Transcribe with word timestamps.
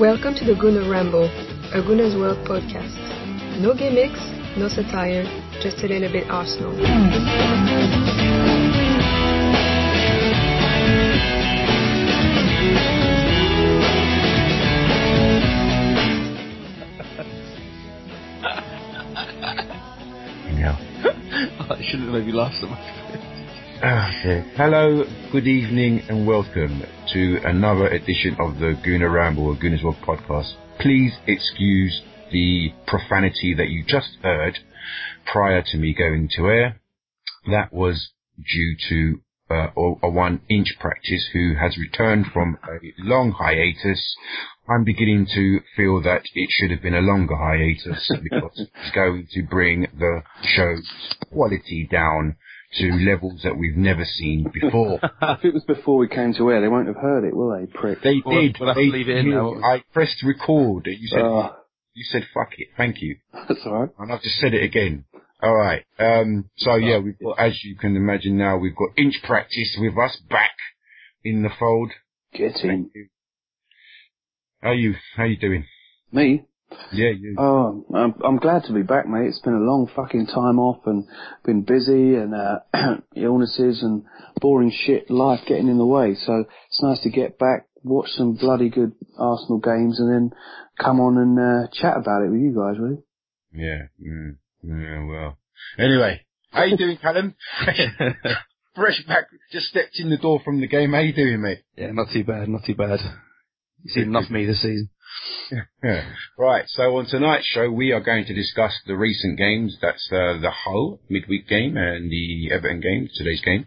Welcome 0.00 0.34
to 0.36 0.44
the 0.46 0.56
Gooner 0.58 0.90
Ramble, 0.90 1.24
a 1.74 1.82
Gooner's 1.82 2.16
World 2.16 2.38
podcast. 2.48 2.96
No 3.60 3.74
gimmicks, 3.74 4.18
no 4.56 4.68
satire, 4.68 5.24
just 5.60 5.84
a 5.84 5.88
little 5.88 6.10
bit 6.10 6.30
Arsenal. 6.30 6.72
Yeah. 20.54 20.78
I 21.68 21.82
shouldn't 21.82 22.08
have 22.08 22.14
made 22.14 22.26
you 22.26 22.32
laugh 22.32 22.54
so 22.58 22.68
much. 22.68 23.03
Hello, 24.56 25.04
good 25.30 25.46
evening, 25.46 26.00
and 26.08 26.26
welcome 26.26 26.82
to 27.12 27.38
another 27.44 27.86
edition 27.88 28.34
of 28.38 28.58
the 28.58 28.72
Gooner 28.82 29.12
Ramble 29.12 29.48
or 29.48 29.56
Gooner's 29.56 29.82
World 29.82 29.98
podcast. 30.02 30.54
Please 30.80 31.12
excuse 31.26 32.00
the 32.32 32.72
profanity 32.86 33.52
that 33.52 33.68
you 33.68 33.84
just 33.86 34.16
heard 34.22 34.58
prior 35.30 35.62
to 35.66 35.76
me 35.76 35.92
going 35.92 36.30
to 36.34 36.46
air. 36.46 36.80
That 37.46 37.74
was 37.74 38.08
due 38.38 38.76
to 38.88 39.54
uh, 39.54 39.68
a 40.02 40.08
one 40.08 40.40
inch 40.48 40.76
practice 40.80 41.28
who 41.34 41.54
has 41.60 41.76
returned 41.76 42.28
from 42.32 42.56
a 42.64 42.78
long 42.96 43.32
hiatus. 43.32 44.16
I'm 44.66 44.84
beginning 44.84 45.26
to 45.34 45.60
feel 45.76 46.00
that 46.00 46.22
it 46.32 46.48
should 46.50 46.70
have 46.70 46.80
been 46.80 46.94
a 46.94 47.00
longer 47.00 47.36
hiatus 47.36 48.10
because 48.22 48.66
it's 48.76 48.94
going 48.94 49.28
to 49.32 49.42
bring 49.42 49.88
the 49.94 50.22
show's 50.42 50.90
quality 51.30 51.86
down 51.92 52.36
to 52.76 52.92
levels 53.10 53.42
that 53.44 53.56
we've 53.56 53.76
never 53.76 54.04
seen 54.04 54.50
before. 54.52 54.98
if 55.22 55.44
it 55.44 55.54
was 55.54 55.64
before 55.64 55.98
we 55.98 56.08
came 56.08 56.34
to 56.34 56.50
air, 56.50 56.60
they 56.60 56.68
won't 56.68 56.86
have 56.88 56.96
heard 56.96 57.24
it, 57.24 57.34
will 57.36 57.56
they, 57.58 57.66
prick? 57.66 58.02
They 58.02 58.22
We'll- 58.24 58.40
did. 58.42 58.56
we'll 58.60 58.68
have 58.70 58.76
to 58.76 58.82
they 58.82 58.88
leave 58.90 59.08
it 59.08 59.18
in 59.18 59.30
now. 59.30 59.54
I 59.62 59.82
pressed 59.92 60.22
record. 60.22 60.86
You 60.86 61.08
said 61.08 61.22
Ah. 61.22 61.56
you 61.94 62.04
said 62.04 62.26
fuck 62.34 62.52
it. 62.58 62.68
Thank 62.76 63.00
you. 63.02 63.16
That's 63.48 63.60
alright. 63.66 63.90
And 63.98 64.12
I've 64.12 64.22
just 64.22 64.36
said 64.38 64.54
it 64.54 64.62
again. 64.64 65.04
All 65.42 65.54
right. 65.54 65.84
Um, 65.98 66.48
so 66.56 66.76
yeah, 66.76 66.98
we've 66.98 67.18
got, 67.18 67.38
as 67.38 67.62
you 67.64 67.76
can 67.76 67.96
imagine 67.96 68.38
now, 68.38 68.56
we've 68.56 68.76
got 68.76 68.90
inch 68.96 69.16
practice 69.22 69.76
with 69.78 69.96
us 69.98 70.16
back 70.30 70.52
in 71.22 71.42
the 71.42 71.50
fold. 71.58 71.90
Get 72.32 72.56
in. 72.64 72.90
How 74.62 74.72
you? 74.72 74.94
How 75.16 75.24
you 75.24 75.36
doing? 75.36 75.66
Me? 76.12 76.44
Yeah, 76.92 77.10
you. 77.10 77.36
Oh, 77.38 77.84
I'm, 77.94 78.14
I'm 78.24 78.36
glad 78.36 78.64
to 78.64 78.72
be 78.72 78.82
back, 78.82 79.06
mate. 79.08 79.26
It's 79.26 79.40
been 79.40 79.54
a 79.54 79.58
long 79.58 79.90
fucking 79.94 80.26
time 80.26 80.58
off 80.58 80.86
and 80.86 81.06
been 81.44 81.62
busy 81.62 82.14
and 82.14 82.34
uh, 82.34 82.60
illnesses 83.16 83.82
and 83.82 84.04
boring 84.40 84.72
shit, 84.72 85.10
life 85.10 85.40
getting 85.46 85.68
in 85.68 85.78
the 85.78 85.86
way. 85.86 86.14
So 86.14 86.44
it's 86.68 86.82
nice 86.82 87.00
to 87.02 87.10
get 87.10 87.38
back, 87.38 87.66
watch 87.82 88.08
some 88.10 88.34
bloody 88.34 88.68
good 88.68 88.92
Arsenal 89.18 89.58
games 89.58 89.98
and 90.00 90.12
then 90.12 90.38
come 90.78 91.00
on 91.00 91.18
and 91.18 91.38
uh, 91.38 91.68
chat 91.72 91.96
about 91.96 92.22
it 92.22 92.30
with 92.30 92.40
you 92.40 92.54
guys, 92.54 92.78
really. 92.78 93.02
Yeah. 93.52 93.86
Mm, 94.04 94.36
yeah. 94.62 95.06
Well. 95.06 95.38
Anyway, 95.78 96.20
how 96.50 96.64
you 96.64 96.76
doing, 96.76 96.98
Callum? 96.98 97.34
Fresh 98.74 99.04
back. 99.06 99.24
Just 99.52 99.66
stepped 99.66 99.98
in 99.98 100.10
the 100.10 100.16
door 100.16 100.40
from 100.44 100.60
the 100.60 100.66
game. 100.66 100.92
How 100.92 101.00
you 101.00 101.12
doing, 101.12 101.40
mate? 101.40 101.60
Yeah, 101.76 101.92
not 101.92 102.08
too 102.12 102.24
bad, 102.24 102.48
not 102.48 102.64
too 102.66 102.74
bad. 102.74 102.98
You've 103.82 103.92
seen 103.92 104.04
enough 104.04 104.24
of 104.24 104.30
me 104.30 104.46
this 104.46 104.62
season. 104.62 104.88
Yeah. 105.82 106.02
Right. 106.38 106.64
So 106.68 106.96
on 106.96 107.06
tonight's 107.06 107.46
show, 107.46 107.70
we 107.70 107.92
are 107.92 108.00
going 108.00 108.24
to 108.26 108.34
discuss 108.34 108.72
the 108.86 108.96
recent 108.96 109.38
games. 109.38 109.76
That's 109.80 110.08
uh, 110.10 110.38
the 110.40 110.50
Hull 110.50 110.98
midweek 111.08 111.46
game 111.48 111.76
and 111.76 112.10
the 112.10 112.50
Everton 112.52 112.80
game, 112.80 113.08
today's 113.14 113.40
game. 113.40 113.66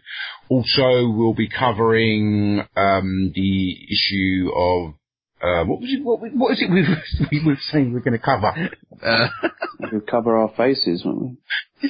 Also, 0.50 1.10
we'll 1.10 1.34
be 1.34 1.48
covering 1.50 2.62
um, 2.76 3.32
the 3.34 3.78
issue 3.92 4.50
of 4.56 4.94
uh, 5.42 5.64
what 5.66 5.80
was 5.82 5.90
it? 5.94 6.04
What, 6.04 6.20
what 6.34 6.52
is 6.54 6.62
it 6.62 6.70
we 6.72 6.82
were, 6.82 7.28
we 7.32 7.46
were 7.46 7.58
saying 7.72 7.94
we're 7.94 8.00
going 8.00 8.18
to 8.18 8.24
cover? 8.24 8.54
Uh, 9.04 9.28
We'll 9.92 10.02
cover 10.02 10.36
our 10.36 10.50
faces, 10.58 11.04
won't 11.06 11.38
we? 11.84 11.90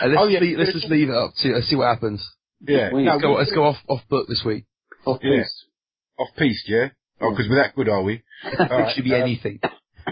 uh, 0.00 0.06
let's, 0.08 0.16
Oh, 0.20 0.28
yeah. 0.28 0.40
leave, 0.40 0.58
let's 0.58 0.74
just 0.74 0.88
leave 0.90 1.08
it 1.08 1.14
up 1.14 1.30
to 1.38 1.54
uh, 1.54 1.60
see 1.62 1.74
what 1.76 1.86
happens. 1.86 2.22
Yeah. 2.60 2.92
We- 2.92 3.04
No, 3.04 3.12
Let's 3.12 3.22
go, 3.22 3.32
let's 3.32 3.52
go 3.52 3.64
off 3.64 3.76
off 3.88 4.02
book 4.10 4.28
this 4.28 4.42
week. 4.44 4.64
Off 5.06 5.20
Yeah. 5.22 5.38
piece. 5.42 5.64
off 6.18 6.28
piste, 6.36 6.68
yeah. 6.68 6.88
Oh, 7.20 7.30
because 7.30 7.48
we're 7.48 7.56
that 7.62 7.74
good, 7.74 7.88
are 7.88 8.02
we? 8.02 8.22
All 8.44 8.66
it 8.66 8.70
right, 8.70 8.94
should 8.94 9.04
be 9.04 9.14
um, 9.14 9.22
anything. 9.22 9.60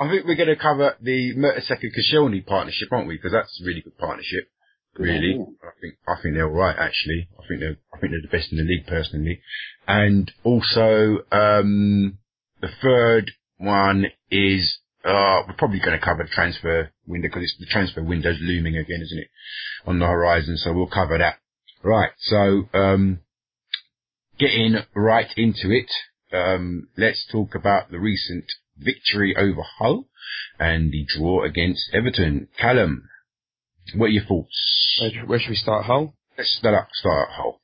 I 0.00 0.08
think 0.10 0.26
we're 0.26 0.36
going 0.36 0.48
to 0.48 0.56
cover 0.56 0.96
the 1.00 1.34
Mertesacker 1.36 1.90
Koscielny 1.96 2.44
partnership, 2.44 2.88
aren't 2.90 3.08
we? 3.08 3.16
Because 3.16 3.32
that's 3.32 3.60
a 3.62 3.66
really 3.66 3.80
good 3.80 3.96
partnership. 3.96 4.48
Really. 4.96 5.34
I 5.62 5.70
think 5.80 5.94
I 6.06 6.14
think 6.22 6.34
they're 6.34 6.46
all 6.46 6.54
right 6.54 6.76
actually. 6.78 7.28
I 7.36 7.46
think 7.48 7.60
they're 7.60 7.76
I 7.92 7.98
think 7.98 8.12
they're 8.12 8.22
the 8.22 8.36
best 8.36 8.52
in 8.52 8.58
the 8.58 8.64
league 8.64 8.86
personally. 8.86 9.40
And 9.88 10.30
also 10.44 11.18
um 11.32 12.18
the 12.60 12.68
third 12.80 13.32
one 13.56 14.06
is 14.30 14.78
uh 15.04 15.42
we're 15.48 15.56
probably 15.58 15.80
going 15.80 15.98
to 15.98 16.04
cover 16.04 16.22
the 16.22 16.28
transfer 16.30 16.92
window 17.06 17.28
because 17.28 17.56
the 17.58 17.66
transfer 17.66 18.04
window's 18.04 18.38
looming 18.40 18.76
again, 18.76 19.00
isn't 19.02 19.18
it? 19.18 19.28
On 19.84 19.98
the 19.98 20.06
horizon, 20.06 20.56
so 20.56 20.72
we'll 20.72 20.86
cover 20.86 21.18
that. 21.18 21.38
Right. 21.82 22.10
So 22.18 22.68
um 22.72 23.18
getting 24.38 24.76
right 24.94 25.28
into 25.36 25.72
it. 25.72 25.90
Um 26.34 26.88
let's 26.96 27.26
talk 27.30 27.54
about 27.54 27.90
the 27.90 27.98
recent 27.98 28.44
victory 28.76 29.34
over 29.36 29.62
Hull 29.78 30.08
and 30.58 30.92
the 30.92 31.06
draw 31.06 31.44
against 31.44 31.90
Everton. 31.92 32.48
Callum, 32.58 33.08
what 33.94 34.06
are 34.06 34.10
your 34.10 34.24
thoughts? 34.24 34.98
Where, 35.00 35.26
where 35.26 35.38
should 35.38 35.50
we 35.50 35.56
start? 35.56 35.84
Hull? 35.84 36.14
Let's 36.36 36.56
start 36.58 36.74
up, 36.74 36.88
start 36.92 37.28
at 37.28 37.36
Hull. 37.36 37.60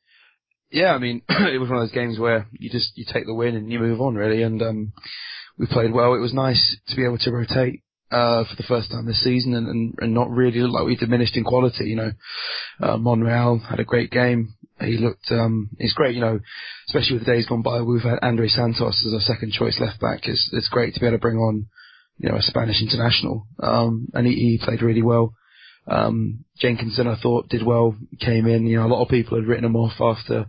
Yeah, 0.71 0.95
I 0.95 0.99
mean, 0.99 1.23
it 1.29 1.59
was 1.59 1.69
one 1.69 1.79
of 1.79 1.83
those 1.83 1.95
games 1.95 2.19
where 2.19 2.47
you 2.53 2.71
just 2.71 2.97
you 2.97 3.05
take 3.13 3.27
the 3.27 3.35
win 3.35 3.57
and 3.57 3.71
you 3.71 3.79
move 3.79 4.01
on 4.01 4.15
really, 4.15 4.43
and 4.43 4.63
um, 4.63 4.93
we 5.59 5.67
played 5.67 5.93
well. 5.93 6.15
It 6.15 6.21
was 6.21 6.35
nice 6.35 6.77
to 6.89 6.97
be 6.97 7.05
able 7.05 7.19
to 7.19 7.33
rotate 7.33 7.83
uh, 8.11 8.45
for 8.45 8.57
the 8.57 8.65
first 8.69 8.91
time 8.91 9.07
this 9.07 9.23
season 9.23 9.55
and, 9.55 9.69
and, 9.69 9.95
and 9.99 10.15
not 10.15 10.31
really 10.31 10.61
look 10.61 10.73
like 10.73 10.87
we 10.87 10.97
diminished 10.97 11.37
in 11.37 11.45
quality. 11.45 11.85
You 11.85 11.97
know, 11.97 12.13
uh, 12.81 12.97
Monreal 12.97 13.59
had 13.59 13.81
a 13.81 13.85
great 13.85 14.11
game. 14.11 14.55
He 14.81 14.97
looked, 14.97 15.31
um, 15.31 15.71
it's 15.79 15.95
great, 15.95 16.15
you 16.15 16.21
know, 16.21 16.41
especially 16.89 17.19
with 17.19 17.27
the 17.27 17.33
days 17.33 17.47
gone 17.47 17.63
by. 17.63 17.83
We've 17.83 18.03
had 18.03 18.19
Andre 18.23 18.49
Santos 18.49 19.05
as 19.07 19.15
our 19.15 19.21
second 19.21 19.53
choice 19.53 19.79
left 19.81 20.01
back. 20.01 20.21
It's 20.25 20.51
it's 20.53 20.69
great 20.69 20.95
to 20.95 21.01
be 21.01 21.07
able 21.07 21.19
to 21.19 21.21
bring 21.21 21.37
on, 21.37 21.67
you 22.19 22.31
know, 22.31 22.37
a 22.37 22.43
Spanish 22.43 22.83
international, 22.83 23.47
um, 23.63 24.09
and 24.15 24.27
he, 24.27 24.35
he 24.35 24.61
played 24.63 24.83
really 24.83 25.03
well. 25.03 25.35
Um, 25.87 26.45
Jenkinson, 26.59 27.07
I 27.07 27.17
thought, 27.21 27.49
did 27.49 27.65
well. 27.65 27.97
Came 28.21 28.47
in. 28.47 28.67
You 28.67 28.79
know, 28.79 28.87
a 28.87 28.93
lot 28.95 29.03
of 29.03 29.09
people 29.09 29.39
had 29.39 29.47
written 29.47 29.65
him 29.65 29.77
off 29.77 30.01
after 30.01 30.47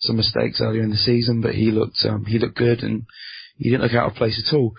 some 0.00 0.16
mistakes 0.16 0.60
earlier 0.60 0.82
in 0.82 0.90
the 0.90 0.96
season, 0.96 1.40
but 1.40 1.54
he 1.54 1.70
looked 1.70 1.98
um, 2.08 2.24
he 2.26 2.38
looked 2.38 2.56
good 2.56 2.80
and 2.80 3.06
he 3.56 3.70
didn't 3.70 3.82
look 3.82 3.94
out 3.94 4.10
of 4.10 4.16
place 4.16 4.42
at 4.46 4.54
all. 4.54 4.74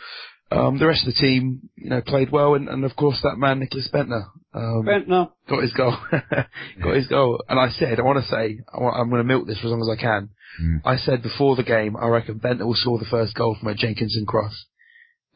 Um, 0.52 0.78
the 0.78 0.86
rest 0.86 1.08
of 1.08 1.14
the 1.14 1.20
team, 1.20 1.70
you 1.76 1.90
know, 1.90 2.02
played 2.02 2.32
well, 2.32 2.54
and, 2.54 2.70
and 2.70 2.86
of 2.86 2.96
course 2.96 3.20
that 3.24 3.38
man 3.38 3.60
Nicholas 3.60 3.90
Bendtner 3.92 4.26
um, 4.56 4.86
Bendtner. 4.86 5.32
got 5.50 5.62
his 5.62 5.74
goal, 5.74 5.98
got 6.12 6.96
his 6.96 7.08
goal. 7.08 7.44
And 7.50 7.60
I 7.60 7.70
said, 7.70 8.00
I 8.00 8.04
want 8.04 8.24
to 8.24 8.30
say, 8.30 8.60
I 8.74 8.80
want, 8.80 8.96
I'm 8.98 9.10
going 9.10 9.22
to 9.22 9.28
milk 9.28 9.48
this 9.48 9.60
for 9.60 9.68
as 9.68 9.72
long 9.72 9.82
as 9.82 9.90
I 9.90 10.02
can. 10.02 10.30
Mm. 10.62 10.82
I 10.86 10.96
said 10.96 11.22
before 11.22 11.56
the 11.56 11.64
game, 11.64 11.98
I 11.98 12.08
reckon 12.08 12.40
Bendtner 12.40 12.66
will 12.66 12.76
score 12.76 12.98
the 12.98 13.06
first 13.06 13.36
goal 13.36 13.58
from 13.60 13.68
a 13.68 13.76
Jenkinson 13.76 14.26
cross, 14.26 14.66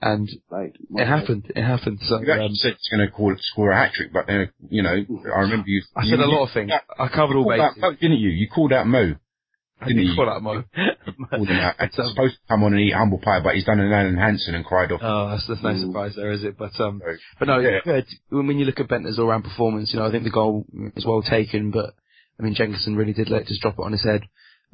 and 0.02 0.30
Late. 0.50 0.78
it 0.92 1.06
happened. 1.06 1.52
It 1.54 1.62
happened. 1.62 2.00
So 2.04 2.22
You 2.22 2.32
actually 2.32 2.46
um, 2.46 2.56
said 2.56 2.72
it's 2.74 2.90
going 2.90 3.06
to 3.06 3.12
call 3.12 3.34
it, 3.34 3.40
score 3.42 3.72
a 3.72 3.76
hat 3.76 3.94
trick, 3.94 4.14
but 4.14 4.28
then, 4.28 4.52
you 4.70 4.82
know, 4.82 4.96
I 5.36 5.40
remember 5.42 5.68
you. 5.68 5.84
I 5.96 6.04
you, 6.04 6.12
said 6.12 6.20
a 6.20 6.26
lot 6.26 6.48
of 6.48 6.54
things. 6.54 6.72
called 6.72 7.12
I 7.12 7.14
covered 7.14 7.36
all 7.36 7.44
called 7.44 7.60
out 7.60 7.76
bases. 7.76 8.00
Didn't 8.00 8.20
you? 8.20 8.30
You 8.30 8.48
called 8.48 8.72
out 8.72 8.88
Mo. 8.88 9.16
I 9.82 9.88
didn't 9.88 10.04
did 10.04 10.10
you? 10.10 10.16
call 10.16 10.30
out 10.30 10.44
Mo. 10.44 10.64
Called 11.30 11.48
him 11.48 11.58
out. 11.58 11.76
But, 11.80 12.00
um, 12.00 12.10
supposed 12.10 12.36
to 12.36 12.40
come 12.50 12.64
on 12.64 12.74
and 12.74 12.82
eat 12.82 12.94
humble 12.94 13.20
pie, 13.20 13.40
but 13.42 13.56
he's 13.56 13.64
done 13.66 13.80
an 13.80 13.92
Alan 13.92 14.18
Hansen 14.18 14.56
and 14.56 14.66
cried 14.66 14.92
off. 14.92 15.00
Oh, 15.04 15.30
that's, 15.30 15.48
that's 15.48 15.64
no 15.64 15.70
Mm. 15.70 15.86
surprise 15.88 16.14
there, 16.16 16.32
is 16.32 16.44
it? 16.44 16.58
But 16.58 16.80
um, 16.82 17.02
So, 17.06 17.12
but 17.40 17.48
no, 17.48 17.60
Yeah. 17.60 17.80
good. 17.86 18.06
When 18.30 18.48
when 18.48 18.60
you 18.60 18.66
look 18.66 18.80
at 18.80 18.88
Bendtner's 18.90 19.18
all-round 19.20 19.44
performance, 19.44 19.94
you 19.94 20.00
know, 20.00 20.06
I 20.06 20.12
think 20.12 20.24
the 20.26 20.30
goal 20.32 20.66
is 20.96 21.06
well 21.06 21.22
taken, 21.22 21.72
but 21.72 21.94
I 22.40 22.44
mean, 22.44 22.56
Jenkinson 22.56 22.96
really 22.96 23.14
did 23.14 23.30
let 23.30 23.46
just 23.48 23.62
drop 23.62 23.76
it 23.80 23.82
on 23.84 23.92
his 23.94 24.04
head. 24.04 24.22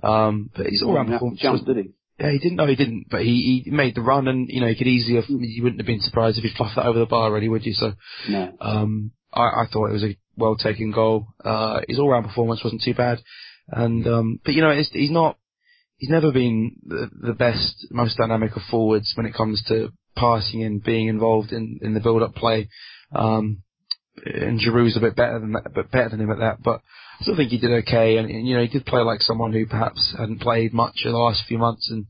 Um, 0.04 0.50
but 0.56 0.66
his 0.68 0.82
all-round 0.84 1.08
Didn't 1.08 1.12
have 1.14 1.20
to 1.20 1.36
performance 1.38 1.42
jump, 1.42 1.68
was, 1.68 1.76
did 1.76 1.86
he? 1.86 1.92
yeah, 2.20 2.32
he 2.32 2.40
didn't. 2.40 2.56
No, 2.58 2.68
he 2.68 2.76
didn't. 2.76 3.06
But 3.10 3.22
he, 3.22 3.62
he 3.66 3.72
made 3.72 3.96
the 3.96 4.02
run, 4.02 4.28
and 4.28 4.48
you 4.50 4.62
know, 4.62 4.68
he 4.68 4.76
could 4.76 4.88
easily 4.88 5.16
have. 5.16 5.26
You 5.30 5.64
wouldn't 5.64 5.80
have 5.82 5.88
been 5.88 6.02
surprised 6.02 6.38
if 6.38 6.44
he 6.44 6.50
fluffed 6.56 6.76
that 6.76 6.86
over 6.86 7.00
the 7.00 7.06
bar, 7.06 7.32
really, 7.32 7.50
would 7.50 7.66
you? 7.66 7.74
So, 7.74 7.94
No. 8.30 8.54
um, 8.60 9.12
I, 9.34 9.42
I 9.44 9.66
thought 9.72 9.90
it 9.90 9.94
was 9.94 10.04
a 10.04 10.18
well 10.38 10.56
taken 10.58 10.92
goal. 10.92 11.28
Uh, 11.44 11.82
his 11.88 12.00
all 12.00 12.10
round 12.10 12.26
performance 12.26 12.62
wasn't 12.64 12.82
too 12.84 12.94
bad, 12.94 13.20
and 13.68 14.06
um, 14.08 14.40
but 14.44 14.54
you 14.54 14.62
know, 14.62 14.72
he's 14.72 15.12
not. 15.12 15.38
He's 15.98 16.10
never 16.10 16.32
been 16.32 16.76
the, 16.86 17.10
the 17.28 17.34
best, 17.34 17.88
most 17.90 18.18
dynamic 18.18 18.56
of 18.58 18.64
forwards 18.70 19.14
when 19.16 19.26
it 19.26 19.34
comes 19.34 19.64
to 19.70 19.94
passing 20.18 20.62
and 20.62 20.84
being 20.84 21.08
involved 21.08 21.54
in, 21.54 21.80
in 21.82 21.94
the 21.94 22.02
build 22.02 22.22
up 22.22 22.36
play. 22.36 22.68
Um, 23.14 23.64
and 24.26 24.60
Giroud's 24.60 24.98
a 24.98 25.02
bit 25.02 25.16
better 25.16 25.40
than 25.40 25.54
that, 25.54 25.74
but 25.74 25.92
better 25.92 26.10
than 26.10 26.22
him 26.22 26.32
at 26.32 26.40
that. 26.40 26.62
But 26.64 26.82
I 27.20 27.24
still 27.24 27.36
think 27.36 27.52
he 27.52 27.60
did 27.60 27.72
okay, 27.84 28.18
and, 28.18 28.30
and 28.30 28.48
you 28.48 28.56
know, 28.56 28.62
he 28.62 28.68
did 28.68 28.86
play 28.86 29.02
like 29.02 29.22
someone 29.22 29.54
who 29.54 29.66
perhaps 29.66 30.16
hadn't 30.18 30.42
played 30.42 30.74
much 30.74 31.02
in 31.06 31.12
the 31.12 31.18
last 31.18 31.44
few 31.48 31.58
months, 31.58 31.90
and 31.90 32.06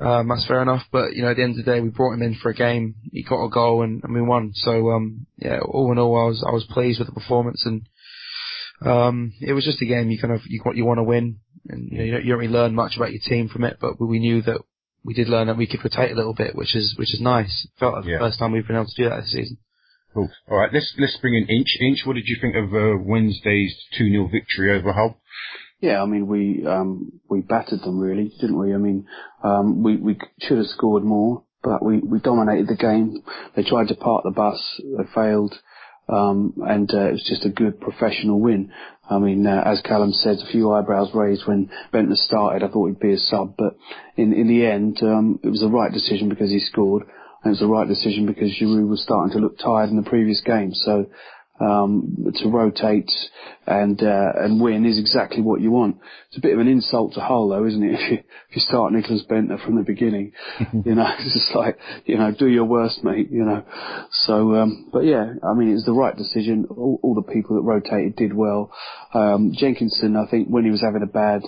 um, 0.00 0.28
that's 0.28 0.46
fair 0.46 0.62
enough. 0.62 0.82
But 0.90 1.14
you 1.14 1.22
know, 1.22 1.30
at 1.30 1.36
the 1.36 1.42
end 1.42 1.58
of 1.58 1.64
the 1.64 1.70
day, 1.70 1.80
we 1.80 1.88
brought 1.88 2.14
him 2.14 2.22
in 2.22 2.34
for 2.34 2.50
a 2.50 2.54
game. 2.54 2.94
He 3.10 3.22
got 3.22 3.44
a 3.44 3.50
goal, 3.50 3.82
and, 3.82 4.02
and 4.04 4.14
we 4.14 4.22
won. 4.22 4.52
So 4.54 4.90
um, 4.90 5.26
yeah, 5.36 5.60
all 5.60 5.92
in 5.92 5.98
all, 5.98 6.18
I 6.20 6.28
was 6.28 6.44
I 6.46 6.52
was 6.52 6.66
pleased 6.70 6.98
with 6.98 7.08
the 7.08 7.14
performance, 7.14 7.64
and 7.66 7.82
Um, 8.86 9.32
it 9.40 9.52
was 9.52 9.64
just 9.64 9.82
a 9.82 9.86
game 9.86 10.10
you 10.10 10.18
kind 10.20 10.34
of 10.34 10.40
you 10.46 10.62
you 10.74 10.84
want 10.84 10.98
to 10.98 11.04
win, 11.04 11.38
and 11.68 11.88
you, 11.90 11.98
know, 11.98 12.04
you, 12.04 12.10
don't, 12.12 12.24
you 12.24 12.30
don't 12.30 12.40
really 12.40 12.52
learn 12.52 12.74
much 12.74 12.96
about 12.96 13.12
your 13.12 13.20
team 13.24 13.48
from 13.48 13.64
it. 13.64 13.78
But 13.80 14.00
we 14.00 14.18
knew 14.18 14.42
that 14.42 14.60
we 15.04 15.14
did 15.14 15.28
learn 15.28 15.46
that 15.48 15.56
we 15.56 15.66
could 15.66 15.84
rotate 15.84 16.12
a 16.12 16.14
little 16.16 16.34
bit, 16.34 16.54
which 16.54 16.74
is 16.74 16.94
which 16.98 17.12
is 17.14 17.20
nice. 17.20 17.66
Felt 17.78 17.94
like 17.94 18.04
Yeah. 18.04 18.18
the 18.18 18.24
first 18.26 18.38
time 18.38 18.52
we've 18.52 18.66
been 18.66 18.76
able 18.76 18.86
to 18.86 19.02
do 19.02 19.08
that 19.08 19.22
this 19.22 19.32
season. 19.32 19.58
Cool. 20.14 20.28
All 20.50 20.58
right, 20.58 20.70
let's 20.72 20.92
let's 20.98 21.16
bring 21.18 21.34
in 21.34 21.46
Inch. 21.48 21.76
Inch, 21.80 22.00
what 22.04 22.16
did 22.16 22.26
you 22.26 22.36
think 22.40 22.54
of 22.54 22.74
uh, 22.74 22.98
Wednesday's 23.02 23.74
two 23.96 24.10
0 24.10 24.28
victory 24.30 24.70
over 24.78 24.92
Hull? 24.92 25.18
Yeah, 25.80 26.02
I 26.02 26.06
mean, 26.06 26.26
we 26.28 26.64
um, 26.66 27.12
we 27.28 27.40
battered 27.40 27.80
them 27.80 27.98
really, 27.98 28.30
didn't 28.40 28.58
we? 28.58 28.74
I 28.74 28.76
mean, 28.76 29.06
um, 29.42 29.82
we 29.82 29.96
we 29.96 30.18
should 30.40 30.58
have 30.58 30.66
scored 30.66 31.02
more, 31.02 31.44
but 31.62 31.84
we 31.84 31.98
we 31.98 32.20
dominated 32.20 32.68
the 32.68 32.76
game. 32.76 33.22
They 33.56 33.62
tried 33.64 33.88
to 33.88 33.94
park 33.94 34.22
the 34.24 34.30
bus, 34.30 34.60
they 34.78 35.04
failed, 35.14 35.54
and 36.08 36.92
uh, 36.92 37.08
it 37.08 37.12
was 37.12 37.26
just 37.28 37.44
a 37.44 37.50
good 37.50 37.80
professional 37.80 38.40
win. 38.40 38.72
I 39.08 39.18
mean, 39.18 39.46
uh, 39.46 39.62
as 39.64 39.80
Callum 39.82 40.12
said, 40.12 40.38
a 40.38 40.50
few 40.50 40.72
eyebrows 40.72 41.10
raised 41.14 41.46
when 41.46 41.70
Bendtner 41.92 42.16
started. 42.16 42.62
I 42.62 42.68
thought 42.70 42.86
he'd 42.86 43.00
be 43.00 43.14
a 43.14 43.18
sub, 43.18 43.54
but 43.56 43.76
in 44.16 44.32
in 44.32 44.48
the 44.48 44.66
end, 44.66 44.98
um, 45.02 45.38
it 45.42 45.48
was 45.48 45.60
the 45.60 45.68
right 45.68 45.92
decision 45.92 46.28
because 46.28 46.50
he 46.50 46.60
scored, 46.60 47.02
and 47.02 47.46
it 47.46 47.48
was 47.50 47.60
the 47.60 47.66
right 47.66 47.88
decision 47.88 48.26
because 48.26 48.56
Giroud 48.58 48.88
was 48.88 49.02
starting 49.02 49.32
to 49.32 49.38
look 49.38 49.58
tired 49.58 49.90
in 49.90 49.96
the 49.96 50.08
previous 50.08 50.40
game. 50.40 50.72
So 50.72 51.06
um, 51.62 52.32
to 52.34 52.48
rotate 52.48 53.10
and 53.66 54.02
uh, 54.02 54.32
and 54.36 54.60
win 54.60 54.84
is 54.84 54.98
exactly 54.98 55.40
what 55.40 55.60
you 55.60 55.70
want. 55.70 55.98
It's 56.28 56.38
a 56.38 56.40
bit 56.40 56.54
of 56.54 56.58
an 56.58 56.68
insult 56.68 57.14
to 57.14 57.20
Hull, 57.20 57.48
though, 57.48 57.64
isn't 57.64 57.82
it? 57.82 57.92
If 58.02 58.10
you 58.10 58.18
if 58.50 58.56
you 58.56 58.62
start 58.62 58.92
Nicholas 58.92 59.24
Bendtner 59.30 59.64
from 59.64 59.76
the 59.76 59.82
beginning, 59.82 60.32
you 60.84 60.94
know, 60.94 61.06
it's 61.18 61.34
just 61.34 61.54
like 61.54 61.78
you 62.04 62.18
know, 62.18 62.32
do 62.32 62.48
your 62.48 62.64
worst, 62.64 63.04
mate. 63.04 63.28
You 63.30 63.44
know, 63.44 63.64
so 64.10 64.54
um, 64.56 64.90
but 64.92 65.04
yeah, 65.04 65.34
I 65.42 65.54
mean, 65.54 65.72
it's 65.72 65.86
the 65.86 65.92
right 65.92 66.16
decision. 66.16 66.66
All, 66.68 66.98
all 67.02 67.14
the 67.14 67.32
people 67.32 67.56
that 67.56 67.62
rotated 67.62 68.16
did 68.16 68.34
well. 68.34 68.72
Um, 69.14 69.52
Jenkinson, 69.54 70.16
I 70.16 70.26
think, 70.30 70.48
when 70.48 70.64
he 70.64 70.70
was 70.70 70.82
having 70.82 71.02
a 71.02 71.06
bad 71.06 71.42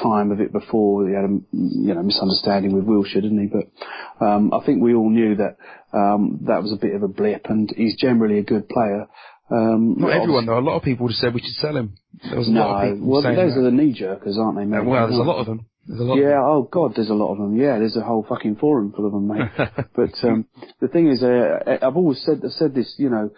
time 0.00 0.30
of 0.30 0.40
it 0.40 0.52
before. 0.52 1.06
He 1.06 1.14
had 1.14 1.24
a 1.24 1.38
you 1.52 1.94
know 1.94 2.02
misunderstanding 2.02 2.74
with 2.74 2.86
Wilshere, 2.86 3.22
didn't 3.22 3.40
he? 3.40 3.46
But 3.46 4.24
um, 4.24 4.52
I 4.52 4.64
think 4.64 4.82
we 4.82 4.94
all 4.94 5.10
knew 5.10 5.36
that 5.36 5.56
um, 5.92 6.40
that 6.46 6.62
was 6.62 6.72
a 6.72 6.80
bit 6.80 6.94
of 6.94 7.02
a 7.02 7.08
blip, 7.08 7.46
and 7.46 7.70
he's 7.76 7.96
generally 7.96 8.38
a 8.38 8.42
good 8.42 8.68
player. 8.68 9.06
Um, 9.50 9.96
Not 9.98 10.12
everyone 10.12 10.46
though. 10.46 10.58
A 10.58 10.60
lot 10.60 10.76
of 10.76 10.82
people 10.82 11.04
would 11.04 11.12
have 11.12 11.18
said 11.18 11.34
we 11.34 11.40
should 11.42 11.54
sell 11.56 11.76
him. 11.76 11.94
There 12.28 12.38
was 12.38 12.48
a 12.48 12.52
No, 12.52 12.60
lot 12.60 12.84
of 12.86 12.92
people 12.94 13.08
well, 13.08 13.22
those 13.22 13.54
that. 13.54 13.60
are 13.60 13.62
the 13.64 13.70
knee 13.70 13.92
jerkers, 13.98 14.38
aren't 14.38 14.56
they? 14.56 14.62
Uh, 14.62 14.82
Mate? 14.82 14.86
well, 14.86 15.06
there's 15.06 15.18
a 15.18 15.22
lot 15.22 15.38
of 15.40 15.46
them. 15.46 15.66
There's 15.86 16.00
a 16.00 16.04
lot. 16.04 16.14
Yeah, 16.16 16.38
Of 16.38 16.44
oh 16.46 16.62
god, 16.70 16.92
there's 16.94 17.10
a 17.10 17.14
lot 17.14 17.32
of 17.32 17.38
them. 17.38 17.56
Yeah, 17.56 17.78
there's 17.78 17.96
a 17.96 18.02
whole 18.02 18.24
fucking 18.28 18.56
forum 18.56 18.92
full 18.94 19.06
of 19.06 19.12
them, 19.12 19.26
mate. 19.28 19.50
but 19.96 20.14
um, 20.24 20.46
the 20.80 20.88
thing 20.88 21.08
is, 21.08 21.22
uh, 21.22 21.78
I've 21.82 21.96
always 21.96 22.22
said 22.24 22.40
I've 22.44 22.52
said 22.52 22.74
this, 22.74 22.94
you 22.98 23.10
know, 23.10 23.30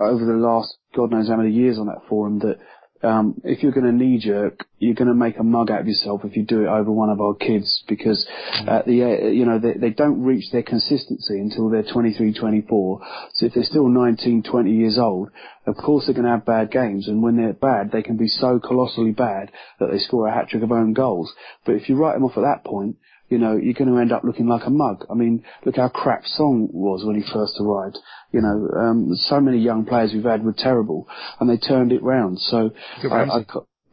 over 0.00 0.24
the 0.24 0.32
last 0.32 0.76
god 0.96 1.10
knows 1.12 1.28
how 1.28 1.36
many 1.36 1.52
years 1.52 1.78
on 1.78 1.86
that 1.86 2.02
forum 2.08 2.40
that 2.40 2.58
um, 3.02 3.40
if 3.44 3.62
you're 3.62 3.72
going 3.72 3.86
to 3.86 3.92
knee 3.92 4.18
jerk, 4.18 4.66
you're 4.78 4.94
going 4.94 5.08
to 5.08 5.14
make 5.14 5.38
a 5.38 5.42
mug 5.42 5.70
out 5.70 5.80
of 5.80 5.86
yourself 5.86 6.22
if 6.24 6.36
you 6.36 6.44
do 6.44 6.62
it 6.62 6.68
over 6.68 6.90
one 6.90 7.10
of 7.10 7.20
our 7.20 7.34
kids 7.34 7.82
because 7.88 8.26
at 8.66 8.86
the 8.86 9.02
uh, 9.02 9.26
you 9.28 9.44
know 9.44 9.58
they, 9.58 9.74
they 9.74 9.90
don't 9.90 10.22
reach 10.22 10.50
their 10.52 10.62
consistency 10.62 11.38
until 11.38 11.68
they're 11.68 11.82
23, 11.82 12.32
24. 12.32 13.00
So 13.34 13.46
if 13.46 13.54
they're 13.54 13.64
still 13.64 13.88
19, 13.88 14.42
20 14.42 14.70
years 14.70 14.98
old, 14.98 15.30
of 15.66 15.76
course 15.76 16.06
they're 16.06 16.14
going 16.14 16.26
to 16.26 16.32
have 16.32 16.44
bad 16.44 16.70
games, 16.70 17.08
and 17.08 17.22
when 17.22 17.36
they're 17.36 17.52
bad, 17.52 17.90
they 17.92 18.02
can 18.02 18.16
be 18.16 18.28
so 18.28 18.60
colossally 18.60 19.12
bad 19.12 19.50
that 19.78 19.90
they 19.90 19.98
score 19.98 20.28
a 20.28 20.34
hat 20.34 20.48
trick 20.48 20.62
of 20.62 20.72
own 20.72 20.92
goals. 20.92 21.32
But 21.64 21.76
if 21.76 21.88
you 21.88 21.96
write 21.96 22.14
them 22.14 22.24
off 22.24 22.36
at 22.36 22.42
that 22.42 22.64
point, 22.64 22.96
you 23.32 23.38
know, 23.38 23.56
you're 23.56 23.72
going 23.72 23.90
to 23.90 23.98
end 23.98 24.12
up 24.12 24.24
looking 24.24 24.46
like 24.46 24.66
a 24.66 24.70
mug. 24.70 25.06
I 25.10 25.14
mean, 25.14 25.42
look 25.64 25.76
how 25.76 25.88
crap 25.88 26.26
Song 26.26 26.68
was 26.70 27.02
when 27.02 27.16
he 27.16 27.22
first 27.32 27.54
arrived. 27.58 27.96
You 28.30 28.42
know, 28.42 28.68
um, 28.78 29.14
so 29.14 29.40
many 29.40 29.58
young 29.58 29.86
players 29.86 30.12
we've 30.12 30.22
had 30.32 30.44
were 30.44 30.52
terrible, 30.52 31.08
and 31.40 31.48
they 31.48 31.56
turned 31.56 31.92
it 31.92 32.02
round. 32.02 32.38
So, 32.38 32.72
I, 33.10 33.38
I, 33.38 33.44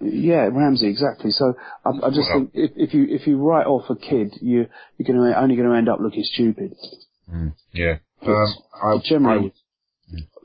yeah, 0.02 0.50
Ramsey, 0.52 0.88
exactly. 0.88 1.32
So, 1.32 1.54
I, 1.86 1.90
I 1.90 2.10
just 2.10 2.30
Well- 2.30 2.40
think 2.40 2.52
if, 2.54 2.72
if 2.76 2.94
you 2.94 3.06
if 3.10 3.28
you 3.28 3.38
write 3.38 3.66
off 3.66 3.90
a 3.90 3.96
kid, 3.96 4.36
you 4.42 4.68
you're 4.98 5.08
going 5.08 5.32
to 5.32 5.40
only 5.42 5.56
going 5.56 5.70
to 5.70 5.76
end 5.76 5.88
up 5.88 6.00
looking 6.02 6.24
stupid. 6.24 6.74
Mm, 7.34 7.54
yeah. 7.72 7.96
Um, 8.22 8.46
I, 8.84 8.98
generally, 9.06 9.54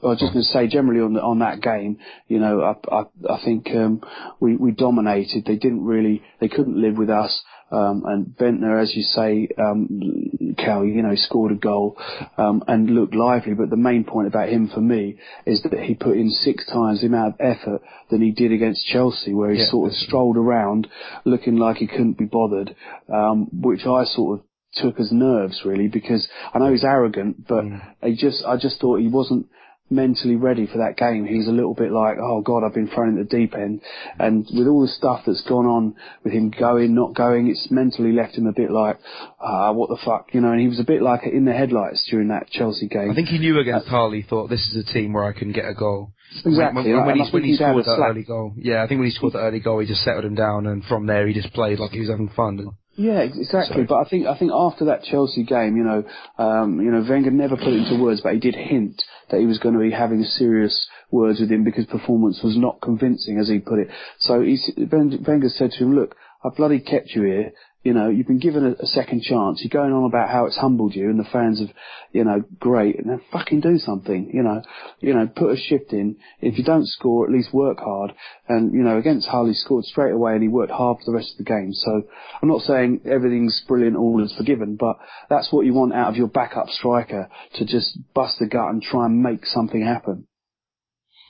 I 0.05 0.07
was 0.07 0.21
just 0.21 0.33
going 0.33 0.45
to 0.45 0.51
say, 0.51 0.69
generally 0.69 1.01
on 1.01 1.15
the, 1.15 1.23
on 1.23 1.39
that 1.41 1.61
game, 1.61 1.99
you 2.29 2.39
know, 2.39 2.61
I, 2.63 2.95
I, 2.95 3.03
I 3.29 3.45
think 3.45 3.69
um, 3.71 4.03
we, 4.39 4.55
we 4.57 4.71
dominated. 4.71 5.45
They 5.47 5.57
didn't 5.57 5.85
really, 5.85 6.23
they 6.41 6.49
couldn't 6.49 6.81
live 6.81 6.97
with 6.97 7.11
us. 7.11 7.43
Um, 7.71 8.03
and 8.07 8.27
Bendtner, 8.27 8.81
as 8.81 8.95
you 8.95 9.03
say, 9.03 9.49
um, 9.59 10.55
Cal, 10.57 10.85
you 10.85 11.03
know, 11.03 11.15
scored 11.17 11.53
a 11.53 11.57
goal 11.57 11.97
um, 12.39 12.63
and 12.69 12.91
looked 12.91 13.15
lively. 13.15 13.55
But 13.55 13.71
the 13.71 13.77
main 13.77 14.05
point 14.05 14.29
about 14.29 14.49
him 14.49 14.69
for 14.73 14.81
me 14.81 15.19
is 15.47 15.63
that 15.63 15.81
he 15.81 15.95
put 15.95 16.17
in 16.17 16.31
six 16.31 16.65
times 16.67 17.01
the 17.01 17.09
amount 17.09 17.35
of 17.35 17.41
effort 17.41 17.83
than 18.11 18.21
he 18.23 18.31
did 18.31 18.53
against 18.53 18.87
Chelsea, 18.87 19.35
where 19.35 19.51
he 19.51 19.59
Yeah, 19.61 19.71
sort 19.71 19.91
of 19.91 19.97
strolled 19.97 20.37
around 20.37 20.87
looking 21.25 21.57
like 21.57 21.79
he 21.79 21.87
couldn't 21.87 22.19
be 22.19 22.27
bothered, 22.27 22.75
um, 23.13 23.49
which 23.53 23.87
I 23.87 24.05
sort 24.05 24.39
of 24.41 24.47
took 24.75 24.99
as 24.99 25.13
nerves 25.13 25.63
really 25.65 25.87
because 25.87 26.29
I 26.53 26.59
know 26.59 26.73
he's 26.73 26.85
arrogant, 26.85 27.47
but 27.47 27.65
I 28.03 28.15
just 28.17 28.45
I 28.45 28.57
just 28.57 28.81
thought 28.81 29.01
he 29.01 29.09
wasn't 29.09 29.47
mentally 29.95 30.37
ready 30.37 30.67
for 30.67 30.79
that 30.79 30.97
game. 30.97 31.25
He's 31.27 31.49
a 31.49 31.53
little 31.53 31.75
bit 31.75 31.93
like, 31.93 32.17
oh 32.21 32.41
god, 32.43 32.65
I've 32.65 32.75
been 32.75 32.89
thrown 32.89 33.11
in 33.11 33.17
the 33.17 33.25
deep 33.25 33.55
end, 33.55 33.81
and 34.19 34.47
with 34.53 34.67
all 34.67 34.83
the 34.83 34.89
stuff 34.89 35.23
that's 35.27 35.43
gone 35.43 35.67
on 35.67 35.95
with 36.23 36.33
him 36.33 36.51
going, 36.51 36.95
not 36.95 37.15
going, 37.15 37.49
it's 37.49 37.71
mentally 37.71 38.13
left 38.13 38.37
him 38.37 38.47
a 38.47 38.53
bit 38.53 38.71
like, 38.71 38.99
ah, 39.41 39.73
what 39.73 39.89
the 39.89 39.99
fuck, 40.05 40.29
you 40.33 40.41
know. 40.41 40.53
And 40.53 40.61
he 40.61 40.69
was 40.69 40.81
a 40.81 40.85
bit 40.85 41.03
like 41.03 41.23
in 41.25 41.45
the 41.45 41.53
headlights 41.53 42.07
during 42.11 42.29
that 42.29 42.51
Chelsea 42.51 42.89
game. 42.89 43.11
I 43.11 43.15
think 43.15 43.29
he 43.29 43.39
knew 43.39 43.59
against 43.59 43.89
Hull. 43.89 44.13
He 44.13 44.23
thought 44.23 44.49
this 44.49 44.67
is 44.69 44.77
a 44.77 44.93
team 44.93 45.13
where 45.13 45.25
I 45.25 45.33
can 45.33 45.53
get 45.53 45.67
a 45.67 45.75
goal. 45.75 46.13
Exactly, 46.45 46.93
When, 46.93 47.07
when, 47.07 47.07
when 47.07 47.17
he, 47.17 47.31
when 47.31 47.45
he 47.45 47.55
scored 47.55 47.85
that 47.85 48.01
early 48.01 48.25
goal, 48.25 48.55
yeah, 48.57 48.83
I 48.83 48.89
think 48.89 48.99
when 48.99 49.09
he 49.09 49.15
scored 49.15 49.35
that 49.35 49.41
early 49.41 49.61
goal, 49.61 49.79
he 49.79 49.87
just 49.87 50.03
settled 50.03 50.25
him 50.25 50.35
down, 50.35 50.67
and 50.67 50.85
from 50.85 51.07
there 51.07 51.27
he 51.27 51.35
just 51.35 51.53
played 51.53 51.79
like 51.79 51.93
he 51.93 52.01
was 52.01 52.11
having 52.11 52.31
fun. 52.31 52.77
Yeah, 52.97 53.19
ex- 53.21 53.37
exactly. 53.39 53.83
So- 53.83 53.87
But 53.89 53.97
I 53.97 54.05
think 54.09 54.27
I 54.27 54.37
think 54.39 54.53
after 54.55 54.85
that 54.87 55.03
Chelsea 55.05 55.43
game, 55.45 55.77
you 55.77 55.85
know, 55.85 56.05
um, 56.39 56.81
you 56.81 56.91
know, 56.91 57.05
Wenger 57.09 57.31
never 57.31 57.57
put 57.57 57.69
it 57.69 57.83
into 57.89 58.03
words, 58.03 58.21
but 58.21 58.35
he 58.35 58.39
did 58.41 58.55
hint 58.55 59.03
that 59.31 59.41
he 59.41 59.47
was 59.47 59.59
going 59.59 59.75
to 59.75 59.81
be 59.81 59.91
having 59.91 60.23
serious 60.25 60.87
words 61.11 61.41
with 61.41 61.51
him 61.51 61.65
because 61.65 61.87
performance 61.87 62.43
was 62.43 62.57
not 62.57 62.81
convincing, 62.81 63.39
as 63.39 63.49
he 63.49 63.59
put 63.59 63.79
it. 63.81 63.89
So 64.19 64.41
he's, 64.43 64.71
Wenger 64.77 65.49
said 65.49 65.73
to 65.73 65.85
him, 65.85 65.95
"Look, 65.97 66.15
I 66.45 66.51
bloody 66.57 66.81
kept 66.81 67.15
you 67.15 67.23
here. 67.23 67.53
You 67.85 67.93
know, 67.93 68.09
you've 68.09 68.27
been 68.27 68.39
given 68.39 68.65
a, 68.65 68.83
a 68.83 68.87
second 68.87 69.23
chance. 69.23 69.61
You're 69.63 69.81
going 69.83 69.93
on 69.93 70.07
about 70.07 70.31
how 70.31 70.47
it's 70.47 70.57
humbled 70.57 70.95
you, 70.95 71.11
and 71.11 71.21
the 71.21 71.29
fans 71.31 71.61
have, 71.61 71.69
you 72.13 72.25
know, 72.25 72.43
great. 72.59 72.99
And 72.99 73.11
then 73.11 73.21
fucking 73.31 73.61
do 73.61 73.79
something. 73.79 74.31
You 74.33 74.43
know, 74.43 74.63
you 75.01 75.13
know, 75.15 75.27
put 75.27 75.53
a 75.53 75.57
shift 75.57 75.93
in. 75.93 76.17
If 76.41 76.57
you 76.59 76.65
don't 76.65 76.89
score, 76.89 77.27
at 77.27 77.33
least 77.33 77.53
work 77.53 77.79
hard. 77.79 78.15
And 78.49 78.73
you 78.73 78.83
know, 78.83 78.99
against 78.99 79.29
he 79.29 79.55
scored 79.55 79.85
straight 79.85 80.13
away, 80.13 80.33
and 80.33 80.43
he 80.43 80.49
worked 80.49 80.73
hard 80.73 80.99
for 80.99 81.05
the 81.05 81.17
rest 81.17 81.33
of 81.33 81.45
the 81.45 81.45
game. 81.45 81.73
So 81.73 82.03
I'm 82.43 82.49
not 82.49 82.63
saying 82.63 83.03
everything's 83.05 83.63
brilliant, 83.69 83.97
all 83.97 84.25
is 84.25 84.35
forgiven, 84.37 84.77
but 84.77 84.97
that's 85.29 85.53
what 85.53 85.67
you 85.67 85.75
want 85.75 85.93
out 85.93 86.09
of 86.09 86.17
your 86.17 86.29
backup 86.29 86.69
striker 86.71 87.29
to 87.55 87.65
just 87.65 87.99
bust 88.15 88.39
the 88.39 88.47
gut 88.47 88.71
and 88.71 88.83
try 88.83 89.07
and 89.07 89.23
make 89.23 89.45
something 89.45 89.85
happen. 89.85 90.27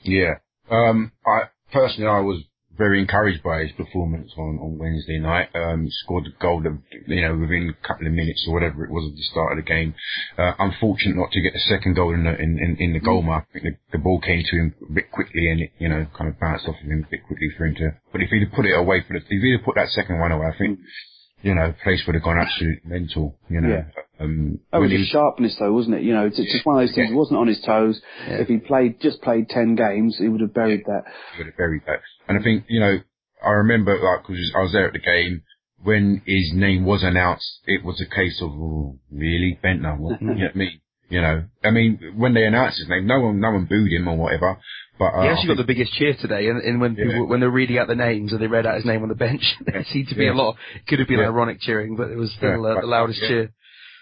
Yeah. 0.03 0.35
Um, 0.69 1.11
I 1.25 1.49
personally, 1.71 2.09
I 2.09 2.19
was 2.19 2.43
very 2.77 2.99
encouraged 2.99 3.43
by 3.43 3.61
his 3.61 3.71
performance 3.73 4.31
on, 4.37 4.59
on 4.61 4.77
Wednesday 4.77 5.19
night. 5.19 5.49
Um, 5.55 5.87
scored 6.03 6.27
a 6.27 6.41
goal, 6.41 6.61
that, 6.61 6.77
you 7.07 7.21
know, 7.21 7.35
within 7.37 7.73
a 7.73 7.87
couple 7.87 8.07
of 8.07 8.13
minutes 8.13 8.45
or 8.47 8.53
whatever 8.53 8.83
it 8.85 8.91
was 8.91 9.09
at 9.09 9.15
the 9.15 9.23
start 9.23 9.57
of 9.57 9.63
the 9.63 9.67
game. 9.69 9.95
Uh, 10.37 10.53
unfortunate 10.59 11.15
not 11.15 11.31
to 11.31 11.41
get 11.41 11.53
the 11.53 11.59
second 11.59 11.95
goal 11.95 12.13
in 12.13 12.23
the, 12.23 12.35
in, 12.35 12.59
in, 12.59 12.77
in 12.79 12.93
the 12.93 12.99
goal 12.99 13.21
mark. 13.21 13.45
I 13.49 13.59
think 13.59 13.63
the, 13.91 13.97
the 13.97 14.03
ball 14.03 14.19
came 14.19 14.43
to 14.43 14.55
him 14.55 14.75
a 14.89 14.93
bit 14.93 15.11
quickly 15.11 15.49
and 15.49 15.61
it, 15.61 15.71
you 15.79 15.89
know, 15.89 16.05
kind 16.17 16.29
of 16.29 16.39
bounced 16.39 16.67
off 16.67 16.75
of 16.81 16.87
him 16.89 17.05
a 17.07 17.09
bit 17.09 17.25
quickly 17.25 17.49
for 17.57 17.65
him 17.65 17.75
to, 17.75 17.91
but 18.11 18.21
if 18.21 18.29
he'd 18.29 18.43
have 18.43 18.53
put 18.53 18.65
it 18.65 18.77
away 18.77 19.03
for 19.07 19.13
the, 19.13 19.19
if 19.19 19.41
he'd 19.41 19.57
have 19.57 19.65
put 19.65 19.75
that 19.75 19.89
second 19.89 20.19
one 20.19 20.31
away, 20.31 20.47
I 20.47 20.57
think, 20.57 20.79
you 21.41 21.53
know, 21.53 21.73
place 21.83 22.01
would 22.07 22.15
have 22.15 22.23
gone 22.23 22.39
absolute 22.39 22.79
mental, 22.85 23.37
you 23.49 23.61
know. 23.61 23.69
Yeah. 23.69 24.01
Um, 24.19 24.59
That 24.71 24.79
was 24.79 24.91
his 24.91 25.07
sharpness 25.07 25.57
though, 25.59 25.73
wasn't 25.73 25.97
it? 25.97 26.03
You 26.03 26.13
know, 26.13 26.25
it's 26.25 26.39
it's 26.39 26.51
just 26.51 26.65
one 26.65 26.81
of 26.81 26.87
those 26.87 26.95
things. 26.95 27.09
He 27.09 27.15
wasn't 27.15 27.39
on 27.39 27.47
his 27.47 27.61
toes. 27.61 28.01
If 28.25 28.47
he 28.47 28.57
played, 28.57 29.01
just 29.01 29.21
played 29.21 29.49
10 29.49 29.75
games, 29.75 30.17
he 30.17 30.29
would 30.29 30.41
have 30.41 30.53
buried 30.53 30.83
that. 30.85 31.03
He 31.35 31.39
would 31.43 31.47
have 31.47 31.57
buried 31.57 31.81
that. 31.85 31.99
And 32.27 32.39
I 32.39 32.43
think, 32.43 32.65
you 32.67 32.79
know, 32.79 32.99
I 33.45 33.49
remember, 33.51 33.93
like, 33.93 34.25
because 34.27 34.51
I 34.55 34.61
was 34.61 34.71
there 34.71 34.87
at 34.87 34.93
the 34.93 34.99
game, 34.99 35.43
when 35.83 36.21
his 36.25 36.51
name 36.53 36.85
was 36.85 37.03
announced, 37.03 37.59
it 37.65 37.83
was 37.83 38.01
a 38.01 38.15
case 38.15 38.39
of, 38.41 38.49
oh, 38.51 38.97
really? 39.11 39.59
Bendtner? 39.63 39.97
What, 39.97 40.21
you 40.21 40.27
know 40.27 40.49
mean? 40.55 40.79
You 41.07 41.21
know, 41.21 41.43
I 41.63 41.69
mean, 41.69 41.99
when 42.15 42.33
they 42.33 42.45
announced 42.45 42.79
his 42.79 42.89
name, 42.89 43.05
no 43.05 43.19
one, 43.19 43.39
no 43.39 43.51
one 43.51 43.65
booed 43.65 43.91
him 43.91 44.07
or 44.07 44.17
whatever, 44.17 44.57
but, 44.97 45.13
uh, 45.13 45.21
he 45.21 45.27
actually 45.27 45.49
got 45.49 45.57
the 45.57 45.63
biggest 45.63 45.93
cheer 45.93 46.15
today, 46.19 46.47
and, 46.49 46.59
and 46.63 46.81
when 46.81 46.95
Yeah. 46.95 47.03
people 47.05 47.27
when 47.27 47.41
they're 47.41 47.51
reading 47.51 47.77
out 47.77 47.87
the 47.87 47.93
names 47.95 48.31
and 48.33 48.41
they 48.41 48.47
read 48.47 48.65
out 48.65 48.73
his 48.75 48.85
name 48.85 49.03
on 49.03 49.09
the 49.09 49.15
bench, 49.15 49.43
there 49.67 49.85
seemed 49.91 50.07
to 50.07 50.15
be 50.15 50.23
Yeah. 50.25 50.31
a 50.31 50.33
lot. 50.33 50.55
It 50.73 50.87
could 50.87 50.97
have 50.97 51.07
been 51.07 51.19
Yeah. 51.19 51.25
ironic 51.27 51.61
cheering, 51.61 51.95
but 51.95 52.09
it 52.09 52.15
was 52.17 52.31
still 52.31 52.65
uh, 52.65 52.81
the 52.81 52.87
loudest 52.87 53.19
cheer. 53.19 53.51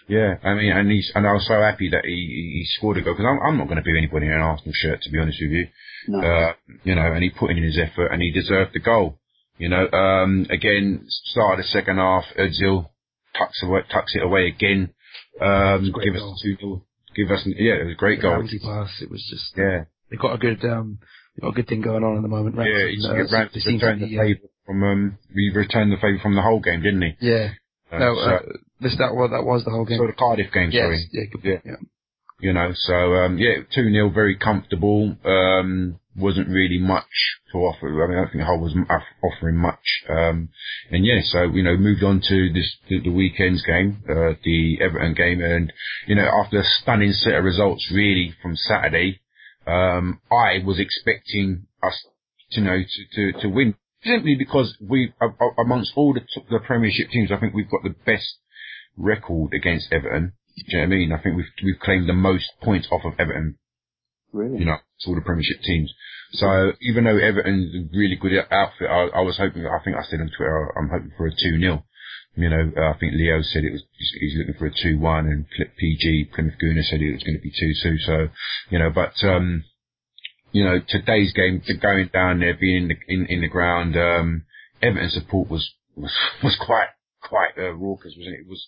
Yeah, 0.06 0.34
I 0.44 0.54
mean, 0.54 0.70
and 0.72 0.90
he's, 0.90 1.10
and 1.14 1.26
I 1.26 1.32
was 1.32 1.46
so 1.46 1.54
happy 1.60 1.88
that 1.90 2.04
he, 2.04 2.10
he 2.12 2.58
he 2.60 2.64
scored 2.76 2.98
a 2.98 3.02
goal 3.02 3.14
because 3.14 3.26
I'm, 3.26 3.40
I'm 3.46 3.58
not 3.58 3.68
going 3.68 3.78
to 3.78 3.82
be 3.82 3.96
anybody 3.96 4.26
in 4.26 4.32
an 4.32 4.40
Arsenal 4.42 4.74
shirt, 4.74 5.00
to 5.02 5.10
be 5.10 5.18
honest 5.18 5.38
with 5.40 5.50
you. 5.50 5.66
No. 6.08 6.20
Uh, 6.20 6.52
you 6.84 6.94
know, 6.94 7.12
and 7.12 7.22
he 7.22 7.30
put 7.30 7.50
in 7.50 7.62
his 7.62 7.78
effort 7.78 8.08
and 8.08 8.20
he 8.20 8.30
deserved 8.30 8.72
the 8.74 8.80
goal. 8.80 9.18
You 9.56 9.68
know, 9.70 9.88
um, 9.90 10.46
again, 10.50 11.06
start 11.08 11.58
of 11.58 11.64
the 11.64 11.68
second 11.68 11.96
half, 11.96 12.24
Ozil 12.38 12.90
tucks 13.38 13.62
away, 13.62 13.80
tucks 13.90 14.14
it 14.14 14.22
away 14.22 14.48
again. 14.48 14.92
Um, 15.40 15.86
a 15.86 15.90
great 15.90 16.04
give 16.12 16.16
us 16.16 16.40
two, 16.42 16.56
nil- 16.60 16.84
give 17.16 17.30
us, 17.30 17.42
yeah, 17.46 17.74
it 17.74 17.84
was 17.84 17.92
a 17.92 17.96
great 17.96 18.20
goal. 18.20 18.32
Ramsey 18.32 18.58
pass. 18.58 18.90
It 19.00 19.10
was 19.10 19.24
just 19.30 19.56
Yeah, 19.56 19.84
they 20.10 20.16
got 20.16 20.34
a 20.34 20.38
good 20.38 20.62
um 20.64 20.98
got 21.40 21.48
a 21.48 21.52
good 21.52 21.66
thing 21.68 21.80
going 21.80 22.04
on 22.04 22.16
at 22.16 22.22
the 22.22 22.28
moment. 22.28 22.56
Ramsey, 22.56 22.72
yeah, 22.72 22.88
he's, 22.88 23.06
uh, 23.06 23.36
Ramsey 23.36 23.60
returned 23.72 24.02
the 24.02 24.16
favour 24.18 24.48
from 24.66 24.82
um, 24.82 25.18
we 25.34 25.50
returned 25.54 25.92
the 25.92 25.96
favour 25.96 26.18
from 26.22 26.34
the 26.34 26.42
whole 26.42 26.60
game, 26.60 26.82
didn't 26.82 27.02
he? 27.02 27.16
Yeah. 27.20 27.50
Uh, 27.92 27.98
no, 27.98 28.18
uh, 28.18 28.38
this 28.80 28.96
that 28.98 29.14
was 29.14 29.30
that 29.30 29.44
was 29.44 29.64
the 29.64 29.70
whole 29.70 29.84
game. 29.84 29.98
So 29.98 30.06
the 30.06 30.12
Cardiff 30.12 30.52
game, 30.52 30.70
yes. 30.70 30.82
sorry. 30.82 31.08
Yeah, 31.12 31.24
good, 31.32 31.44
yeah. 31.44 31.58
yeah. 31.64 31.76
You 32.40 32.52
know, 32.52 32.72
so 32.74 32.94
um, 33.14 33.38
yeah, 33.38 33.62
two 33.74 33.90
0 33.90 34.10
very 34.10 34.36
comfortable. 34.36 35.16
Um, 35.24 36.00
wasn't 36.16 36.48
really 36.48 36.78
much 36.78 37.04
to 37.52 37.58
offer. 37.58 37.88
I 37.88 38.06
mean, 38.06 38.18
I 38.18 38.22
don't 38.22 38.32
think 38.32 38.44
Hull 38.44 38.60
was 38.60 38.76
offering 39.22 39.56
much. 39.56 40.04
Um, 40.08 40.48
and 40.90 41.04
yeah, 41.04 41.20
so, 41.24 41.44
you 41.44 41.62
know, 41.62 41.76
moved 41.76 42.02
on 42.02 42.20
to 42.28 42.52
this, 42.52 42.76
the, 42.88 43.00
the 43.00 43.10
weekend's 43.10 43.64
game, 43.64 44.02
uh, 44.08 44.34
the 44.44 44.78
Everton 44.80 45.14
game. 45.14 45.42
And, 45.42 45.72
you 46.06 46.14
know, 46.14 46.28
after 46.44 46.60
a 46.60 46.64
stunning 46.64 47.12
set 47.12 47.34
of 47.34 47.44
results 47.44 47.90
really 47.92 48.34
from 48.42 48.56
Saturday, 48.56 49.20
um, 49.66 50.20
I 50.30 50.62
was 50.64 50.78
expecting 50.78 51.66
us, 51.82 52.06
to, 52.52 52.60
you 52.60 52.66
know, 52.66 52.78
to, 52.78 53.32
to, 53.32 53.40
to 53.40 53.48
win 53.48 53.74
simply 54.04 54.36
because 54.38 54.76
we, 54.80 55.12
amongst 55.58 55.92
all 55.96 56.14
the, 56.14 56.20
the 56.50 56.60
Premiership 56.60 57.10
teams, 57.10 57.32
I 57.32 57.40
think 57.40 57.54
we've 57.54 57.70
got 57.70 57.82
the 57.82 57.94
best 58.04 58.36
record 58.96 59.52
against 59.54 59.92
Everton. 59.92 60.32
Do 60.56 60.62
you 60.68 60.78
know 60.78 60.82
what 60.82 60.86
I 60.86 60.96
mean? 60.96 61.12
I 61.12 61.22
think 61.22 61.36
we've, 61.36 61.52
we've 61.64 61.80
claimed 61.80 62.08
the 62.08 62.14
most 62.14 62.52
points 62.62 62.88
off 62.92 63.04
of 63.04 63.14
Everton 63.18 63.58
Really? 64.34 64.58
You 64.58 64.64
know, 64.66 64.78
it's 64.96 65.06
all 65.06 65.14
the 65.14 65.20
Premiership 65.20 65.62
teams. 65.62 65.94
So 66.32 66.72
even 66.82 67.04
though 67.04 67.16
Everton's 67.16 67.72
a 67.72 67.96
really 67.96 68.16
good 68.16 68.32
outfit, 68.50 68.90
I, 68.90 69.06
I 69.14 69.20
was 69.20 69.38
hoping, 69.38 69.64
I 69.64 69.78
think 69.84 69.96
I 69.96 70.02
said 70.02 70.20
on 70.20 70.30
Twitter, 70.36 70.74
I'm 70.76 70.90
hoping 70.90 71.12
for 71.16 71.28
a 71.28 71.30
2-0. 71.30 71.82
You 72.36 72.50
know, 72.50 72.72
uh, 72.76 72.90
I 72.90 72.98
think 72.98 73.14
Leo 73.14 73.42
said 73.42 73.62
it 73.62 73.70
was, 73.70 73.84
he's 73.96 74.34
looking 74.36 74.58
for 74.58 74.66
a 74.66 74.72
2-1 74.72 75.30
and 75.30 75.46
Flip 75.56 75.70
PG, 75.78 76.30
Plymouth 76.34 76.54
Gooner 76.60 76.82
said 76.82 77.00
it 77.00 77.12
was 77.12 77.22
going 77.22 77.38
to 77.38 77.40
be 77.40 77.52
2-2. 77.52 77.98
So, 78.04 78.28
you 78.70 78.80
know, 78.80 78.90
but, 78.90 79.14
um, 79.22 79.62
you 80.50 80.64
know, 80.64 80.80
today's 80.88 81.32
game, 81.32 81.62
going 81.80 82.10
down 82.12 82.40
there, 82.40 82.54
being 82.54 82.82
in 82.82 82.88
the, 82.88 82.96
in, 83.06 83.26
in 83.26 83.40
the 83.40 83.48
ground, 83.48 83.96
um, 83.96 84.46
Everton 84.82 85.10
support 85.10 85.48
was, 85.48 85.74
was, 85.94 86.12
was 86.42 86.56
quite, 86.60 86.88
quite, 87.28 87.52
uh, 87.58 87.72
raucous, 87.72 88.14
wasn't 88.16 88.36
it? 88.36 88.40
It 88.40 88.48
was, 88.48 88.66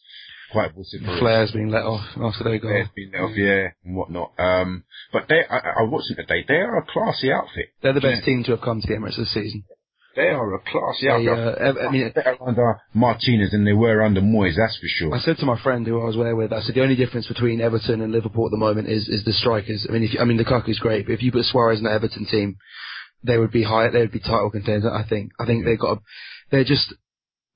quite 0.51 0.75
vociferous. 0.75 1.19
Flares 1.19 1.53
being 1.53 1.69
let 1.69 1.85
off 1.85 2.07
after 2.17 2.45
they 2.45 2.59
go. 2.59 2.69
Flares 2.69 2.89
being 2.95 3.11
let 3.13 3.23
off, 3.23 3.37
yeah, 3.37 3.69
and 3.85 3.97
whatnot. 3.97 4.33
Um, 4.39 4.85
but 5.13 5.25
they, 5.29 5.43
I, 5.49 5.81
I 5.81 5.83
watched 5.83 6.11
it 6.11 6.17
today. 6.17 6.45
They 6.47 6.57
are 6.57 6.79
a 6.79 6.87
classy 6.87 7.33
outfit. 7.33 7.67
They're 7.83 7.93
the 7.93 8.01
best 8.01 8.21
yeah. 8.21 8.25
team 8.25 8.45
to 8.45 8.53
have 8.53 8.61
come 8.61 8.81
to 8.81 8.87
the 8.87 8.95
Emirates 8.95 9.17
this 9.17 9.33
season. 9.33 9.65
They 10.15 10.29
are 10.29 10.55
a 10.55 10.61
classy 10.61 11.09
outfit. 11.11 11.29
uh, 11.29 11.89
I 11.89 11.91
mean, 11.91 12.11
better 12.15 12.37
under 12.41 12.81
Martinez 12.95 13.51
than 13.51 13.65
they 13.65 13.75
were 13.75 14.01
under 14.03 14.23
Moyes, 14.23 14.57
that's 14.57 14.79
for 14.79 14.87
sure. 14.87 15.15
I 15.15 15.19
said 15.19 15.37
to 15.39 15.47
my 15.47 15.61
friend 15.63 15.87
who 15.87 16.01
I 16.01 16.07
was 16.07 16.17
there 16.17 16.35
with, 16.35 16.55
I 16.55 16.63
said 16.63 16.75
the 16.75 16.83
only 16.83 16.97
difference 16.97 17.29
between 17.29 17.61
Everton 17.61 18.01
and 18.01 18.13
Liverpool 18.13 18.47
at 18.47 18.51
the 18.51 18.57
moment 18.57 18.89
is 18.89 19.09
is 19.09 19.25
the 19.25 19.33
strikers. 19.33 19.87
I 19.89 19.93
mean, 19.93 20.05
if 20.05 20.15
you, 20.15 20.21
I 20.21 20.25
mean 20.25 20.39
Lukaku's 20.39 20.79
great, 20.79 21.07
but 21.07 21.13
if 21.13 21.23
you 21.23 21.33
put 21.33 21.45
Suarez 21.45 21.79
in 21.79 21.85
the 21.85 21.93
Everton 21.93 22.25
team, 22.25 22.57
they 23.23 23.37
would 23.37 23.53
be 23.53 23.63
high. 23.63 23.91
They 23.91 24.01
would 24.01 24.13
be 24.13 24.21
title 24.21 24.51
contenders. 24.51 24.91
I 24.91 25.07
think. 25.07 25.33
I 25.39 25.45
think 25.45 25.67
they've 25.67 25.79
got. 25.79 25.99
A, 25.99 26.01
they're 26.51 26.65
just 26.65 26.95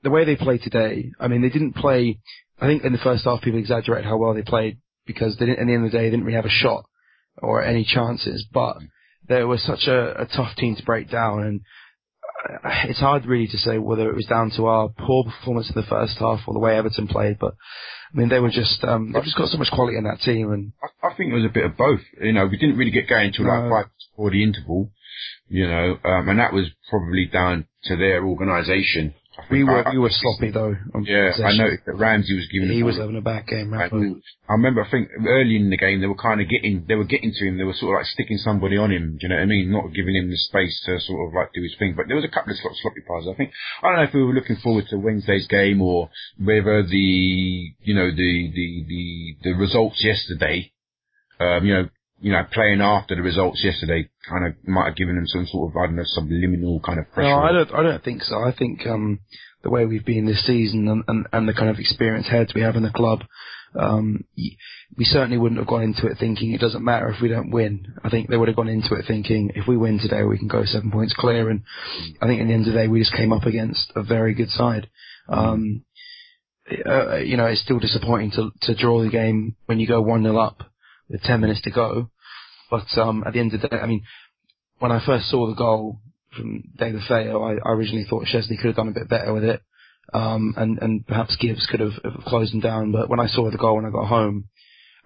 the 0.02 0.10
way 0.10 0.24
they 0.24 0.36
play 0.36 0.58
today. 0.58 1.12
I 1.18 1.28
mean, 1.28 1.42
they 1.42 1.50
didn't 1.50 1.74
play 1.74 2.18
I 2.60 2.66
think 2.66 2.84
in 2.84 2.92
the 2.92 2.98
first 2.98 3.24
half 3.24 3.40
people 3.40 3.58
exaggerate 3.58 4.04
how 4.04 4.18
well 4.18 4.34
they 4.34 4.42
played 4.42 4.78
because 5.06 5.36
they 5.36 5.46
didn't, 5.46 5.60
at 5.60 5.66
the 5.66 5.72
end 5.72 5.86
of 5.86 5.92
the 5.92 5.98
day 5.98 6.04
they 6.04 6.10
didn't 6.10 6.26
really 6.26 6.36
have 6.36 6.44
a 6.44 6.50
shot 6.50 6.84
or 7.38 7.64
any 7.64 7.84
chances. 7.84 8.46
But 8.52 8.76
they 9.28 9.42
were 9.44 9.58
such 9.58 9.86
a, 9.86 10.22
a 10.22 10.26
tough 10.26 10.54
team 10.56 10.76
to 10.76 10.84
break 10.84 11.10
down, 11.10 11.42
and 11.42 11.60
uh, 12.64 12.84
it's 12.88 13.00
hard 13.00 13.24
really 13.24 13.48
to 13.48 13.58
say 13.58 13.78
whether 13.78 14.08
it 14.10 14.14
was 14.14 14.26
down 14.26 14.50
to 14.56 14.66
our 14.66 14.88
poor 14.88 15.24
performance 15.24 15.70
in 15.74 15.80
the 15.80 15.88
first 15.88 16.18
half 16.18 16.40
or 16.46 16.52
the 16.52 16.60
way 16.60 16.76
Everton 16.76 17.08
played. 17.08 17.38
But 17.38 17.54
I 18.12 18.18
mean, 18.18 18.28
they 18.28 18.40
were 18.40 18.50
just 18.50 18.84
um, 18.84 19.12
they've 19.12 19.24
just 19.24 19.38
got 19.38 19.48
so 19.48 19.58
much 19.58 19.70
quality 19.72 19.96
in 19.96 20.04
that 20.04 20.20
team, 20.20 20.52
and 20.52 20.72
I, 20.82 21.08
I 21.08 21.14
think 21.14 21.32
it 21.32 21.36
was 21.36 21.46
a 21.46 21.54
bit 21.54 21.64
of 21.64 21.78
both. 21.78 22.00
You 22.20 22.32
know, 22.32 22.46
we 22.46 22.58
didn't 22.58 22.76
really 22.76 22.90
get 22.90 23.08
going 23.08 23.28
until 23.28 23.46
no. 23.46 23.52
like 23.52 23.70
five 23.70 23.90
before 24.12 24.30
the 24.30 24.42
interval. 24.42 24.90
You 25.48 25.66
know, 25.66 25.96
um, 26.04 26.28
and 26.28 26.38
that 26.38 26.52
was 26.52 26.66
probably 26.90 27.26
down 27.26 27.66
to 27.84 27.96
their 27.96 28.24
organisation 28.24 29.14
we 29.50 29.64
were 29.64 29.86
I, 29.86 29.92
we 29.92 29.98
were 29.98 30.10
sloppy 30.10 30.50
though. 30.50 30.76
Yeah, 31.02 31.32
possession. 31.32 31.60
I 31.60 31.64
noticed 31.64 31.86
that 31.86 31.94
Ramsey 31.94 32.34
was 32.34 32.48
giving. 32.52 32.70
He 32.70 32.82
was 32.82 32.96
having 32.96 33.16
a 33.16 33.20
bad 33.20 33.46
game. 33.46 33.72
I, 33.74 33.84
I 33.86 34.52
remember, 34.52 34.84
I 34.84 34.90
think 34.90 35.08
early 35.26 35.56
in 35.56 35.70
the 35.70 35.76
game 35.76 36.00
they 36.00 36.06
were 36.06 36.16
kind 36.16 36.40
of 36.40 36.48
getting, 36.48 36.84
they 36.88 36.94
were 36.94 37.04
getting 37.04 37.32
to 37.32 37.44
him. 37.46 37.58
They 37.58 37.64
were 37.64 37.74
sort 37.74 37.94
of 37.94 38.00
like 38.00 38.06
sticking 38.06 38.38
somebody 38.38 38.76
on 38.76 38.90
him. 38.90 39.18
Do 39.18 39.18
you 39.22 39.28
know 39.28 39.36
what 39.36 39.42
I 39.42 39.46
mean? 39.46 39.70
Not 39.70 39.94
giving 39.94 40.16
him 40.16 40.30
the 40.30 40.36
space 40.36 40.80
to 40.86 41.00
sort 41.00 41.28
of 41.28 41.34
like 41.34 41.52
do 41.52 41.62
his 41.62 41.74
thing. 41.78 41.94
But 41.96 42.06
there 42.08 42.16
was 42.16 42.24
a 42.24 42.32
couple 42.32 42.52
of 42.52 42.58
sloppy 42.58 43.00
passes. 43.06 43.30
I 43.32 43.36
think 43.36 43.52
I 43.82 43.88
don't 43.88 43.96
know 43.96 44.08
if 44.08 44.14
we 44.14 44.24
were 44.24 44.34
looking 44.34 44.56
forward 44.56 44.86
to 44.90 44.96
Wednesday's 44.96 45.46
game 45.46 45.80
or 45.80 46.10
whether 46.38 46.82
the 46.82 47.72
you 47.82 47.94
know 47.94 48.10
the 48.10 48.50
the 48.54 48.84
the 48.88 49.36
the 49.42 49.52
results 49.52 50.02
yesterday. 50.02 50.72
Um, 51.40 51.64
you 51.64 51.72
know, 51.72 51.88
you 52.20 52.32
know, 52.32 52.42
playing 52.52 52.80
after 52.80 53.14
the 53.14 53.22
results 53.22 53.62
yesterday 53.64 54.08
kind 54.28 54.46
of 54.46 54.54
might 54.68 54.88
have 54.88 54.96
given 54.96 55.16
them 55.16 55.26
some 55.26 55.46
sort 55.46 55.70
of, 55.70 55.76
I 55.76 55.86
don't 55.86 55.96
know, 55.96 56.04
subliminal 56.04 56.80
kind 56.80 56.98
of 56.98 57.10
pressure. 57.12 57.28
No, 57.28 57.38
I 57.38 57.52
don't, 57.52 57.74
I 57.74 57.82
don't 57.82 58.04
think 58.04 58.22
so. 58.22 58.36
I 58.42 58.52
think, 58.56 58.86
um, 58.86 59.20
the 59.62 59.70
way 59.70 59.84
we've 59.84 60.04
been 60.04 60.26
this 60.26 60.44
season 60.46 60.88
and, 60.88 61.04
and, 61.06 61.26
and 61.32 61.48
the 61.48 61.52
kind 61.52 61.68
of 61.68 61.78
experienced 61.78 62.30
heads 62.30 62.54
we 62.54 62.62
have 62.62 62.76
in 62.76 62.82
the 62.82 62.90
club, 62.90 63.20
um, 63.78 64.24
we 64.36 65.04
certainly 65.04 65.38
wouldn't 65.38 65.60
have 65.60 65.68
gone 65.68 65.82
into 65.82 66.06
it 66.06 66.18
thinking 66.18 66.52
it 66.52 66.60
doesn't 66.60 66.84
matter 66.84 67.08
if 67.08 67.20
we 67.20 67.28
don't 67.28 67.50
win. 67.50 67.94
I 68.02 68.10
think 68.10 68.28
they 68.28 68.36
would 68.36 68.48
have 68.48 68.56
gone 68.56 68.68
into 68.68 68.94
it 68.94 69.04
thinking 69.06 69.50
if 69.54 69.68
we 69.68 69.76
win 69.76 69.98
today, 69.98 70.22
we 70.22 70.38
can 70.38 70.48
go 70.48 70.64
seven 70.64 70.90
points 70.90 71.14
clear. 71.16 71.50
And 71.50 71.62
I 72.20 72.26
think 72.26 72.40
at 72.40 72.46
the 72.46 72.52
end 72.52 72.66
of 72.66 72.72
the 72.72 72.78
day, 72.78 72.88
we 72.88 73.00
just 73.00 73.14
came 73.14 73.32
up 73.32 73.44
against 73.44 73.92
a 73.94 74.02
very 74.02 74.34
good 74.34 74.50
side. 74.50 74.88
Um, 75.28 75.84
uh, 76.86 77.16
you 77.16 77.36
know, 77.36 77.46
it's 77.46 77.62
still 77.62 77.78
disappointing 77.78 78.32
to, 78.32 78.50
to 78.62 78.74
draw 78.74 79.02
the 79.02 79.10
game 79.10 79.56
when 79.66 79.78
you 79.78 79.86
go 79.86 80.02
1-0 80.02 80.44
up 80.44 80.69
with 81.10 81.22
10 81.22 81.40
minutes 81.40 81.60
to 81.62 81.70
go. 81.70 82.10
But 82.70 82.86
um, 82.96 83.24
at 83.26 83.32
the 83.32 83.40
end 83.40 83.52
of 83.52 83.60
the 83.60 83.68
day, 83.68 83.76
I 83.76 83.86
mean, 83.86 84.02
when 84.78 84.92
I 84.92 85.04
first 85.04 85.28
saw 85.28 85.46
the 85.46 85.54
goal 85.54 86.00
from 86.36 86.62
Deulofeu, 86.78 87.60
I, 87.64 87.68
I 87.68 87.72
originally 87.72 88.06
thought 88.08 88.26
Szczesny 88.26 88.56
could 88.56 88.66
have 88.66 88.76
done 88.76 88.88
a 88.88 88.92
bit 88.92 89.08
better 89.08 89.32
with 89.32 89.44
it. 89.44 89.60
Um, 90.12 90.54
and, 90.56 90.78
and 90.78 91.06
perhaps 91.06 91.36
Gibbs 91.36 91.66
could 91.70 91.80
have, 91.80 91.92
have 92.04 92.24
closed 92.26 92.54
him 92.54 92.60
down. 92.60 92.92
But 92.92 93.08
when 93.08 93.20
I 93.20 93.26
saw 93.26 93.50
the 93.50 93.58
goal 93.58 93.76
when 93.76 93.86
I 93.86 93.90
got 93.90 94.06
home, 94.06 94.48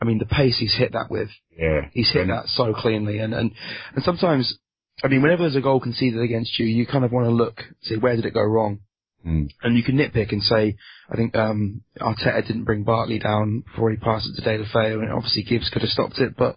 I 0.01 0.05
mean, 0.05 0.19
the 0.19 0.27
pace 0.27 0.59
he's 0.59 0.77
hit 0.77 0.93
that 0.93 1.11
with, 1.11 1.29
yeah, 1.57 1.83
he's 1.93 2.11
hit 2.13 2.27
that 2.29 2.47
so 2.49 2.75
cleanly. 2.75 3.19
And, 3.19 3.33
and, 3.33 3.53
and 3.95 4.05
sometimes, 4.05 4.59
I 5.03 5.09
mean, 5.09 5.23
whenever 5.23 5.43
there's 5.43 5.57
a 5.57 5.61
goal 5.61 5.81
conceded 5.81 6.21
against 6.21 6.59
you, 6.59 6.67
you 6.67 6.87
kind 6.87 7.05
of 7.05 7.13
want 7.13 7.27
to 7.27 7.31
look, 7.31 7.63
see 7.83 7.97
where 7.97 8.17
did 8.17 8.27
it 8.27 8.35
go 8.35 8.43
wrong? 8.43 8.81
Mm. 9.27 9.49
And 9.63 9.77
you 9.77 9.83
can 9.83 9.97
nitpick 9.97 10.33
and 10.33 10.43
say, 10.43 10.77
I 11.11 11.17
think 11.17 11.35
um, 11.35 11.83
Arteta 12.01 12.47
didn't 12.47 12.65
bring 12.65 12.85
Barkley 12.85 13.19
down 13.19 13.63
before 13.67 13.91
he 13.91 13.97
passed 13.97 14.29
it 14.29 14.43
to 14.43 14.49
Deulofeu, 14.49 15.01
and 15.01 15.13
obviously 15.13 15.43
Gibbs 15.43 15.71
could 15.71 15.83
have 15.83 15.91
stopped 15.91 16.19
it. 16.19 16.35
But 16.37 16.57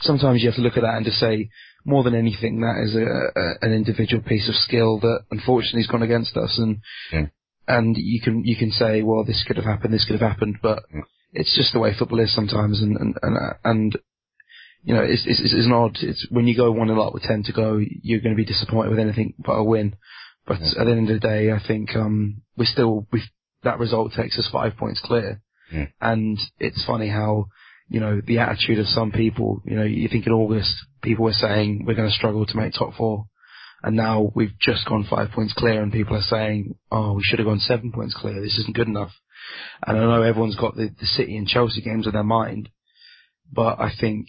sometimes 0.00 0.42
you 0.42 0.48
have 0.48 0.56
to 0.56 0.62
look 0.62 0.76
at 0.76 0.82
that 0.82 0.96
and 0.96 1.04
just 1.04 1.20
say, 1.20 1.50
more 1.84 2.02
than 2.02 2.14
anything, 2.14 2.60
that 2.60 2.82
is 2.84 2.94
a, 2.94 3.00
a, 3.00 3.66
an 3.66 3.72
individual 3.72 4.22
piece 4.22 4.48
of 4.48 4.54
skill 4.54 5.00
that 5.00 5.20
unfortunately 5.30 5.82
has 5.82 5.86
gone 5.90 6.02
against 6.02 6.36
us. 6.36 6.58
And 6.58 6.78
yeah. 7.12 7.26
and 7.66 7.96
you 7.96 8.20
can 8.20 8.44
you 8.44 8.56
can 8.56 8.70
say, 8.70 9.02
well, 9.02 9.24
this 9.24 9.44
could 9.46 9.56
have 9.56 9.64
happened, 9.64 9.94
this 9.94 10.04
could 10.04 10.20
have 10.20 10.30
happened, 10.30 10.56
but 10.62 10.82
yeah. 10.92 11.02
it's 11.32 11.56
just 11.56 11.72
the 11.72 11.78
way 11.78 11.94
football 11.96 12.20
is 12.20 12.34
sometimes. 12.34 12.82
And 12.82 12.96
and 12.96 13.14
and, 13.22 13.36
and 13.64 13.98
you 14.84 14.94
know, 14.94 15.02
it's, 15.02 15.24
it's, 15.26 15.40
it's 15.42 15.66
an 15.66 15.72
odd. 15.72 15.98
It's 16.00 16.26
when 16.30 16.46
you 16.46 16.56
go 16.56 16.70
one 16.70 16.90
a 16.90 16.98
lot 16.98 17.14
with 17.14 17.22
ten 17.22 17.42
to 17.44 17.52
go, 17.52 17.78
you're 17.78 18.20
going 18.20 18.36
to 18.36 18.42
be 18.42 18.44
disappointed 18.44 18.90
with 18.90 18.98
anything 18.98 19.34
but 19.38 19.52
a 19.52 19.64
win. 19.64 19.96
But 20.48 20.60
yeah. 20.60 20.80
at 20.80 20.84
the 20.86 20.90
end 20.92 21.10
of 21.10 21.20
the 21.20 21.28
day, 21.28 21.52
I 21.52 21.60
think 21.64 21.94
um, 21.94 22.40
we're 22.56 22.64
still 22.64 23.06
we 23.12 23.22
that 23.62 23.78
result 23.78 24.12
takes 24.16 24.38
us 24.38 24.48
five 24.50 24.76
points 24.76 25.00
clear. 25.04 25.42
Yeah. 25.70 25.86
And 26.00 26.38
it's 26.58 26.84
funny 26.86 27.08
how 27.08 27.48
you 27.88 28.00
know 28.00 28.22
the 28.26 28.38
attitude 28.38 28.78
of 28.78 28.86
some 28.86 29.12
people. 29.12 29.62
You 29.66 29.76
know, 29.76 29.84
you 29.84 30.08
think 30.08 30.26
in 30.26 30.32
August 30.32 30.74
people 31.02 31.26
were 31.26 31.32
saying 31.32 31.84
we're 31.86 31.94
going 31.94 32.08
to 32.08 32.14
struggle 32.14 32.46
to 32.46 32.56
make 32.56 32.72
top 32.72 32.94
four, 32.94 33.26
and 33.82 33.94
now 33.94 34.32
we've 34.34 34.58
just 34.58 34.88
gone 34.88 35.06
five 35.08 35.30
points 35.32 35.52
clear, 35.52 35.82
and 35.82 35.92
people 35.92 36.16
are 36.16 36.22
saying, 36.22 36.74
oh, 36.90 37.12
we 37.12 37.22
should 37.22 37.38
have 37.38 37.46
gone 37.46 37.60
seven 37.60 37.92
points 37.92 38.14
clear. 38.14 38.40
This 38.40 38.58
isn't 38.58 38.74
good 38.74 38.88
enough. 38.88 39.12
And 39.86 39.98
I 39.98 40.00
know 40.00 40.22
everyone's 40.22 40.56
got 40.56 40.76
the, 40.76 40.90
the 40.98 41.06
City 41.06 41.36
and 41.36 41.46
Chelsea 41.46 41.82
games 41.82 42.06
in 42.06 42.12
their 42.12 42.24
mind, 42.24 42.70
but 43.52 43.78
I 43.78 43.90
think 43.98 44.26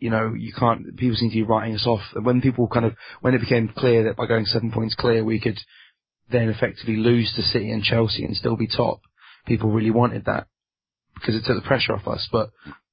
you 0.00 0.10
know, 0.10 0.34
you 0.36 0.52
can't, 0.52 0.96
people 0.96 1.16
seem 1.16 1.30
to 1.30 1.36
be 1.36 1.42
writing 1.42 1.74
us 1.74 1.86
off. 1.86 2.00
When 2.14 2.40
people 2.40 2.66
kind 2.66 2.86
of, 2.86 2.94
when 3.20 3.34
it 3.34 3.40
became 3.40 3.72
clear 3.76 4.04
that 4.04 4.16
by 4.16 4.26
going 4.26 4.46
seven 4.46 4.72
points 4.72 4.94
clear, 4.94 5.22
we 5.22 5.38
could 5.38 5.58
then 6.32 6.48
effectively 6.48 6.96
lose 6.96 7.32
to 7.36 7.42
City 7.42 7.70
and 7.70 7.82
Chelsea 7.82 8.24
and 8.24 8.36
still 8.36 8.56
be 8.56 8.66
top, 8.66 9.00
people 9.46 9.70
really 9.70 9.90
wanted 9.90 10.24
that 10.24 10.46
because 11.14 11.36
it 11.36 11.44
took 11.44 11.62
the 11.62 11.68
pressure 11.68 11.92
off 11.92 12.08
us. 12.08 12.28
But 12.32 12.50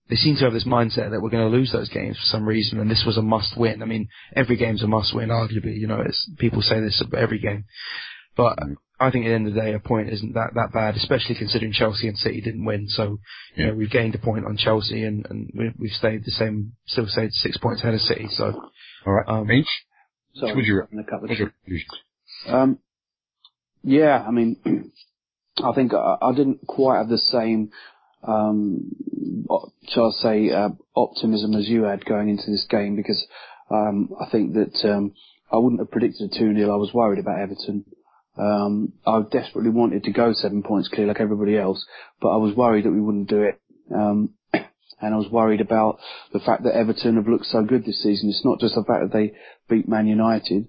they 0.09 0.15
seem 0.15 0.35
to 0.35 0.43
have 0.43 0.53
this 0.53 0.67
mindset 0.67 1.11
that 1.11 1.21
we're 1.21 1.29
going 1.29 1.49
to 1.49 1.57
lose 1.57 1.71
those 1.71 1.89
games 1.89 2.17
for 2.17 2.25
some 2.25 2.45
reason, 2.45 2.79
and 2.79 2.91
this 2.91 3.03
was 3.05 3.17
a 3.17 3.21
must 3.21 3.57
win. 3.57 3.81
I 3.81 3.85
mean, 3.85 4.09
every 4.35 4.57
game's 4.57 4.83
a 4.83 4.87
must 4.87 5.15
win, 5.15 5.29
arguably. 5.29 5.77
You 5.77 5.87
know, 5.87 6.01
it's, 6.05 6.29
people 6.37 6.61
say 6.61 6.79
this 6.79 7.01
every 7.17 7.39
game. 7.39 7.65
But 8.38 8.60
I 9.00 9.12
think 9.12 9.25
at 9.25 9.29
the 9.29 9.36
end 9.36 9.48
of 9.48 9.56
the 9.56 9.62
day, 9.62 9.74
a 9.74 9.79
point 9.79 10.10
isn't 10.10 10.34
that, 10.34 10.51
that 10.56 10.72
bad, 10.74 10.96
especially 10.96 11.36
considering 11.36 11.74
Chelsea 11.74 12.08
and 12.08 12.17
City 12.17 12.39
didn't 12.41 12.65
win. 12.65 12.88
So, 12.88 13.20
you 13.56 13.63
yeah. 13.63 13.67
know, 13.67 13.75
we've 13.75 13.89
gained 13.89 14.15
a 14.15 14.20
point 14.20 14.46
on 14.46 14.58
Chelsea 14.58 15.03
and, 15.03 15.25
and 15.29 15.51
we, 15.53 15.89
have 15.89 15.98
stayed 15.98 16.24
the 16.24 16.32
same, 16.32 16.74
still 16.86 17.08
stayed 17.08 17.32
six 17.34 17.58
points 17.58 17.82
ahead 17.82 17.96
of 17.96 18.01
City. 18.01 18.27
So, 18.29 18.70
all 19.06 19.13
right. 19.13 19.27
Um, 19.27 19.48
Finch? 19.48 19.67
Sorry, 20.36 20.56
would 20.56 20.65
you, 20.65 20.82
a 20.82 21.03
couple 21.03 21.32
of 21.32 21.38
um, 22.48 22.79
yeah, 23.84 24.24
I 24.27 24.32
mean, 24.32 24.58
I 25.63 25.74
think 25.74 25.94
I, 25.94 26.17
I, 26.22 26.36
didn't 26.36 26.67
quite 26.67 27.00
have 27.00 27.10
the 27.10 27.17
same, 27.17 27.72
um, 28.22 28.91
shall 29.88 30.13
I 30.15 30.22
say, 30.22 30.51
uh, 30.51 30.70
optimism 30.96 31.56
as 31.56 31.67
you 31.67 31.84
had 31.84 32.06
going 32.06 32.29
into 32.29 32.51
this 32.51 32.67
game 32.70 32.96
because 32.96 33.25
Um, 33.70 34.10
I 34.20 34.29
think 34.29 34.53
that 34.53 34.89
um, 34.89 35.13
I 35.51 35.58
wouldn't 35.58 35.82
have 35.82 35.91
predicted 35.91 36.32
a 36.32 36.39
2 36.39 36.56
0. 36.56 36.74
I 36.74 36.77
was 36.77 36.94
worried 36.94 37.20
about 37.20 37.39
Everton. 37.39 37.86
Um, 38.38 38.94
I 39.06 39.22
desperately 39.32 39.72
wanted 39.72 40.03
to 40.03 40.12
go 40.12 40.34
seven 40.34 40.63
points 40.63 40.89
clear 40.89 41.08
like 41.08 41.20
everybody 41.20 41.58
else, 41.58 41.86
but 42.22 42.29
I 42.29 42.38
was 42.38 42.56
worried 42.56 42.86
that 42.86 42.91
we 42.91 43.01
wouldn't 43.01 43.29
do 43.29 43.44
it. 43.44 43.60
Um, 43.94 44.34
and 44.53 45.13
I 45.13 45.17
was 45.17 45.29
worried 45.29 45.62
about 45.62 46.00
the 46.34 46.39
fact 46.39 46.63
that 46.63 46.75
Everton 46.75 47.15
have 47.15 47.27
looked 47.27 47.46
so 47.46 47.63
good 47.63 47.86
this 47.86 48.01
season. 48.03 48.29
It's 48.29 48.46
not 48.46 48.60
just 48.60 48.75
the 48.75 48.84
fact 48.84 49.12
that 49.12 49.13
they 49.13 49.34
beat 49.70 49.88
Man 49.88 50.08
United, 50.08 50.67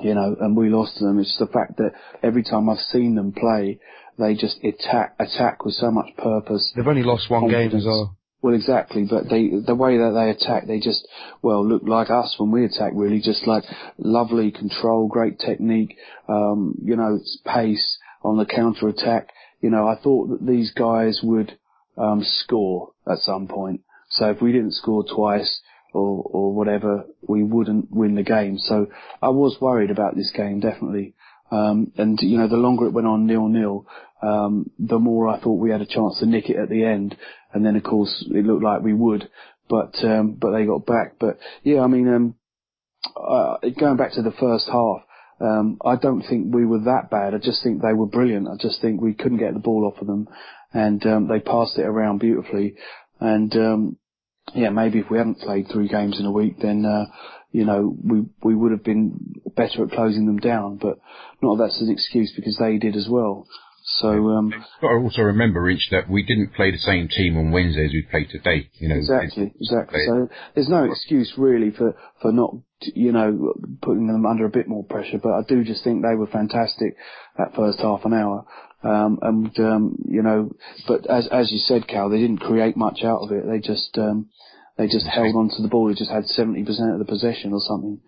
you 0.00 0.14
know, 0.14 0.36
and 0.40 0.56
we 0.56 0.68
lost 0.68 0.98
to 0.98 1.04
them. 1.04 1.18
It's 1.18 1.36
the 1.38 1.46
fact 1.46 1.76
that 1.78 1.92
every 2.22 2.42
time 2.42 2.68
I've 2.68 2.78
seen 2.78 3.14
them 3.14 3.32
play, 3.32 3.78
they 4.18 4.34
just 4.34 4.62
attack, 4.62 5.16
attack 5.18 5.64
with 5.64 5.74
so 5.74 5.90
much 5.90 6.16
purpose. 6.16 6.72
They've 6.76 6.86
only 6.86 7.02
lost 7.02 7.30
one 7.30 7.42
confidence. 7.42 7.72
game 7.72 7.78
as 7.78 7.86
well. 7.86 8.16
Well, 8.42 8.54
exactly, 8.54 9.06
but 9.08 9.28
they, 9.28 9.50
the 9.50 9.74
way 9.74 9.98
that 9.98 10.12
they 10.14 10.30
attack, 10.30 10.66
they 10.66 10.80
just, 10.80 11.06
well, 11.42 11.66
look 11.66 11.82
like 11.84 12.08
us 12.08 12.36
when 12.38 12.50
we 12.50 12.64
attack, 12.64 12.92
really, 12.94 13.20
just 13.20 13.46
like 13.46 13.64
lovely 13.98 14.50
control, 14.50 15.08
great 15.08 15.38
technique, 15.38 15.96
um, 16.26 16.74
you 16.82 16.96
know, 16.96 17.20
pace 17.44 17.98
on 18.22 18.38
the 18.38 18.46
counter 18.46 18.88
attack. 18.88 19.28
You 19.60 19.68
know, 19.68 19.86
I 19.86 19.96
thought 19.96 20.30
that 20.30 20.46
these 20.46 20.72
guys 20.72 21.20
would, 21.22 21.58
um, 21.98 22.22
score 22.24 22.92
at 23.06 23.18
some 23.18 23.46
point. 23.46 23.82
So 24.08 24.30
if 24.30 24.40
we 24.40 24.52
didn't 24.52 24.72
score 24.72 25.04
twice 25.04 25.60
or, 25.92 26.22
or 26.24 26.54
whatever, 26.54 27.04
we 27.20 27.42
wouldn't 27.42 27.90
win 27.90 28.14
the 28.14 28.22
game. 28.22 28.56
So 28.58 28.86
I 29.20 29.28
was 29.28 29.58
worried 29.60 29.90
about 29.90 30.16
this 30.16 30.32
game, 30.34 30.60
definitely. 30.60 31.14
Um, 31.50 31.92
and 31.96 32.18
you 32.22 32.38
know, 32.38 32.48
the 32.48 32.56
longer 32.56 32.86
it 32.86 32.92
went 32.92 33.08
on 33.08 33.26
nil 33.26 33.48
nil, 33.48 33.86
the 34.22 34.98
more 34.98 35.28
I 35.28 35.40
thought 35.40 35.54
we 35.58 35.70
had 35.70 35.80
a 35.80 35.86
chance 35.86 36.18
to 36.18 36.26
nick 36.26 36.50
it 36.50 36.56
at 36.56 36.68
the 36.68 36.84
end. 36.84 37.16
And 37.52 37.64
then 37.64 37.76
of 37.76 37.82
course 37.82 38.24
it 38.28 38.46
looked 38.46 38.62
like 38.62 38.82
we 38.82 38.94
would, 38.94 39.28
but, 39.68 39.94
um, 40.04 40.36
but 40.40 40.52
they 40.52 40.66
got 40.66 40.86
back. 40.86 41.16
But 41.18 41.38
yeah, 41.62 41.80
I 41.80 41.86
mean, 41.86 42.08
um, 42.08 42.34
uh, 43.16 43.56
going 43.78 43.96
back 43.96 44.12
to 44.12 44.22
the 44.22 44.32
first 44.32 44.68
half, 44.70 45.02
um, 45.40 45.78
I 45.84 45.96
don't 45.96 46.22
think 46.22 46.54
we 46.54 46.66
were 46.66 46.80
that 46.80 47.08
bad. 47.10 47.34
I 47.34 47.38
just 47.38 47.62
think 47.62 47.80
they 47.80 47.94
were 47.94 48.06
brilliant. 48.06 48.48
I 48.48 48.56
just 48.60 48.80
think 48.80 49.00
we 49.00 49.14
couldn't 49.14 49.38
get 49.38 49.54
the 49.54 49.60
ball 49.60 49.90
off 49.90 50.00
of 50.00 50.06
them 50.06 50.28
and, 50.72 51.04
um, 51.06 51.28
they 51.28 51.40
passed 51.40 51.78
it 51.78 51.86
around 51.86 52.18
beautifully. 52.18 52.76
And, 53.20 53.54
um, 53.56 53.96
yeah, 54.54 54.70
maybe 54.70 54.98
if 54.98 55.10
we 55.10 55.18
hadn't 55.18 55.38
played 55.38 55.68
three 55.68 55.88
games 55.88 56.18
in 56.18 56.26
a 56.26 56.32
week, 56.32 56.56
then, 56.60 56.84
uh, 56.84 57.06
you 57.52 57.64
know, 57.64 57.96
we, 58.02 58.24
we 58.42 58.54
would 58.54 58.72
have 58.72 58.84
been 58.84 59.34
better 59.56 59.84
at 59.84 59.90
closing 59.90 60.26
them 60.26 60.38
down, 60.38 60.76
but 60.76 60.98
not 61.42 61.56
that 61.56 61.64
that's 61.64 61.80
an 61.80 61.90
excuse 61.90 62.32
because 62.34 62.56
they 62.58 62.78
did 62.78 62.96
as 62.96 63.08
well. 63.08 63.46
So, 63.98 64.08
um, 64.08 64.50
You've 64.50 64.62
got 64.80 64.88
to 64.88 64.94
also 65.02 65.22
remember, 65.22 65.62
Rich, 65.62 65.88
that 65.90 66.08
we 66.08 66.22
didn't 66.22 66.54
play 66.54 66.70
the 66.70 66.78
same 66.78 67.08
team 67.08 67.36
on 67.36 67.50
Wednesday 67.50 67.86
as 67.86 67.92
we 67.92 68.06
played 68.10 68.30
today. 68.30 68.70
You 68.78 68.88
know, 68.88 68.96
exactly, 68.96 69.52
exactly. 69.60 70.00
So 70.06 70.28
there's 70.54 70.68
no 70.68 70.84
excuse 70.84 71.32
really 71.36 71.70
for, 71.70 71.94
for 72.22 72.32
not, 72.32 72.54
you 72.80 73.12
know, 73.12 73.52
putting 73.82 74.06
them 74.06 74.24
under 74.26 74.46
a 74.46 74.50
bit 74.50 74.68
more 74.68 74.84
pressure, 74.84 75.18
but 75.22 75.32
I 75.32 75.42
do 75.48 75.64
just 75.64 75.84
think 75.84 76.02
they 76.02 76.14
were 76.14 76.28
fantastic 76.28 76.96
that 77.36 77.54
first 77.54 77.80
half 77.80 78.04
an 78.04 78.14
hour. 78.14 78.46
Um, 78.82 79.18
and, 79.20 79.58
um, 79.60 79.96
you 80.08 80.22
know, 80.22 80.52
but 80.88 81.08
as, 81.10 81.26
as 81.28 81.52
you 81.52 81.58
said, 81.58 81.86
Cal, 81.86 82.08
they 82.08 82.20
didn't 82.20 82.38
create 82.40 82.76
much 82.76 83.02
out 83.04 83.20
of 83.20 83.32
it. 83.32 83.44
They 83.46 83.58
just, 83.58 83.98
um, 83.98 84.30
they 84.80 84.86
just 84.86 85.06
held 85.06 85.36
on 85.36 85.50
to 85.50 85.62
the 85.62 85.68
ball. 85.68 85.88
They 85.88 85.94
just 85.94 86.10
had 86.10 86.24
70% 86.24 86.66
of 86.94 86.98
the 86.98 87.04
possession 87.04 87.52
or 87.52 87.60
something, 87.60 88.00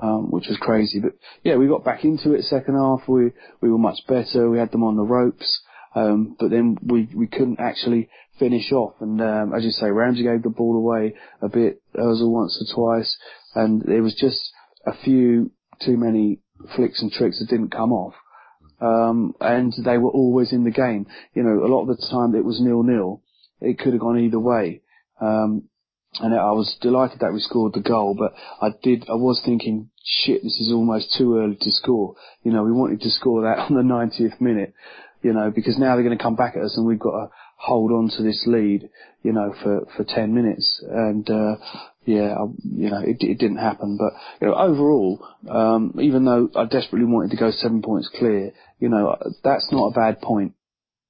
um, 0.00 0.30
which 0.30 0.48
was 0.48 0.56
crazy. 0.58 0.98
But 0.98 1.12
yeah, 1.42 1.56
we 1.56 1.68
got 1.68 1.84
back 1.84 2.04
into 2.04 2.32
it 2.32 2.44
second 2.44 2.74
half. 2.74 3.06
We, 3.06 3.32
we 3.60 3.70
were 3.70 3.76
much 3.76 3.98
better. 4.08 4.48
We 4.48 4.58
had 4.58 4.72
them 4.72 4.82
on 4.82 4.96
the 4.96 5.02
ropes. 5.02 5.60
Um, 5.94 6.34
but 6.40 6.48
then 6.50 6.78
we, 6.82 7.10
we 7.14 7.26
couldn't 7.26 7.60
actually 7.60 8.08
finish 8.38 8.72
off. 8.72 8.94
And, 9.00 9.20
um, 9.20 9.52
as 9.54 9.62
you 9.62 9.70
say, 9.70 9.90
Ramsey 9.90 10.22
gave 10.22 10.42
the 10.42 10.48
ball 10.48 10.76
away 10.76 11.16
a 11.42 11.50
bit, 11.50 11.82
Ozil 11.94 12.30
once 12.30 12.62
or 12.62 12.74
twice. 12.74 13.14
And 13.54 13.82
there 13.82 14.02
was 14.02 14.14
just 14.14 14.40
a 14.86 14.92
few 15.04 15.50
too 15.84 15.98
many 15.98 16.40
flicks 16.74 17.02
and 17.02 17.12
tricks 17.12 17.40
that 17.40 17.50
didn't 17.50 17.72
come 17.72 17.92
off. 17.92 18.14
Um, 18.80 19.34
and 19.42 19.74
they 19.84 19.98
were 19.98 20.10
always 20.10 20.54
in 20.54 20.64
the 20.64 20.70
game. 20.70 21.08
You 21.34 21.42
know, 21.42 21.62
a 21.62 21.68
lot 21.68 21.82
of 21.82 21.88
the 21.88 22.06
time 22.10 22.34
it 22.34 22.44
was 22.44 22.58
nil 22.58 22.82
nil. 22.82 23.22
It 23.60 23.78
could 23.78 23.92
have 23.92 24.00
gone 24.00 24.18
either 24.18 24.40
way. 24.40 24.80
Um, 25.20 25.68
and 26.20 26.34
I 26.34 26.52
was 26.52 26.76
delighted 26.80 27.20
that 27.20 27.32
we 27.32 27.40
scored 27.40 27.74
the 27.74 27.80
goal, 27.80 28.14
but 28.18 28.32
I 28.60 28.74
did, 28.82 29.08
I 29.08 29.14
was 29.14 29.42
thinking, 29.44 29.90
shit, 30.04 30.42
this 30.42 30.58
is 30.60 30.72
almost 30.72 31.14
too 31.16 31.38
early 31.38 31.56
to 31.60 31.70
score. 31.70 32.14
You 32.42 32.52
know, 32.52 32.62
we 32.62 32.72
wanted 32.72 33.00
to 33.02 33.10
score 33.10 33.42
that 33.42 33.58
on 33.70 33.74
the 33.74 33.82
90th 33.82 34.40
minute, 34.40 34.74
you 35.22 35.32
know, 35.32 35.50
because 35.54 35.78
now 35.78 35.94
they're 35.94 36.04
going 36.04 36.16
to 36.16 36.22
come 36.22 36.36
back 36.36 36.54
at 36.56 36.62
us 36.62 36.76
and 36.76 36.86
we've 36.86 36.98
got 36.98 37.12
to 37.12 37.30
hold 37.58 37.90
on 37.90 38.10
to 38.16 38.22
this 38.22 38.44
lead, 38.46 38.88
you 39.22 39.32
know, 39.32 39.54
for, 39.62 39.86
for 39.96 40.04
10 40.04 40.34
minutes. 40.34 40.82
And, 40.88 41.28
uh, 41.28 41.56
yeah, 42.04 42.34
I, 42.34 42.44
you 42.62 42.90
know, 42.90 43.00
it, 43.00 43.16
it 43.20 43.38
didn't 43.38 43.56
happen. 43.56 43.98
But, 43.98 44.12
you 44.40 44.48
know, 44.48 44.54
overall, 44.54 45.26
um, 45.48 45.94
even 46.00 46.24
though 46.24 46.50
I 46.54 46.64
desperately 46.64 47.06
wanted 47.06 47.30
to 47.32 47.36
go 47.36 47.50
seven 47.50 47.82
points 47.82 48.08
clear, 48.16 48.52
you 48.78 48.88
know, 48.88 49.16
that's 49.42 49.68
not 49.72 49.88
a 49.88 49.94
bad 49.94 50.20
point 50.20 50.54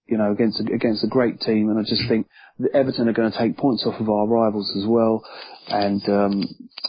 you 0.08 0.16
know, 0.18 0.30
against 0.32 0.60
a, 0.60 0.72
against 0.72 1.04
a 1.04 1.08
great 1.08 1.40
team. 1.40 1.68
And 1.68 1.78
I 1.78 1.82
just 1.82 2.08
think 2.08 2.28
that 2.60 2.74
Everton 2.74 3.08
are 3.08 3.12
going 3.12 3.30
to 3.30 3.38
take 3.38 3.56
points 3.56 3.84
off 3.86 4.00
of 4.00 4.08
our 4.08 4.26
rivals 4.26 4.72
as 4.76 4.86
well. 4.86 5.24
And 5.68 6.08
um, 6.08 6.44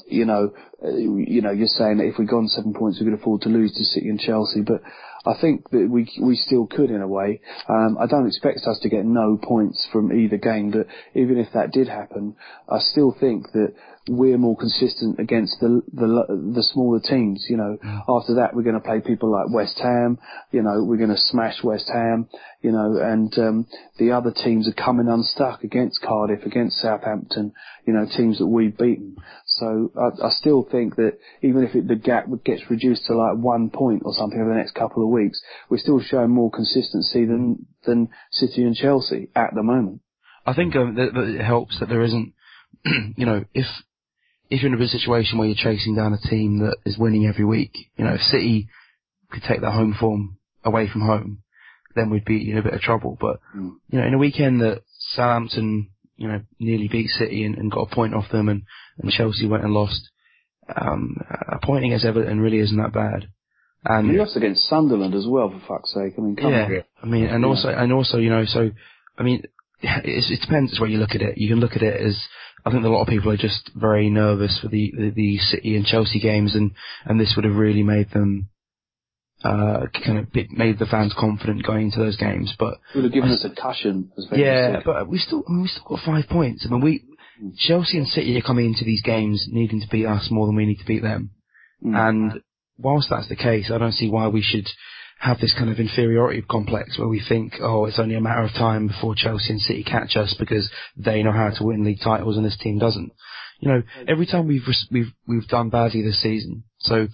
you 0.07 0.25
know, 0.25 0.53
uh, 0.83 0.89
you 0.89 1.41
know, 1.41 1.51
you're 1.51 1.67
saying 1.67 1.97
that 1.97 2.05
if 2.07 2.17
we'd 2.17 2.29
gone 2.29 2.47
seven 2.47 2.73
points, 2.73 2.99
we 2.99 3.05
could 3.05 3.19
afford 3.19 3.41
to 3.41 3.49
lose 3.49 3.73
to 3.73 3.83
City 3.83 4.09
and 4.09 4.19
Chelsea, 4.19 4.61
but 4.61 4.81
I 5.27 5.33
think 5.41 5.69
that 5.71 5.89
we 5.89 6.09
we 6.21 6.35
still 6.35 6.67
could 6.67 6.89
in 6.89 7.01
a 7.01 7.07
way. 7.07 7.41
Um, 7.67 7.97
I 7.99 8.05
don't 8.05 8.27
expect 8.27 8.61
us 8.65 8.79
to 8.81 8.89
get 8.89 9.05
no 9.05 9.37
points 9.41 9.85
from 9.91 10.13
either 10.13 10.37
game, 10.37 10.71
but 10.71 10.87
even 11.15 11.37
if 11.37 11.51
that 11.53 11.71
did 11.71 11.89
happen, 11.89 12.35
I 12.69 12.79
still 12.79 13.15
think 13.19 13.51
that 13.51 13.73
we're 14.07 14.37
more 14.37 14.55
consistent 14.55 15.19
against 15.19 15.59
the 15.59 15.81
the 15.93 16.51
the 16.55 16.63
smaller 16.63 16.99
teams. 16.99 17.45
You 17.49 17.57
know, 17.57 17.77
after 18.07 18.35
that 18.35 18.53
we're 18.53 18.63
going 18.63 18.79
to 18.79 18.81
play 18.81 19.01
people 19.01 19.31
like 19.31 19.53
West 19.53 19.79
Ham. 19.79 20.17
You 20.51 20.61
know, 20.61 20.83
we're 20.83 20.97
going 20.97 21.09
to 21.09 21.17
smash 21.17 21.63
West 21.63 21.89
Ham. 21.93 22.29
You 22.61 22.71
know, 22.71 22.97
and 23.01 23.37
um, 23.37 23.67
the 23.97 24.11
other 24.11 24.31
teams 24.31 24.67
are 24.67 24.83
coming 24.83 25.07
unstuck 25.07 25.63
against 25.63 26.01
Cardiff, 26.01 26.45
against 26.45 26.77
Southampton. 26.77 27.53
You 27.85 27.93
know, 27.93 28.05
teams 28.05 28.39
that 28.39 28.47
we've 28.47 28.77
beaten. 28.77 29.15
So 29.45 29.91
I, 29.95 30.27
I 30.27 30.29
still 30.31 30.67
think 30.69 30.95
that 30.95 31.17
even 31.41 31.63
if 31.63 31.75
it, 31.75 31.87
the 31.87 31.95
gap 31.95 32.27
gets 32.45 32.69
reduced 32.69 33.05
to 33.05 33.15
like 33.15 33.37
one 33.37 33.69
point 33.69 34.03
or 34.05 34.13
something 34.13 34.39
over 34.39 34.49
the 34.49 34.55
next 34.57 34.75
couple 34.75 35.03
of 35.03 35.09
weeks, 35.09 35.41
we're 35.69 35.77
still 35.77 35.99
showing 35.99 36.29
more 36.29 36.51
consistency 36.51 37.25
than 37.25 37.65
than 37.85 38.09
City 38.31 38.63
and 38.63 38.75
Chelsea 38.75 39.29
at 39.35 39.53
the 39.53 39.63
moment. 39.63 40.01
I 40.45 40.53
think 40.53 40.77
um, 40.77 40.95
it 40.97 41.43
helps 41.43 41.77
that 41.79 41.89
there 41.89 42.03
isn't, 42.03 42.33
you 43.17 43.25
know, 43.25 43.43
if 43.53 43.65
if 44.49 44.61
you're 44.61 44.73
in 44.73 44.81
a 44.81 44.87
situation 44.87 45.37
where 45.37 45.47
you're 45.47 45.55
chasing 45.57 45.95
down 45.95 46.13
a 46.13 46.29
team 46.29 46.59
that 46.59 46.77
is 46.85 46.97
winning 46.97 47.25
every 47.25 47.45
week, 47.45 47.71
you 47.97 48.05
know, 48.05 48.13
if 48.13 48.21
City 48.21 48.67
could 49.31 49.43
take 49.43 49.61
their 49.61 49.71
home 49.71 49.95
form 49.99 50.37
away 50.63 50.87
from 50.91 51.01
home, 51.01 51.39
then 51.95 52.09
we'd 52.09 52.25
be 52.25 52.49
in 52.51 52.57
a 52.57 52.63
bit 52.63 52.73
of 52.73 52.81
trouble. 52.81 53.17
But 53.19 53.39
Mm. 53.55 53.75
you 53.89 53.99
know, 53.99 54.05
in 54.07 54.13
a 54.13 54.17
weekend 54.17 54.61
that 54.61 54.81
Southampton, 55.11 55.89
you 56.15 56.27
know, 56.27 56.41
nearly 56.59 56.87
beat 56.87 57.09
City 57.09 57.43
and, 57.43 57.57
and 57.57 57.71
got 57.71 57.91
a 57.91 57.95
point 57.95 58.13
off 58.13 58.29
them, 58.31 58.49
and, 58.49 58.63
and 58.99 59.11
Chelsea 59.11 59.47
went 59.47 59.63
and 59.63 59.73
lost, 59.73 60.09
um, 60.75 61.17
a 61.49 61.59
point 61.65 61.85
against 61.85 62.05
Everton 62.05 62.39
really 62.39 62.59
isn't 62.59 62.77
that 62.77 62.93
bad. 62.93 63.29
And 63.85 64.09
We 64.09 64.17
lost 64.17 64.35
against 64.35 64.67
Sunderland 64.67 65.13
as 65.15 65.25
well, 65.27 65.49
for 65.49 65.59
fuck's 65.67 65.93
sake. 65.93 66.13
I 66.17 66.21
mean, 66.21 66.35
come 66.35 66.51
yeah, 66.51 66.65
on. 66.65 66.83
I 67.03 67.05
mean, 67.05 67.25
and 67.25 67.41
Yeah. 67.43 67.47
also, 67.49 67.69
and 67.69 67.93
also, 67.93 68.17
you 68.17 68.29
know, 68.29 68.43
so, 68.45 68.71
I 69.17 69.23
mean, 69.23 69.43
it's, 69.81 70.29
it 70.31 70.41
depends 70.41 70.79
where 70.79 70.89
you 70.89 70.97
look 70.97 71.15
at 71.15 71.21
it. 71.21 71.37
You 71.37 71.47
can 71.49 71.59
look 71.59 71.75
at 71.75 71.83
it 71.83 72.01
as, 72.01 72.17
I 72.67 72.71
think 72.71 72.85
a 72.85 72.89
lot 72.89 73.01
of 73.01 73.07
people 73.07 73.31
are 73.31 73.37
just 73.37 73.71
very 73.75 74.09
nervous 74.09 74.59
for 74.61 74.67
the, 74.67 74.93
the, 74.95 75.09
the 75.11 75.37
City 75.37 75.75
and 75.75 75.85
Chelsea 75.85 76.19
games 76.19 76.55
and, 76.55 76.71
and 77.05 77.19
this 77.19 77.33
would 77.35 77.45
have 77.45 77.55
really 77.55 77.83
made 77.83 78.11
them, 78.11 78.49
uh, 79.43 79.85
kind 80.05 80.19
of 80.19 80.27
made 80.51 80.79
the 80.79 80.85
fans 80.85 81.13
confident 81.17 81.65
going 81.65 81.85
into 81.87 81.99
those 81.99 82.17
games. 82.17 82.53
But 82.59 82.75
It 82.93 82.97
would 82.97 83.03
have 83.05 83.13
given 83.13 83.29
us 83.31 83.45
a 83.45 83.49
cushion, 83.49 84.11
as 84.17 84.27
yeah, 84.31 84.81
but 84.83 85.07
we 85.07 85.17
still, 85.17 85.43
I 85.47 85.51
mean, 85.51 85.61
we 85.61 85.67
still 85.67 85.85
got 85.87 86.05
five 86.05 86.27
points. 86.27 86.65
I 86.65 86.71
mean, 86.73 86.81
we, 86.81 87.05
Chelsea 87.57 87.97
and 87.97 88.07
City 88.07 88.37
are 88.37 88.41
coming 88.41 88.65
into 88.65 88.83
these 88.83 89.01
games 89.01 89.47
needing 89.49 89.79
to 89.81 89.87
beat 89.89 90.05
us 90.05 90.27
more 90.29 90.47
than 90.47 90.55
we 90.55 90.65
need 90.65 90.79
to 90.79 90.85
beat 90.85 91.03
them. 91.03 91.31
Mm. 91.85 91.95
And 91.95 92.41
whilst 92.77 93.09
that's 93.09 93.29
the 93.29 93.35
case, 93.35 93.71
I 93.73 93.77
don't 93.77 93.91
see 93.93 94.09
why 94.09 94.27
we 94.27 94.41
should 94.41 94.67
have 95.19 95.39
this 95.39 95.53
kind 95.57 95.69
of 95.69 95.79
inferiority 95.79 96.43
complex 96.43 96.97
where 96.97 97.07
we 97.07 97.21
think, 97.27 97.53
oh, 97.59 97.85
it's 97.85 97.99
only 97.99 98.15
a 98.15 98.21
matter 98.21 98.43
of 98.43 98.51
time 98.51 98.87
before 98.87 99.15
Chelsea 99.15 99.51
and 99.51 99.61
City 99.61 99.83
catch 99.83 100.15
us 100.15 100.35
because 100.37 100.69
they 100.95 101.23
know 101.23 101.31
how 101.31 101.49
to 101.49 101.63
win 101.63 101.83
league 101.83 102.01
titles 102.03 102.37
and 102.37 102.45
this 102.45 102.57
team 102.57 102.77
doesn't. 102.77 103.11
You 103.59 103.69
know, 103.69 103.83
every 104.07 104.27
time 104.27 104.47
we've 104.47 104.67
we've 104.91 105.11
we've 105.27 105.47
done 105.47 105.69
badly 105.69 106.03
this 106.03 106.21
season, 106.21 106.63
so 106.77 107.07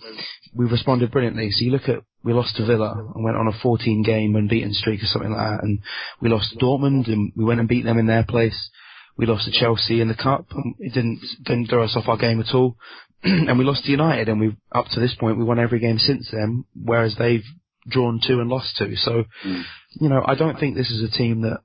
we've 0.54 0.72
responded 0.72 1.10
brilliantly. 1.10 1.50
So 1.52 1.64
you 1.64 1.72
look 1.72 1.88
at 1.88 2.04
we 2.22 2.34
lost 2.34 2.58
to 2.58 2.66
Villa 2.66 3.12
and 3.16 3.24
went 3.24 3.38
on 3.38 3.48
a 3.48 3.58
14 3.62 4.04
game 4.04 4.36
unbeaten 4.36 4.74
streak 4.74 5.02
or 5.02 5.06
something 5.06 5.32
like 5.32 5.40
that, 5.40 5.64
and 5.64 5.80
we 6.22 6.28
lost 6.28 6.52
to 6.52 6.58
Dortmund 6.58 7.08
and 7.08 7.32
we 7.38 7.46
went 7.46 7.62
and 7.62 7.70
beat 7.70 7.86
them 7.86 7.98
in 7.98 8.08
their 8.08 8.26
place. 8.26 8.70
We 9.16 9.26
lost 9.26 9.46
to 9.46 9.58
Chelsea 9.58 10.02
in 10.02 10.10
the 10.10 10.16
cup. 10.16 10.48
And 10.52 10.76
it 10.80 10.94
didn't 10.94 11.22
didn't 11.44 11.68
throw 11.68 11.84
us 11.84 11.96
off 11.96 12.10
our 12.10 12.18
game 12.18 12.42
at 12.42 12.54
all. 12.54 12.76
and 13.24 13.58
we 13.58 13.64
lost 13.64 13.86
to 13.86 13.92
United, 13.92 14.28
and 14.28 14.42
we 14.42 14.58
up 14.74 14.88
to 14.92 15.00
this 15.00 15.16
point 15.18 15.38
we 15.38 15.46
won 15.46 15.60
every 15.60 15.80
game 15.80 15.98
since 15.98 16.30
then, 16.30 16.66
whereas 16.76 17.16
they've 17.18 17.46
drawn 17.88 18.20
to 18.24 18.40
and 18.40 18.50
lost 18.50 18.78
to. 18.78 18.96
So, 18.96 19.26
Mm. 19.46 19.64
you 20.02 20.10
know, 20.10 20.24
I 20.26 20.36
don't 20.36 20.60
think 20.60 20.76
this 20.76 20.92
is 20.92 21.04
a 21.04 21.12
team 21.18 21.42
that 21.42 21.60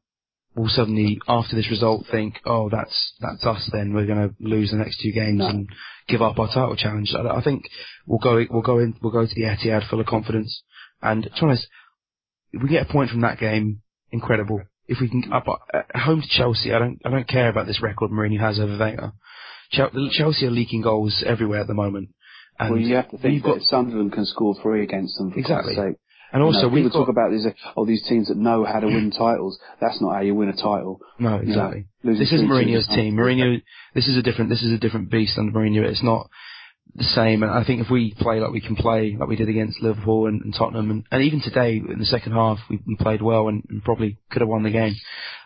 will 0.56 0.68
suddenly, 0.68 1.20
after 1.28 1.54
this 1.54 1.70
result, 1.70 2.06
think, 2.10 2.40
oh, 2.44 2.68
that's 2.68 3.12
that's 3.20 3.44
us. 3.46 3.68
Then 3.72 3.92
we're 3.94 4.06
going 4.06 4.28
to 4.28 4.34
lose 4.40 4.70
the 4.70 4.76
next 4.76 5.00
two 5.00 5.12
games 5.12 5.38
No. 5.38 5.46
and 5.48 5.68
give 6.08 6.20
up 6.22 6.38
our 6.38 6.48
title 6.48 6.74
challenge. 6.76 7.14
I, 7.14 7.26
I 7.36 7.42
think 7.42 7.64
we'll 8.06 8.18
go 8.18 8.44
we'll 8.50 8.62
go 8.62 8.78
in 8.78 8.94
we'll 9.00 9.12
go 9.12 9.26
to 9.26 9.34
the 9.34 9.42
Etihad 9.42 9.88
full 9.88 10.00
of 10.00 10.06
confidence. 10.06 10.62
And 11.00 11.24
to 11.24 11.30
be 11.30 11.36
honest, 11.42 11.68
if 12.52 12.62
we 12.62 12.68
get 12.68 12.88
a 12.88 12.92
point 12.92 13.10
from 13.10 13.20
that 13.20 13.38
game, 13.38 13.82
incredible. 14.10 14.62
If 14.88 15.00
we 15.00 15.08
can 15.10 15.30
up 15.32 15.44
at 15.74 15.94
home 15.94 16.22
to 16.22 16.28
Chelsea, 16.28 16.72
I 16.72 16.78
don't 16.78 16.98
I 17.04 17.10
don't 17.10 17.28
care 17.28 17.48
about 17.50 17.66
this 17.66 17.82
record 17.82 18.10
Mourinho 18.10 18.40
has 18.40 18.58
over 18.58 18.76
Wenger. 18.78 19.12
Chelsea 19.70 20.46
are 20.46 20.50
leaking 20.50 20.80
goals 20.82 21.22
everywhere 21.26 21.60
at 21.60 21.66
the 21.66 21.74
moment. 21.74 22.08
And 22.58 22.70
well, 22.72 22.80
you 22.80 22.96
have 22.96 23.10
to 23.10 23.18
think 23.18 23.42
that 23.42 23.48
got 23.48 23.56
if 23.58 23.64
Sunderland 23.64 24.12
can 24.12 24.24
score 24.26 24.56
three 24.60 24.82
against 24.82 25.16
them, 25.18 25.30
for 25.30 25.38
Exactly. 25.38 25.74
And 26.32 26.42
also 26.42 26.60
you 26.60 26.66
know, 26.68 26.74
people 26.74 26.90
got 26.90 26.98
talk 26.98 27.08
about 27.08 27.30
these, 27.30 27.46
oh, 27.76 27.86
these 27.86 28.06
teams 28.06 28.28
that 28.28 28.36
know 28.36 28.64
how 28.64 28.80
to 28.80 28.86
win 28.86 29.10
titles. 29.10 29.58
That's 29.80 30.00
not 30.00 30.14
how 30.14 30.20
you 30.20 30.34
win 30.34 30.50
a 30.50 30.52
title. 30.52 31.00
no 31.18 31.40
you 31.40 31.46
know, 31.46 31.50
exactly. 31.50 31.86
This 32.04 32.32
isn't 32.32 32.48
3-2 32.48 32.50
Mourinho's 32.50 32.88
team. 32.88 33.16
Mourinho, 33.16 33.62
this 33.94 34.08
is 34.08 34.16
a 34.16 34.22
different, 34.22 34.50
this 34.50 34.62
is 34.62 34.72
a 34.72 34.78
different 34.78 35.10
beast 35.10 35.38
under 35.38 35.52
Mourinho. 35.52 35.84
It's 35.84 36.02
not 36.02 36.28
the 36.94 37.04
same. 37.04 37.42
And 37.42 37.52
I 37.52 37.64
think 37.64 37.80
if 37.80 37.90
we 37.90 38.14
play 38.18 38.40
like 38.40 38.50
we 38.50 38.60
can 38.60 38.76
play, 38.76 39.16
like 39.18 39.28
we 39.28 39.36
did 39.36 39.48
against 39.48 39.80
Liverpool 39.80 40.26
and, 40.26 40.42
and 40.42 40.54
Tottenham, 40.54 40.90
and, 40.90 41.04
and 41.10 41.22
even 41.22 41.40
today 41.40 41.76
in 41.76 41.98
the 41.98 42.04
second 42.04 42.32
half, 42.32 42.58
we, 42.68 42.78
we 42.86 42.96
played 42.96 43.22
well 43.22 43.48
and, 43.48 43.64
and 43.70 43.82
probably 43.82 44.18
could 44.30 44.42
have 44.42 44.48
won 44.48 44.62
the 44.62 44.70
game. 44.70 44.96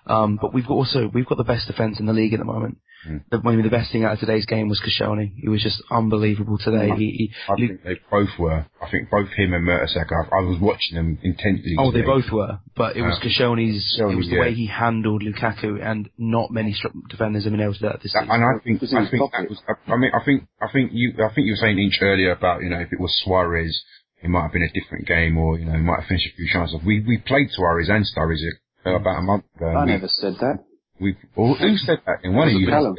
Um, 0.07 0.39
but 0.41 0.53
we've 0.53 0.67
got 0.67 0.75
also 0.75 1.11
we've 1.13 1.27
got 1.27 1.39
the 1.39 1.45
best 1.45 1.67
defence 1.69 2.01
in 2.01 2.07
the 2.07 2.13
league 2.13 2.33
at 2.33 2.39
the 2.41 2.45
moment. 2.45 2.79
Mm. 3.09 3.23
The, 3.31 3.41
maybe 3.43 3.63
the 3.63 3.69
best 3.69 3.91
thing 3.91 4.05
out 4.05 4.13
of 4.13 4.21
today's 4.21 4.47
game 4.47 4.69
was 4.69 4.81
Koscielny. 4.81 5.33
He 5.37 5.49
was 5.49 5.63
just 5.63 5.83
unbelievable 5.91 6.59
today. 6.59 6.89
Mm. 6.91 6.99
He, 6.99 7.33
I 7.49 7.55
he, 7.57 7.67
think 7.69 7.83
they 7.83 7.99
both 8.11 8.29
were. 8.39 8.67
I 8.81 8.91
think 8.91 9.11
both 9.11 9.29
him 9.31 9.55
and 9.55 9.67
Mertesacker. 9.67 10.13
I, 10.13 10.39
I 10.39 10.41
was 10.43 10.59
watching 10.61 10.97
them 10.97 11.19
intently. 11.23 11.75
Oh, 11.79 11.91
they 11.91 12.03
both 12.03 12.31
were, 12.33 12.59
but 12.77 12.97
it 12.97 13.03
was 13.03 13.19
Uh, 13.19 13.27
Koscielny's. 13.27 13.97
It 13.99 14.05
was 14.05 14.29
the 14.29 14.35
yeah. 14.37 14.41
way 14.41 14.55
he 14.55 14.67
handled 14.67 15.23
Lukaku, 15.23 15.85
and 15.85 16.09
not 16.19 16.51
many 16.51 16.77
defenders 17.11 17.45
have 17.45 17.53
been 17.53 17.61
able 17.61 17.75
to 17.75 17.79
do 17.81 17.87
that 17.89 18.03
this 18.03 18.13
season. 18.13 18.29
and 18.31 18.45
I 18.45 18.63
think 18.63 18.83
It 18.83 18.95
I 18.95 19.11
think 19.11 19.33
that 19.33 19.49
was. 19.49 19.61
I 19.87 19.97
mean, 19.97 20.11
I 20.15 20.25
think 20.25 20.47
I 20.61 20.71
think 20.73 20.91
you 20.93 21.13
I 21.19 21.33
think 21.35 21.47
you 21.47 21.53
were 21.53 21.63
saying 21.63 21.79
inch 21.79 21.99
earlier 22.03 22.33
about 22.33 22.63
you 22.63 22.71
know 22.71 22.79
if 22.81 22.93
it 22.93 23.01
was 23.01 23.13
Suarez, 23.25 23.83
it 24.23 24.29
might 24.29 24.43
have 24.43 24.53
been 24.53 24.63
a 24.63 24.73
different 24.73 25.07
game, 25.07 25.37
or 25.39 25.59
you 25.59 25.65
know, 25.65 25.73
he 25.73 25.79
might 25.83 26.01
have 26.01 26.09
finished 26.09 26.29
a 26.33 26.37
few 26.37 26.49
chances. 26.53 26.79
We 26.87 27.01
we 27.01 27.19
played 27.19 27.51
Suarez 27.51 27.89
and 27.89 28.05
Sturridge 28.07 28.43
uh, 28.87 28.95
about 28.97 29.19
a 29.19 29.23
month 29.23 29.45
ago. 29.57 29.67
I 29.67 29.85
we, 29.85 29.91
never 29.93 30.09
said 30.09 30.35
that. 30.41 30.65
We, 31.01 31.17
well, 31.37 31.55
who 31.55 31.77
said 31.77 31.99
that? 32.07 32.25
In 32.25 32.35
one 32.35 32.49
of 32.49 32.55
you. 32.55 32.69
Callum. 32.69 32.97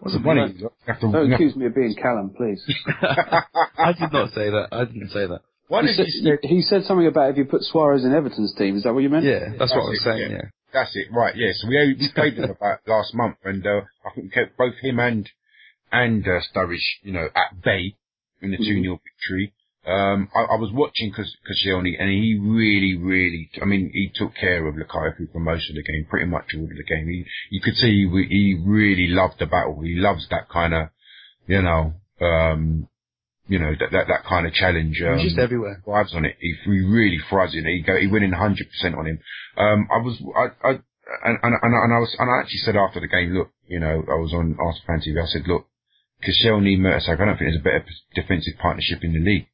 Wasn't 0.00 0.24
one 0.24 0.38
of 0.38 0.56
you. 0.56 0.70
Don't 1.00 1.32
accuse 1.32 1.56
me 1.56 1.66
of 1.66 1.74
being 1.74 1.94
Callum, 2.00 2.34
please. 2.36 2.62
I 3.02 3.92
did 3.92 4.12
not 4.12 4.30
say 4.30 4.50
that. 4.50 4.68
I 4.72 4.84
didn't 4.84 5.10
say 5.10 5.26
that. 5.26 5.40
one 5.68 5.84
He 5.84 5.90
of 5.90 5.96
said, 5.96 6.06
you 6.08 6.22
said 6.24 6.38
he 6.42 6.62
said 6.62 6.84
something 6.84 7.06
about 7.06 7.30
if 7.30 7.36
you 7.36 7.44
put 7.44 7.62
Suarez 7.62 8.04
in 8.04 8.12
Everton's 8.12 8.54
team. 8.56 8.76
Is 8.76 8.82
that 8.84 8.94
what 8.94 9.02
you 9.02 9.10
meant? 9.10 9.24
Yeah, 9.24 9.50
that's 9.58 9.72
what 9.72 9.82
I 9.82 9.88
was 9.88 10.00
it, 10.00 10.04
saying. 10.04 10.30
yeah. 10.30 10.36
Yeah. 10.36 10.48
That's 10.72 10.96
it, 10.96 11.06
right? 11.12 11.36
Yeah. 11.36 11.52
So 11.54 11.68
we 11.68 11.96
we 11.98 12.10
played 12.14 12.36
them 12.36 12.50
about 12.50 12.80
last 12.86 13.14
month, 13.14 13.36
and 13.44 13.64
uh, 13.66 13.82
I 14.04 14.14
think 14.14 14.24
we 14.26 14.30
kept 14.30 14.56
both 14.58 14.74
him 14.82 14.98
and 14.98 15.28
and 15.92 16.26
uh, 16.26 16.40
Sturridge, 16.52 16.98
you 17.02 17.12
know, 17.12 17.28
at 17.34 17.62
bay 17.62 17.94
in 18.42 18.50
the 18.50 18.56
two 18.56 18.82
0 18.82 19.00
victory. 19.04 19.54
Um, 19.86 20.28
I, 20.34 20.54
I 20.54 20.56
was 20.56 20.70
watching 20.72 21.12
Koscielny, 21.12 22.00
and 22.00 22.08
he 22.08 22.38
really, 22.40 22.96
really, 22.96 23.50
I 23.60 23.66
mean, 23.66 23.90
he 23.92 24.10
took 24.14 24.34
care 24.34 24.66
of 24.66 24.76
Lukaku 24.76 25.30
for 25.30 25.40
most 25.40 25.68
of 25.68 25.76
the 25.76 25.82
game, 25.82 26.06
pretty 26.08 26.26
much 26.26 26.54
all 26.54 26.64
of 26.64 26.70
the 26.70 26.84
game. 26.84 27.06
He, 27.06 27.24
you 27.50 27.60
could 27.60 27.74
see 27.76 28.08
he, 28.08 28.26
he 28.30 28.62
really 28.64 29.08
loved 29.08 29.34
the 29.38 29.46
battle. 29.46 29.80
He 29.82 29.94
loves 29.96 30.26
that 30.30 30.48
kind 30.48 30.72
of, 30.72 30.88
you 31.46 31.60
know, 31.60 31.94
um, 32.20 32.88
you 33.46 33.58
know, 33.58 33.72
that, 33.78 33.92
that, 33.92 34.08
that 34.08 34.24
kind 34.26 34.46
of 34.46 34.54
challenge. 34.54 34.96
He 34.96 35.04
was 35.04 35.22
just 35.22 35.38
um, 35.38 35.44
everywhere. 35.44 35.82
thrives 35.84 36.14
on 36.14 36.24
it. 36.24 36.36
He, 36.40 36.54
he 36.64 36.80
really 36.80 37.18
thrives 37.28 37.54
in 37.54 37.66
it. 37.66 37.76
He 37.76 37.82
go, 37.82 37.98
he 38.00 38.06
went 38.06 38.24
in 38.24 38.32
100% 38.32 38.98
on 38.98 39.06
him. 39.06 39.18
Um, 39.58 39.88
I 39.92 39.98
was, 40.00 40.16
I, 40.34 40.66
I, 40.66 40.70
and, 41.24 41.38
and, 41.42 41.54
and, 41.60 41.74
and 41.74 41.92
I 41.92 41.98
was, 41.98 42.16
and 42.18 42.30
I 42.30 42.40
actually 42.40 42.64
said 42.64 42.76
after 42.76 43.00
the 43.00 43.08
game, 43.08 43.34
look, 43.34 43.50
you 43.66 43.80
know, 43.80 44.02
I 44.08 44.16
was 44.16 44.32
on 44.32 44.56
Arsenal 44.58 44.86
Fan 44.86 45.02
TV, 45.04 45.22
I 45.22 45.26
said, 45.26 45.46
look, 45.46 45.66
Koscielny, 46.24 46.78
Mertesacker, 46.78 47.20
I 47.20 47.24
don't 47.26 47.36
think 47.36 47.52
there's 47.52 47.60
a 47.60 47.64
better 47.64 47.84
defensive 48.14 48.54
partnership 48.58 49.04
in 49.04 49.12
the 49.12 49.20
league. 49.20 49.46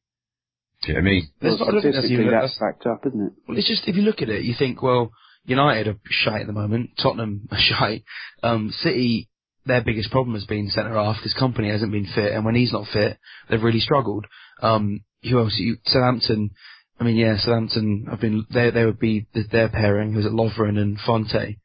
Do 0.83 0.87
you 0.87 0.93
know 0.95 1.01
what 1.01 1.07
I 1.07 1.11
mean? 1.11 1.27
Well, 1.41 1.51
That's 1.51 1.59
not- 1.59 1.71
that's 1.73 1.83
statistically, 1.83 2.25
even- 2.25 2.31
that's 2.31 2.57
backed 2.59 2.85
up, 2.87 3.05
isn't 3.05 3.21
it? 3.21 3.33
Well, 3.47 3.57
it's 3.57 3.67
just 3.67 3.87
if 3.87 3.95
you 3.95 4.01
look 4.01 4.21
at 4.21 4.29
it, 4.29 4.43
you 4.43 4.53
think, 4.57 4.81
well, 4.81 5.11
United 5.45 5.87
are 5.87 5.99
shite 6.09 6.41
at 6.41 6.47
the 6.47 6.53
moment. 6.53 6.91
Tottenham 6.97 7.47
are 7.51 7.57
shite. 7.59 8.03
Um, 8.43 8.71
City, 8.71 9.27
their 9.65 9.81
biggest 9.83 10.11
problem 10.11 10.33
has 10.35 10.45
been 10.45 10.69
centre 10.69 10.93
half 10.93 11.17
because 11.17 11.33
Kompany 11.35 11.69
hasn't 11.71 11.91
been 11.91 12.05
fit, 12.07 12.33
and 12.33 12.43
when 12.45 12.55
he's 12.55 12.73
not 12.73 12.87
fit, 12.87 13.17
they've 13.49 13.61
really 13.61 13.79
struggled. 13.79 14.25
Um, 14.61 15.01
who 15.23 15.37
else? 15.39 15.55
You, 15.57 15.77
Southampton. 15.85 16.51
I 16.99 17.03
mean, 17.03 17.15
yeah, 17.15 17.37
Southampton 17.37 18.07
have 18.09 18.19
been. 18.21 18.45
They 18.51 18.69
they 18.71 18.85
would 18.85 18.99
be 18.99 19.25
th- 19.33 19.49
their 19.49 19.69
pairing. 19.69 20.13
Who's 20.13 20.25
it, 20.25 20.31
Lovren 20.31 20.79
and 20.79 20.99
Fonte. 20.99 21.57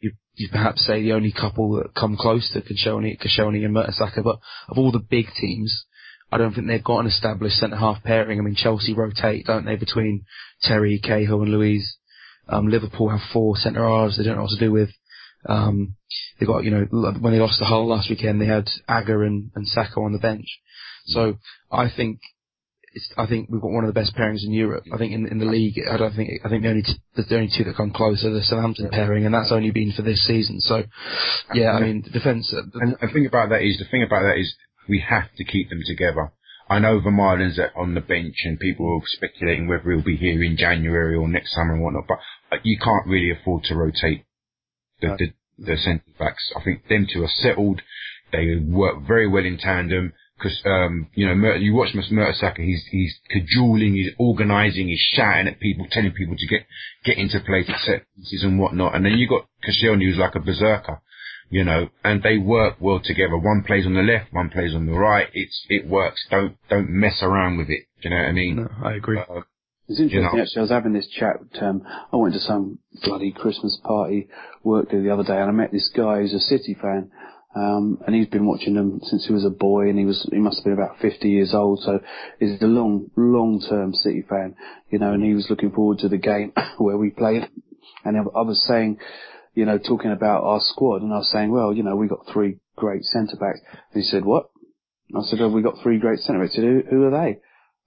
You 0.00 0.12
you 0.34 0.48
perhaps 0.50 0.86
say 0.86 1.02
the 1.02 1.12
only 1.12 1.32
couple 1.32 1.72
that 1.76 1.94
come 1.94 2.16
close 2.18 2.50
to 2.52 2.60
Koscielny, 2.62 3.18
Koscielny 3.20 3.64
and 3.64 3.74
Mertesacker, 3.74 4.22
but 4.24 4.38
of 4.68 4.76
all 4.78 4.92
the 4.92 4.98
big 4.98 5.26
teams, 5.38 5.84
I 6.30 6.38
don't 6.38 6.52
think 6.54 6.66
they've 6.66 6.82
got 6.84 7.00
an 7.00 7.06
established 7.06 7.56
centre 7.56 7.76
half 7.76 8.02
pairing. 8.02 8.38
I 8.38 8.42
mean, 8.42 8.54
Chelsea 8.54 8.94
rotate, 8.94 9.46
don't 9.46 9.64
they, 9.64 9.76
between 9.76 10.24
Terry, 10.62 11.00
Cahill, 11.02 11.42
and 11.42 11.50
Luiz. 11.50 11.96
Um, 12.48 12.68
Liverpool 12.68 13.10
have 13.10 13.20
four 13.32 13.56
centre 13.56 13.86
halves. 13.86 14.16
They 14.16 14.24
don't 14.24 14.36
know 14.36 14.42
what 14.42 14.50
to 14.50 14.58
do 14.58 14.72
with. 14.72 14.90
Um, 15.46 15.96
they 16.40 16.46
got 16.46 16.64
you 16.64 16.70
know 16.70 16.86
when 16.90 17.32
they 17.32 17.38
lost 17.38 17.58
the 17.58 17.64
Hull 17.66 17.86
last 17.86 18.10
weekend, 18.10 18.40
they 18.40 18.46
had 18.46 18.68
Agger 18.88 19.22
and, 19.24 19.50
and 19.54 19.66
Sakho 19.66 19.98
on 20.04 20.12
the 20.12 20.18
bench. 20.18 20.46
So 21.06 21.36
I 21.70 21.88
think 21.94 22.20
it's 22.94 23.08
I 23.16 23.26
think 23.26 23.48
we've 23.50 23.60
got 23.60 23.70
one 23.70 23.84
of 23.84 23.92
the 23.92 23.98
best 24.00 24.16
pairings 24.16 24.44
in 24.44 24.52
Europe. 24.52 24.84
I 24.92 24.98
think 24.98 25.12
in, 25.12 25.26
in 25.26 25.38
the 25.38 25.44
league, 25.44 25.78
I 25.90 25.96
don't 25.96 26.14
think 26.14 26.30
I 26.44 26.48
think 26.48 26.62
the 26.62 26.70
only 26.70 26.82
t- 26.82 27.00
the 27.16 27.34
only 27.36 27.50
two 27.56 27.64
that 27.64 27.76
come 27.76 27.92
close 27.92 28.24
are 28.24 28.30
the 28.30 28.42
Southampton 28.42 28.88
pairing, 28.90 29.24
and 29.26 29.34
that's 29.34 29.52
only 29.52 29.70
been 29.70 29.92
for 29.92 30.02
this 30.02 30.26
season. 30.26 30.60
So 30.60 30.84
yeah, 31.54 31.72
I 31.72 31.80
mean 31.80 32.02
the 32.02 32.10
defence. 32.10 32.52
uh, 32.56 32.62
the- 32.72 32.80
And 32.80 32.96
the 33.00 33.12
thing 33.12 33.26
about 33.26 33.50
that 33.50 33.62
is, 33.62 33.78
the 33.78 33.84
thing 33.90 34.02
about 34.02 34.22
that 34.22 34.38
is, 34.38 34.54
we 34.88 35.04
have 35.08 35.34
to 35.36 35.44
keep 35.44 35.70
them 35.70 35.82
together. 35.86 36.32
I 36.70 36.78
know 36.78 37.00
Vermaelen's 37.00 37.58
on 37.76 37.94
the 37.94 38.00
bench 38.00 38.36
and 38.44 38.60
people 38.60 38.86
are 38.92 39.06
speculating 39.06 39.68
whether 39.68 39.90
he'll 39.90 40.02
be 40.02 40.16
here 40.16 40.42
in 40.42 40.56
January 40.56 41.16
or 41.16 41.26
next 41.26 41.54
summer 41.54 41.74
and 41.74 41.82
whatnot, 41.82 42.06
but 42.06 42.18
uh, 42.52 42.60
you 42.62 42.78
can't 42.78 43.06
really 43.06 43.30
afford 43.30 43.64
to 43.64 43.74
rotate 43.74 44.24
the, 45.00 45.16
the, 45.18 45.26
the 45.58 45.76
centre 45.78 46.04
backs. 46.18 46.52
I 46.54 46.62
think 46.62 46.86
them 46.88 47.06
two 47.10 47.24
are 47.24 47.30
settled. 47.30 47.80
They 48.32 48.56
work 48.56 49.06
very 49.06 49.26
well 49.26 49.46
in 49.46 49.56
tandem. 49.56 50.12
Cause, 50.42 50.60
um, 50.66 51.08
you 51.14 51.26
know, 51.26 51.54
you 51.54 51.74
watch 51.74 51.94
Mr. 51.94 52.12
Mertesacker, 52.12 52.64
he's, 52.64 52.84
he's 52.92 53.18
cajoling, 53.28 53.94
he's 53.94 54.12
organising, 54.20 54.86
he's 54.86 55.04
shouting 55.14 55.48
at 55.48 55.58
people, 55.58 55.86
telling 55.90 56.12
people 56.12 56.36
to 56.38 56.46
get, 56.46 56.64
get 57.04 57.18
into 57.18 57.40
place, 57.40 57.66
set 57.84 58.04
pieces 58.14 58.44
and 58.44 58.60
whatnot. 58.60 58.94
And 58.94 59.04
then 59.04 59.14
you 59.14 59.26
got 59.26 59.48
Koscielny 59.66 60.04
who's 60.04 60.18
like 60.18 60.36
a 60.36 60.40
berserker 60.40 61.00
you 61.50 61.64
know, 61.64 61.88
and 62.04 62.22
they 62.22 62.38
work 62.38 62.76
well 62.80 63.00
together. 63.02 63.36
One 63.36 63.62
plays 63.66 63.86
on 63.86 63.94
the 63.94 64.02
left, 64.02 64.32
one 64.32 64.50
plays 64.50 64.74
on 64.74 64.86
the 64.86 64.92
right. 64.92 65.28
It's 65.32 65.64
it 65.68 65.86
works. 65.86 66.26
Don't 66.30 66.56
don't 66.68 66.88
mess 66.90 67.18
around 67.22 67.58
with 67.58 67.68
it. 67.70 67.84
Do 68.02 68.08
you 68.08 68.10
know 68.10 68.22
what 68.22 68.28
I 68.28 68.32
mean? 68.32 68.56
no, 68.56 68.68
I 68.84 68.92
agree. 68.94 69.18
Uh, 69.18 69.40
It's 69.88 69.98
interesting 70.00 70.22
You 70.30 70.36
know. 70.36 70.42
actually. 70.42 70.58
I 70.60 70.62
was 70.62 70.70
having 70.70 70.92
this 70.92 71.08
chat. 71.08 71.36
Um, 71.60 71.82
I 72.12 72.16
went 72.16 72.34
to 72.34 72.40
some 72.40 72.78
bloody 73.04 73.32
Christmas 73.32 73.78
party 73.84 74.28
work 74.62 74.90
there 74.90 75.02
the 75.02 75.10
other 75.12 75.24
day, 75.24 75.38
and 75.40 75.48
I 75.48 75.52
met 75.52 75.72
this 75.72 75.90
guy 75.96 76.20
who's 76.20 76.34
a 76.34 76.40
City 76.40 76.74
fan, 76.80 77.10
um, 77.56 77.98
and 78.06 78.14
he's 78.14 78.28
been 78.28 78.46
watching 78.46 78.74
them 78.74 79.00
since 79.02 79.26
he 79.26 79.32
was 79.32 79.44
a 79.46 79.50
boy, 79.50 79.88
and 79.88 79.98
he 79.98 80.04
was 80.04 80.28
he 80.30 80.38
must 80.38 80.58
have 80.58 80.64
been 80.64 80.74
about 80.74 80.98
50 81.00 81.28
years 81.28 81.54
old. 81.54 81.80
So 81.82 82.00
he's 82.38 82.60
a 82.62 82.66
long 82.66 83.10
long 83.16 83.60
term 83.68 83.94
City 83.94 84.22
fan, 84.28 84.54
you 84.90 84.98
know, 84.98 85.12
and 85.12 85.24
he 85.24 85.34
was 85.34 85.48
looking 85.48 85.72
forward 85.72 85.98
to 86.00 86.08
the 86.08 86.18
game 86.18 86.52
where 86.78 86.98
we 86.98 87.10
played. 87.10 87.48
And 88.04 88.16
I 88.16 88.20
I 88.20 88.42
was 88.42 88.62
saying, 88.68 88.98
you 89.58 89.64
know, 89.64 89.76
talking 89.76 90.12
about 90.12 90.44
our 90.44 90.60
squad, 90.60 91.02
and 91.02 91.12
I 91.12 91.16
was 91.16 91.32
saying, 91.32 91.50
well, 91.50 91.74
you 91.74 91.82
know, 91.82 91.96
we 91.96 92.06
got 92.06 92.28
three 92.32 92.60
great 92.76 93.02
centre 93.02 93.36
backs. 93.36 93.58
And 93.92 94.00
he 94.00 94.08
said, 94.08 94.24
what? 94.24 94.50
I 95.12 95.22
said, 95.22 95.40
oh, 95.40 95.48
we 95.48 95.62
got 95.62 95.82
three 95.82 95.98
great 95.98 96.20
centre 96.20 96.40
backs. 96.40 96.54
He 96.54 96.60
said, 96.60 96.64
who, 96.64 96.82
who 96.88 97.04
are 97.06 97.10
they? 97.10 97.40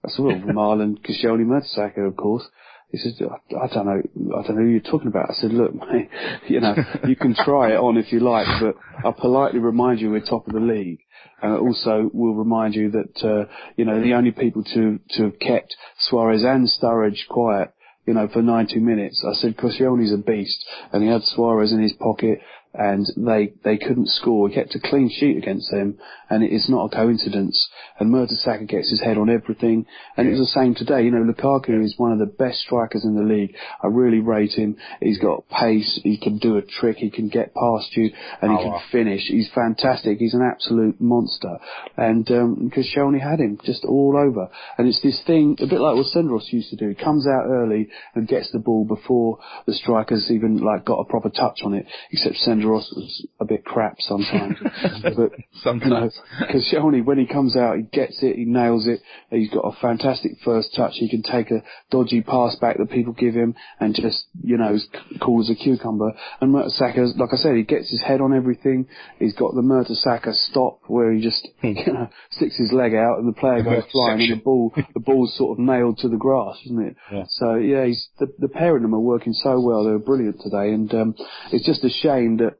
I 0.04 0.08
said, 0.08 0.22
well, 0.22 0.34
Marlon, 0.36 0.98
Koscielny, 0.98 1.46
Mertesacker, 1.46 2.06
of 2.06 2.14
course. 2.14 2.46
He 2.90 2.98
says, 2.98 3.18
I, 3.22 3.64
I 3.64 3.68
don't 3.72 3.86
know, 3.86 4.02
I 4.36 4.46
don't 4.46 4.56
know 4.56 4.64
who 4.64 4.68
you're 4.68 4.80
talking 4.80 5.08
about. 5.08 5.30
I 5.30 5.32
said, 5.32 5.50
look, 5.50 5.72
mate, 5.90 6.10
you 6.46 6.60
know, 6.60 6.74
you 7.08 7.16
can 7.16 7.34
try 7.34 7.72
it 7.72 7.78
on 7.78 7.96
if 7.96 8.12
you 8.12 8.20
like, 8.20 8.46
but 8.60 8.74
I'll 9.02 9.14
politely 9.14 9.60
remind 9.60 9.98
you 9.98 10.10
we're 10.10 10.20
top 10.20 10.46
of 10.46 10.52
the 10.52 10.60
league. 10.60 11.00
And 11.40 11.56
also 11.56 12.10
will 12.12 12.34
remind 12.34 12.74
you 12.74 12.90
that, 12.90 13.24
uh, 13.24 13.50
you 13.78 13.86
know, 13.86 14.02
the 14.02 14.12
only 14.12 14.32
people 14.32 14.62
to, 14.62 15.00
to 15.12 15.22
have 15.24 15.38
kept 15.38 15.74
Suarez 16.00 16.44
and 16.44 16.68
Sturridge 16.68 17.26
quiet, 17.30 17.72
you 18.06 18.14
know, 18.14 18.28
for 18.32 18.42
90 18.42 18.80
minutes. 18.80 19.24
I 19.26 19.34
said, 19.34 19.56
Koscielny's 19.56 20.12
a 20.12 20.18
beast. 20.18 20.64
And 20.92 21.02
he 21.02 21.08
had 21.08 21.22
Suarez 21.22 21.72
in 21.72 21.80
his 21.80 21.92
pocket, 21.94 22.40
and 22.74 23.06
they 23.16 23.52
they 23.64 23.76
couldn't 23.76 24.08
score. 24.08 24.48
He 24.48 24.54
kept 24.54 24.74
a 24.74 24.80
clean 24.80 25.10
sheet 25.10 25.36
against 25.36 25.70
them, 25.70 25.98
and 26.30 26.42
it's 26.42 26.68
not 26.70 26.86
a 26.92 26.96
coincidence. 26.96 27.68
And 27.98 28.12
Mertesacker 28.12 28.66
gets 28.68 28.90
his 28.90 29.00
head 29.02 29.18
on 29.18 29.28
everything, 29.28 29.86
and 30.16 30.26
it 30.26 30.30
was 30.30 30.40
the 30.40 30.46
same 30.60 30.74
today. 30.74 31.02
You 31.04 31.10
know, 31.10 31.30
Lukaku 31.30 31.84
is 31.84 31.94
one 31.98 32.12
of 32.12 32.18
the 32.18 32.26
best 32.26 32.60
strikers 32.60 33.04
in 33.04 33.14
the 33.14 33.22
league. 33.22 33.54
I 33.82 33.88
really 33.88 34.20
rate 34.20 34.52
him. 34.52 34.76
He's 35.00 35.18
got 35.18 35.48
pace. 35.48 36.00
He 36.02 36.16
can 36.16 36.38
do 36.38 36.56
a 36.56 36.62
trick. 36.62 36.96
He 36.96 37.10
can 37.10 37.28
get 37.28 37.54
past 37.54 37.94
you, 37.96 38.10
and 38.40 38.50
he 38.52 38.56
Oh, 38.56 38.62
can 38.62 38.72
wow. 38.72 38.82
finish. 38.90 39.22
He's 39.26 39.50
fantastic. 39.54 40.18
He's 40.18 40.34
an 40.34 40.42
absolute 40.42 41.00
monster. 41.00 41.58
And 41.96 42.24
because 42.24 42.40
um, 42.42 42.70
Koscielny 42.74 43.20
had 43.20 43.38
him 43.40 43.58
just 43.64 43.84
all 43.84 44.16
over. 44.16 44.48
And 44.78 44.88
it's 44.88 45.02
this 45.02 45.20
thing, 45.26 45.56
a 45.60 45.66
bit 45.66 45.80
like 45.80 45.94
what 45.96 46.06
Senderos 46.06 46.50
used 46.52 46.70
to 46.70 46.76
do. 46.76 46.88
He 46.88 46.94
comes 46.94 47.26
out 47.26 47.46
early 47.46 47.88
and 48.14 48.26
gets 48.26 48.50
the 48.50 48.58
ball 48.58 48.84
before 48.86 49.38
the 49.66 49.74
strikers 49.74 50.30
even 50.30 50.56
like 50.58 50.84
got 50.84 51.00
a 51.00 51.04
proper 51.04 51.28
touch 51.28 51.60
on 51.64 51.74
it. 51.74 51.86
Except 52.10 52.36
Senderos 52.36 52.61
was 52.66 53.26
a 53.40 53.44
bit 53.44 53.64
crap 53.64 53.96
sometimes. 54.00 54.56
but 55.02 55.32
you 55.62 55.90
know, 55.90 56.10
Sometimes. 56.52 57.02
When 57.02 57.18
he 57.18 57.26
comes 57.26 57.56
out, 57.56 57.76
he 57.76 57.82
gets 57.82 58.22
it, 58.22 58.36
he 58.36 58.44
nails 58.44 58.86
it. 58.86 59.00
He's 59.30 59.50
got 59.50 59.60
a 59.60 59.72
fantastic 59.80 60.32
first 60.44 60.74
touch. 60.74 60.92
He 60.94 61.08
can 61.08 61.22
take 61.22 61.50
a 61.50 61.62
dodgy 61.90 62.22
pass 62.22 62.56
back 62.56 62.78
that 62.78 62.90
people 62.90 63.12
give 63.12 63.34
him 63.34 63.54
and 63.80 63.94
just, 63.94 64.26
you 64.42 64.56
know, 64.56 64.74
is 64.74 64.86
cool 65.20 65.40
as 65.40 65.50
a 65.50 65.54
cucumber. 65.54 66.12
And 66.40 66.54
Mertesacker, 66.54 67.16
like 67.18 67.30
I 67.32 67.36
said, 67.36 67.56
he 67.56 67.62
gets 67.62 67.90
his 67.90 68.02
head 68.02 68.20
on 68.20 68.34
everything. 68.34 68.86
He's 69.18 69.34
got 69.34 69.54
the 69.54 69.62
Mertesacker 69.62 70.34
stop 70.34 70.80
where 70.86 71.12
he 71.12 71.22
just, 71.22 71.46
you 71.62 71.92
know, 71.92 72.08
sticks 72.30 72.56
his 72.56 72.72
leg 72.72 72.94
out 72.94 73.18
and 73.18 73.28
the 73.28 73.38
player 73.38 73.62
goes 73.62 73.84
flying 73.90 74.20
and 74.20 74.40
the 74.40 74.42
ball, 74.42 74.72
the 74.94 75.00
ball's 75.00 75.36
sort 75.36 75.58
of 75.58 75.64
nailed 75.64 75.98
to 75.98 76.08
the 76.08 76.16
grass, 76.16 76.58
isn't 76.66 76.86
it? 76.86 76.96
Yeah. 77.12 77.24
So 77.28 77.54
yeah, 77.54 77.86
he's, 77.86 78.08
the, 78.18 78.32
the 78.38 78.48
pair 78.48 78.76
of 78.76 78.82
them 78.82 78.94
are 78.94 79.00
working 79.00 79.32
so 79.32 79.60
well. 79.60 79.84
They 79.84 79.90
were 79.90 79.98
brilliant 79.98 80.40
today 80.40 80.72
and, 80.72 80.92
um, 80.94 81.14
it's 81.50 81.66
just 81.66 81.84
a 81.84 81.90
shame 81.90 82.38
that 82.38 82.51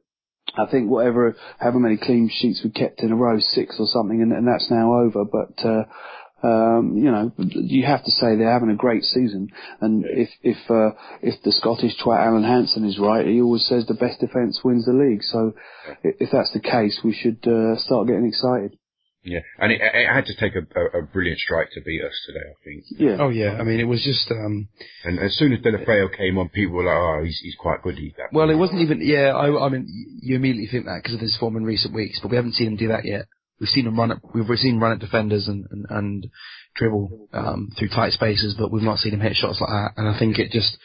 I 0.55 0.65
think 0.67 0.89
whatever, 0.89 1.35
however 1.59 1.79
many 1.79 1.97
clean 1.97 2.29
sheets 2.31 2.61
we 2.63 2.69
kept 2.69 3.01
in 3.01 3.11
a 3.11 3.15
row, 3.15 3.39
six 3.39 3.77
or 3.79 3.87
something, 3.87 4.21
and, 4.21 4.31
and 4.31 4.47
that's 4.47 4.69
now 4.69 4.93
over. 4.93 5.25
But 5.25 5.65
uh, 5.65 5.83
um, 6.43 6.97
you 6.97 7.09
know, 7.09 7.31
you 7.37 7.85
have 7.85 8.03
to 8.03 8.11
say 8.11 8.35
they're 8.35 8.51
having 8.51 8.69
a 8.69 8.75
great 8.75 9.03
season. 9.03 9.49
And 9.81 10.03
if 10.05 10.29
if 10.41 10.57
uh, 10.69 10.91
if 11.21 11.41
the 11.43 11.51
Scottish 11.53 11.97
twat 11.97 12.19
Alan 12.19 12.43
Hansen 12.43 12.85
is 12.85 12.99
right, 12.99 13.25
he 13.25 13.41
always 13.41 13.65
says 13.65 13.85
the 13.87 13.93
best 13.93 14.19
defence 14.19 14.59
wins 14.63 14.85
the 14.85 14.93
league. 14.93 15.23
So 15.23 15.53
if 16.03 16.29
that's 16.31 16.51
the 16.51 16.59
case, 16.59 16.99
we 17.03 17.13
should 17.13 17.47
uh, 17.47 17.77
start 17.77 18.07
getting 18.07 18.27
excited. 18.27 18.77
Yeah, 19.23 19.39
and 19.57 19.71
it, 19.71 19.79
it 19.81 20.07
had 20.07 20.25
to 20.25 20.35
take 20.35 20.53
a, 20.55 20.63
a, 20.79 20.99
a 20.99 21.01
brilliant 21.03 21.39
strike 21.39 21.69
to 21.73 21.81
beat 21.81 22.03
us 22.03 22.13
today, 22.27 22.43
I 22.43 22.57
think. 22.63 22.83
Yeah. 22.97 23.17
Oh 23.23 23.29
yeah, 23.29 23.53
I 23.59 23.63
mean 23.63 23.79
it 23.79 23.87
was 23.87 24.03
just 24.03 24.29
um 24.31 24.67
And 25.05 25.19
as 25.19 25.37
soon 25.37 25.53
as 25.53 25.59
Deulofeu 25.59 26.15
came 26.15 26.37
on, 26.37 26.49
people 26.49 26.75
were 26.75 26.83
like, 26.83 26.97
"Oh, 26.97 27.23
he's 27.23 27.39
he's 27.41 27.55
quite 27.55 27.81
good." 27.81 27.97
He's 27.97 28.13
that. 28.17 28.33
well 28.33 28.49
it 28.49 28.55
wasn't 28.55 28.81
even 28.81 28.99
yeah 29.01 29.31
I 29.33 29.65
I 29.65 29.69
mean 29.69 29.87
you 30.21 30.35
immediately 30.35 30.67
think 30.69 30.85
that 30.85 30.99
because 31.01 31.15
of 31.15 31.21
his 31.21 31.37
form 31.37 31.55
in 31.55 31.63
recent 31.63 31.93
weeks, 31.93 32.19
but 32.21 32.31
we 32.31 32.35
haven't 32.37 32.53
seen 32.53 32.67
him 32.67 32.75
do 32.75 32.89
that 32.89 33.05
yet. 33.05 33.25
We've 33.59 33.69
seen 33.69 33.87
him 33.87 33.97
run 33.97 34.11
at 34.11 34.17
we've 34.33 34.59
seen 34.59 34.75
him 34.75 34.83
run 34.83 34.91
at 34.91 34.99
defenders 34.99 35.47
and 35.47 35.65
and, 35.71 35.85
and 35.89 36.27
dribble 36.75 37.29
um 37.31 37.71
through 37.79 37.89
tight 37.89 38.11
spaces, 38.11 38.55
but 38.59 38.71
we've 38.71 38.83
not 38.83 38.99
seen 38.99 39.13
him 39.13 39.21
hit 39.21 39.35
shots 39.37 39.61
like 39.61 39.69
that. 39.69 39.91
And 39.95 40.09
I 40.09 40.19
think 40.19 40.37
it 40.37 40.51
just 40.51 40.77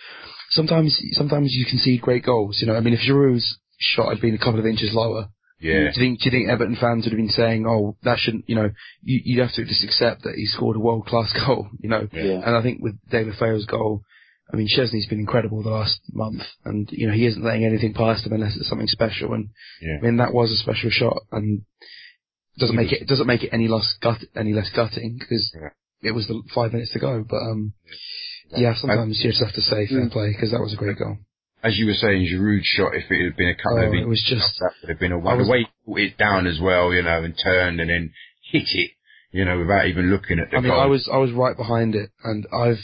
sometimes 0.51 0.96
sometimes 1.12 1.53
you 1.53 1.66
concede 1.66 2.03
great 2.03 2.24
goals. 2.24 2.59
You 2.61 2.68
know, 2.68 2.77
I 2.77 2.81
mean 2.81 2.94
if 2.94 3.01
Giroud's 3.01 3.59
shot 3.79 4.11
had 4.11 4.20
been 4.20 4.35
a 4.35 4.38
couple 4.38 4.61
of 4.61 4.66
inches 4.66 4.90
lower, 4.92 5.29
Yeah, 5.60 5.72
do 5.78 5.84
you 5.86 5.92
think 5.94 6.20
do 6.20 6.24
you 6.26 6.30
think 6.30 6.48
Everton 6.48 6.76
fans 6.76 7.04
would 7.04 7.12
have 7.12 7.18
been 7.18 7.28
saying, 7.30 7.66
"Oh, 7.66 7.96
that 8.04 8.18
shouldn't," 8.18 8.48
you 8.48 8.54
know, 8.54 8.70
you 9.02 9.20
you 9.24 9.40
have 9.42 9.52
to 9.54 9.64
just 9.64 9.82
accept 9.84 10.22
that 10.22 10.34
he 10.36 10.46
scored 10.46 10.76
a 10.76 10.80
world 10.80 11.06
class 11.06 11.32
goal, 11.46 11.68
you 11.80 11.88
know? 11.88 12.06
Yeah. 12.12 12.40
And 12.44 12.54
I 12.56 12.62
think 12.62 12.80
with 12.80 12.96
Deulofeu's 13.10 13.66
goal, 13.66 14.02
I 14.52 14.56
mean, 14.56 14.68
Szczesny's 14.68 15.08
been 15.08 15.18
incredible 15.18 15.62
the 15.62 15.70
last 15.70 16.00
month, 16.12 16.42
and 16.64 16.88
you 16.92 17.06
know 17.08 17.12
he 17.14 17.26
isn't 17.26 17.42
letting 17.44 17.64
anything 17.64 17.92
past 17.92 18.24
him 18.26 18.32
unless 18.34 18.56
it's 18.56 18.68
something 18.68 18.86
special. 18.86 19.34
And 19.34 19.48
Yeah. 19.82 19.98
I 19.98 20.04
mean 20.04 20.16
that 20.18 20.32
was 20.32 20.50
a 20.52 20.56
special 20.56 20.90
shot, 20.90 21.18
and 21.32 21.62
doesn't 22.58 22.76
make 22.76 22.92
it 22.92 23.06
doesn't 23.08 23.26
make 23.26 23.42
it 23.44 23.50
any 23.52 23.68
less 23.68 23.96
gut 24.00 24.18
any 24.36 24.52
less 24.52 24.70
gutting 24.70 25.16
because 25.18 25.52
Yeah. 25.54 25.70
it 26.02 26.12
was 26.12 26.26
the 26.28 26.40
five 26.54 26.72
minutes 26.72 26.92
to 26.92 26.98
go. 27.00 27.24
But 27.28 27.38
um, 27.38 27.72
yeah, 28.56 28.74
sometimes 28.76 29.20
you 29.22 29.30
just 29.30 29.42
have 29.42 29.54
to 29.54 29.60
say 29.60 29.86
fair 29.88 30.06
Mm. 30.06 30.12
play 30.12 30.28
because 30.32 30.50
that 30.52 30.60
was 30.60 30.72
a 30.72 30.76
great 30.76 30.98
goal. 30.98 31.18
As 31.62 31.76
you 31.76 31.86
were 31.86 31.94
saying, 31.94 32.26
Giroud's 32.26 32.64
shot. 32.66 32.94
If 32.94 33.10
it 33.10 33.24
had 33.24 33.36
been 33.36 33.48
a 33.48 33.54
couple 33.56 33.78
Oh, 33.78 33.88
of 33.88 33.94
it 33.94 34.06
was 34.06 34.22
just 34.26 34.58
that 34.60 34.72
would 34.82 34.90
have 34.90 34.98
been 35.00 35.12
a 35.12 35.18
one. 35.18 35.38
the 35.38 35.48
way 35.50 35.60
he 35.60 35.92
put 35.92 36.00
it 36.02 36.18
down 36.18 36.46
as 36.46 36.60
well, 36.60 36.92
you 36.92 37.02
know, 37.02 37.22
and 37.22 37.34
turned 37.42 37.80
and 37.80 37.90
then 37.90 38.12
hit 38.50 38.68
it, 38.74 38.90
you 39.32 39.44
know, 39.44 39.58
without 39.58 39.86
even 39.86 40.10
looking 40.10 40.38
at 40.38 40.50
the 40.50 40.56
I 40.58 40.60
mean, 40.60 40.70
goal. 40.70 40.80
I 40.80 40.86
was 40.86 41.08
I 41.12 41.16
was 41.18 41.32
right 41.32 41.56
behind 41.56 41.94
it, 41.94 42.10
and 42.24 42.46
I've 42.52 42.78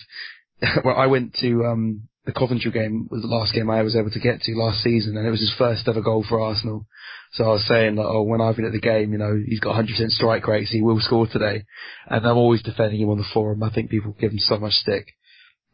well, 0.85 0.97
I 0.97 1.07
went 1.07 1.35
to 1.41 1.65
um, 1.65 2.09
the 2.27 2.33
Coventry 2.33 2.71
game 2.71 3.07
was 3.11 3.23
the 3.23 3.29
last 3.29 3.55
game 3.55 3.69
I 3.71 3.83
was 3.83 3.97
able 3.97 4.11
to 4.11 4.21
get 4.21 4.41
to 4.43 4.53
last 4.57 4.83
season, 4.83 5.17
and 5.17 5.27
it 5.27 5.31
was 5.31 5.41
his 5.41 5.55
first 5.59 5.87
ever 5.89 6.01
goal 6.01 6.25
for 6.29 6.41
Arsenal. 6.41 6.87
So 7.33 7.45
I 7.45 7.49
was 7.49 7.67
saying 7.67 7.97
that, 7.97 8.07
oh, 8.07 8.23
when 8.23 8.41
I've 8.41 8.55
been 8.55 8.65
at 8.65 8.71
the 8.73 8.81
game, 8.81 9.11
you 9.13 9.19
know, 9.19 9.35
he's 9.45 9.59
got 9.59 9.75
100% 9.75 9.89
strike 10.11 10.47
rate, 10.47 10.69
so 10.69 10.73
he 10.77 10.83
will 10.83 11.01
score 11.01 11.27
today. 11.27 11.65
And 12.07 12.25
I'm 12.25 12.37
always 12.37 12.63
defending 12.63 13.01
him 13.01 13.11
on 13.11 13.19
the 13.19 13.25
forum. 13.35 13.61
I 13.65 13.71
think 13.75 13.91
people 13.91 14.15
give 14.21 14.31
him 14.31 14.39
so 14.39 14.57
much 14.57 14.73
stick. 14.75 15.09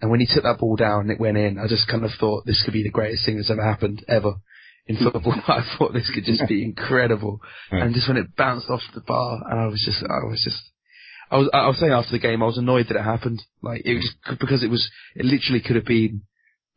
And 0.00 0.10
when 0.10 0.20
he 0.20 0.26
took 0.26 0.44
that 0.44 0.58
ball 0.58 0.76
down 0.76 1.02
and 1.02 1.10
it 1.10 1.20
went 1.20 1.36
in, 1.36 1.58
I 1.58 1.66
just 1.68 1.88
kind 1.88 2.04
of 2.04 2.10
thought 2.18 2.46
this 2.46 2.62
could 2.64 2.72
be 2.72 2.82
the 2.82 2.90
greatest 2.90 3.24
thing 3.26 3.36
that's 3.36 3.50
ever 3.50 3.62
happened 3.62 4.04
ever 4.08 4.34
in 4.86 4.96
football. 5.02 5.34
I 5.48 5.62
thought 5.78 5.92
this 5.92 6.10
could 6.14 6.24
just 6.24 6.46
be 6.48 6.64
incredible. 6.64 7.40
Yeah. 7.72 7.84
And 7.84 7.94
just 7.94 8.08
when 8.08 8.16
it 8.16 8.34
bounced 8.36 8.70
off 8.70 8.80
the 8.94 9.00
bar, 9.02 9.42
and 9.50 9.60
I 9.60 9.66
was 9.66 9.82
just, 9.84 10.02
I 10.02 10.24
was 10.26 10.40
just, 10.42 10.62
I 11.30 11.36
was, 11.36 11.50
I 11.52 11.66
was 11.68 11.78
saying 11.78 11.92
after 11.92 12.12
the 12.12 12.18
game, 12.18 12.42
I 12.42 12.46
was 12.46 12.58
annoyed 12.58 12.86
that 12.88 12.96
it 12.96 13.02
happened. 13.04 13.42
Like 13.62 13.82
it 13.84 13.94
was 13.94 14.14
because 14.40 14.62
it 14.62 14.70
was, 14.70 14.90
it 15.14 15.24
literally 15.26 15.60
could 15.60 15.76
have 15.76 15.84
been 15.84 16.22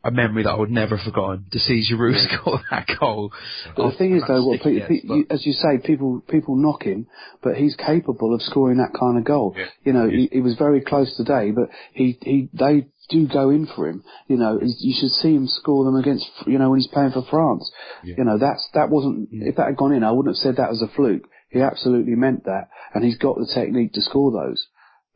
a 0.05 0.11
memory 0.11 0.43
that 0.43 0.49
I 0.51 0.57
would 0.57 0.69
never 0.69 0.97
have 0.97 1.05
forgotten 1.05 1.45
to 1.53 1.59
see 1.59 1.81
Giroud 1.89 2.17
score 2.39 2.59
that 2.69 2.87
goal. 2.99 3.31
But 3.75 3.91
the 3.91 3.97
thing 3.97 4.17
is, 4.17 4.23
though, 4.27 4.45
what 4.45 4.59
Sticky 4.59 4.79
pe- 4.81 4.93
yes, 4.95 5.01
but- 5.07 5.15
you, 5.15 5.25
as 5.29 5.45
you 5.45 5.53
say, 5.53 5.77
people 5.83 6.21
people 6.27 6.55
knock 6.57 6.83
him, 6.83 7.07
but 7.41 7.55
he's 7.55 7.75
capable 7.77 8.35
of 8.35 8.41
scoring 8.41 8.79
that 8.79 8.91
kind 8.99 9.17
of 9.17 9.23
goal. 9.23 9.55
Yeah. 9.57 9.65
You 9.85 9.93
know, 9.93 10.09
He 10.09 10.23
he, 10.23 10.29
he 10.33 10.41
was 10.41 10.55
very 10.57 10.81
close 10.81 11.15
today, 11.15 11.51
but 11.51 11.69
he 11.93 12.17
he 12.21 12.49
they 12.53 12.87
do 13.13 13.27
go 13.27 13.49
in 13.51 13.65
for 13.67 13.87
him. 13.87 14.03
You 14.27 14.37
know, 14.37 14.59
you 14.61 14.95
should 14.99 15.11
see 15.11 15.33
him 15.35 15.47
score 15.47 15.85
them 15.85 15.95
against. 15.95 16.25
You 16.45 16.57
know, 16.59 16.69
when 16.71 16.79
he's 16.79 16.87
playing 16.95 17.11
for 17.11 17.23
France. 17.29 17.71
Yeah. 18.03 18.15
You 18.17 18.23
know, 18.25 18.37
that's 18.37 18.67
that 18.73 18.89
wasn't. 18.89 19.29
If 19.31 19.55
that 19.57 19.67
had 19.67 19.77
gone 19.77 19.93
in, 19.93 20.03
I 20.03 20.11
wouldn't 20.11 20.35
have 20.35 20.41
said 20.43 20.57
that 20.57 20.69
was 20.69 20.81
a 20.81 20.93
fluke. 20.95 21.23
He 21.49 21.61
absolutely 21.61 22.15
meant 22.15 22.45
that, 22.45 22.69
and 22.93 23.03
he's 23.05 23.17
got 23.17 23.37
the 23.37 23.49
technique 23.53 23.93
to 23.93 24.01
score 24.01 24.31
those. 24.31 24.65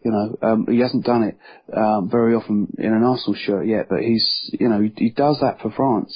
You 0.06 0.12
know, 0.12 0.38
um, 0.48 0.68
he 0.70 0.80
hasn't 0.80 1.04
done 1.06 1.24
it 1.24 1.38
um, 1.76 2.10
very 2.10 2.36
often 2.36 2.68
in 2.78 2.94
an 2.94 3.04
Arsenal 3.04 3.36
shirt 3.36 3.66
yet, 3.66 3.88
but 3.90 4.00
he's, 4.02 4.26
you 4.60 4.70
know, 4.70 4.80
he, 4.80 4.94
he 4.96 5.10
does 5.10 5.40
that 5.42 5.60
for 5.60 5.72
France. 5.72 6.16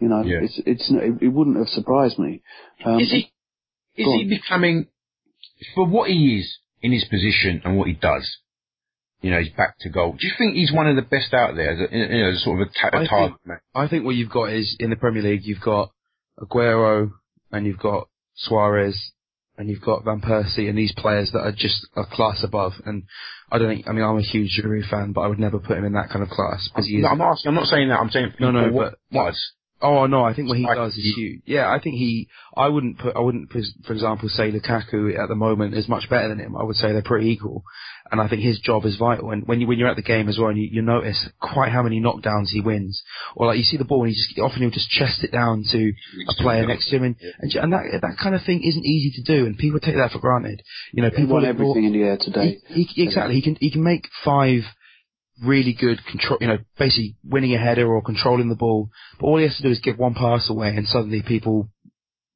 You 0.00 0.08
know, 0.08 0.22
Yeah. 0.22 0.38
it's 0.42 0.58
it's 0.64 0.90
it, 0.90 1.22
it 1.22 1.28
wouldn't 1.28 1.58
have 1.58 1.68
surprised 1.68 2.18
me. 2.18 2.42
Um, 2.84 2.98
is 3.00 3.10
he 3.10 3.30
is 3.96 4.06
he 4.08 4.24
becoming 4.28 4.86
for 5.74 5.86
what 5.86 6.08
he 6.10 6.38
is 6.38 6.56
in 6.80 6.90
his 6.92 7.04
position 7.04 7.60
and 7.64 7.76
what 7.76 7.86
he 7.86 7.94
does? 7.94 8.26
You 9.22 9.30
know, 9.30 9.38
he's 9.40 9.52
back 9.52 9.76
to 9.80 9.88
goal. 9.88 10.12
Do 10.18 10.26
you 10.26 10.32
think 10.36 10.56
he's 10.56 10.72
one 10.72 10.88
of 10.88 10.96
the 10.96 11.02
best 11.02 11.32
out 11.32 11.54
there? 11.54 11.70
As 11.70 11.78
a, 11.90 11.96
you 11.96 12.22
know, 12.24 12.32
sort 12.34 12.60
of 12.60 12.68
a, 12.68 12.70
ta- 12.72 12.98
I 12.98 13.06
target 13.06 13.38
think-? 13.46 13.60
I 13.74 13.88
think 13.88 14.04
what 14.04 14.16
you've 14.16 14.30
got 14.30 14.52
is 14.52 14.76
in 14.80 14.90
the 14.90 14.96
Premier 14.96 15.22
League, 15.22 15.42
you've 15.44 15.60
got 15.60 15.90
Aguero 16.40 17.12
and 17.50 17.66
you've 17.66 17.78
got 17.78 18.08
Suarez 18.34 19.12
and 19.56 19.68
you've 19.68 19.82
got 19.82 20.04
Van 20.04 20.20
Persie 20.20 20.68
and 20.68 20.76
these 20.76 20.92
players 20.96 21.30
that 21.32 21.40
are 21.40 21.52
just 21.52 21.86
a 21.96 22.04
class 22.04 22.42
above. 22.42 22.72
And 22.84 23.04
I 23.50 23.58
don't 23.58 23.68
think, 23.68 23.86
I 23.86 23.92
mean, 23.92 24.02
I'm 24.04 24.18
a 24.18 24.22
huge 24.22 24.58
Giroud 24.60 24.88
fan, 24.90 25.12
but 25.12 25.20
I 25.20 25.28
would 25.28 25.38
never 25.38 25.58
put 25.58 25.76
him 25.78 25.84
in 25.84 25.92
that 25.92 26.08
kind 26.10 26.22
of 26.22 26.28
class 26.30 26.68
because 26.72 26.86
he 26.88 26.96
is. 26.96 27.02
No, 27.02 27.10
I'm 27.10 27.20
asking. 27.20 27.48
I'm 27.50 27.54
not 27.54 27.66
saying 27.66 27.88
that. 27.90 28.00
I'm 28.00 28.10
saying 28.10 28.32
No, 28.40 28.50
no, 28.50 28.70
what 28.72 28.94
but- 29.12 29.26
does. 29.26 29.52
Oh 29.82 30.06
no, 30.06 30.24
I 30.24 30.32
think 30.32 30.48
what 30.48 30.58
he 30.58 30.64
does 30.64 30.96
is 30.96 31.12
huge. 31.16 31.42
Yeah, 31.44 31.68
I 31.68 31.80
think 31.80 31.96
he. 31.96 32.28
I 32.56 32.68
wouldn't 32.68 33.00
put. 33.00 33.16
I 33.16 33.20
wouldn't, 33.20 33.50
for 33.50 33.92
example, 33.92 34.28
say 34.28 34.52
Lukaku 34.52 35.18
at 35.18 35.28
the 35.28 35.34
moment 35.34 35.74
is 35.74 35.88
much 35.88 36.08
better 36.08 36.28
than 36.28 36.38
him. 36.38 36.56
I 36.56 36.62
would 36.62 36.76
say 36.76 36.92
they're 36.92 37.02
pretty 37.02 37.30
equal, 37.30 37.64
and 38.10 38.20
I 38.20 38.28
think 38.28 38.42
his 38.42 38.60
job 38.60 38.84
is 38.84 38.96
vital. 38.96 39.32
And 39.32 39.44
when 39.46 39.60
you 39.60 39.66
when 39.66 39.80
you're 39.80 39.88
at 39.88 39.96
the 39.96 40.02
game 40.02 40.28
as 40.28 40.38
well, 40.38 40.50
and 40.50 40.58
you, 40.58 40.68
you 40.70 40.82
notice 40.82 41.28
quite 41.40 41.72
how 41.72 41.82
many 41.82 42.00
knockdowns 42.00 42.50
he 42.50 42.60
wins, 42.60 43.02
or 43.34 43.48
like 43.48 43.58
you 43.58 43.64
see 43.64 43.76
the 43.76 43.84
ball 43.84 44.04
and 44.04 44.10
he 44.10 44.14
just 44.14 44.38
often 44.38 44.62
he'll 44.62 44.70
just 44.70 44.88
chest 44.88 45.24
it 45.24 45.32
down 45.32 45.64
to 45.72 45.92
a 46.28 46.34
player 46.40 46.64
next 46.64 46.88
to 46.90 46.96
him, 46.96 47.02
and 47.02 47.16
and, 47.40 47.52
and 47.52 47.72
that 47.72 47.98
that 48.02 48.16
kind 48.22 48.36
of 48.36 48.44
thing 48.44 48.62
isn't 48.62 48.86
easy 48.86 49.10
to 49.20 49.22
do, 49.22 49.46
and 49.46 49.58
people 49.58 49.80
take 49.80 49.96
that 49.96 50.12
for 50.12 50.20
granted. 50.20 50.62
You 50.92 51.02
know, 51.02 51.10
he 51.10 51.16
people 51.16 51.34
won 51.34 51.44
everything 51.44 51.84
in 51.84 51.92
the 51.92 52.02
air 52.04 52.18
today. 52.20 52.58
he, 52.68 52.84
he, 52.84 53.02
exactly. 53.02 53.34
He 53.34 53.42
can 53.42 53.56
he 53.58 53.72
can 53.72 53.82
make 53.82 54.06
five 54.24 54.62
really 55.42 55.72
good 55.78 56.04
control. 56.06 56.38
You 56.40 56.46
know, 56.48 56.58
basically 56.78 57.16
winning 57.24 57.54
a 57.54 57.58
header 57.58 57.92
or 57.92 58.02
controlling 58.02 58.48
the 58.48 58.54
ball. 58.56 58.88
But 59.18 59.26
all 59.26 59.38
he 59.38 59.44
has 59.44 59.56
to 59.56 59.62
do 59.62 59.70
is 59.70 59.80
give 59.80 59.98
one 59.98 60.14
pass 60.14 60.48
away, 60.48 60.68
and 60.68 60.86
suddenly 60.86 61.22
people, 61.22 61.68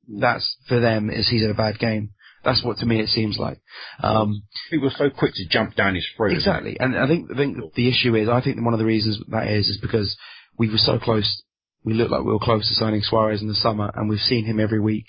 that's 0.09 0.57
for 0.69 0.81
them 0.81 1.11
is 1.11 1.29
he's 1.29 1.43
had 1.43 1.51
a 1.51 1.55
bad 1.55 1.79
game. 1.79 2.11
That's 2.45 2.63
what 2.63 2.79
to 2.79 2.87
me 2.87 3.01
it 3.01 3.09
seems 3.09 3.39
like. 3.39 3.59
Um, 4.03 4.43
People 4.71 4.89
are 4.89 4.97
so 4.97 5.11
quick 5.11 5.33
to 5.35 5.49
jump 5.49 5.75
down 5.75 5.97
his 5.97 6.07
throat. 6.17 6.33
exactly, 6.33 6.79
and 6.79 6.97
I 6.97 7.09
think 7.09 7.31
I 7.33 7.37
think 7.37 7.75
the 7.75 7.89
issue 7.89 8.15
is 8.15 8.29
I 8.29 8.41
think 8.41 8.65
one 8.65 8.75
of 8.75 8.79
the 8.79 8.85
reasons 8.85 9.19
that 9.29 9.49
is 9.49 9.69
is 9.69 9.79
because 9.81 10.17
we 10.59 10.71
were 10.71 10.79
so 10.79 10.99
close. 10.99 11.43
We 11.85 11.95
looked 11.95 12.11
like 12.11 12.25
we 12.25 12.33
were 12.33 12.39
close 12.39 12.69
to 12.69 12.75
signing 12.75 13.03
Suarez 13.03 13.43
in 13.43 13.49
the 13.49 13.55
summer, 13.55 13.91
and 13.95 14.09
we've 14.09 14.19
seen 14.21 14.45
him 14.45 14.61
every 14.61 14.81
week 14.81 15.07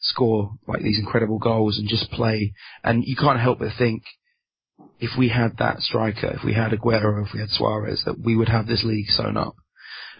score 0.00 0.52
like 0.66 0.82
these 0.82 0.98
incredible 0.98 1.38
goals 1.38 1.78
and 1.78 1.88
just 1.88 2.10
play. 2.10 2.52
And 2.82 3.02
you 3.04 3.16
can't 3.16 3.40
help 3.40 3.58
but 3.58 3.72
think 3.78 4.02
if 5.00 5.10
we 5.18 5.28
had 5.28 5.58
that 5.58 5.80
striker, 5.80 6.28
if 6.28 6.44
we 6.44 6.54
had 6.54 6.72
Aguero, 6.72 7.26
if 7.26 7.32
we 7.34 7.40
had 7.40 7.50
Suarez, 7.50 8.02
that 8.06 8.18
we 8.18 8.36
would 8.36 8.48
have 8.48 8.66
this 8.66 8.84
league 8.84 9.08
sewn 9.08 9.36
up. 9.36 9.56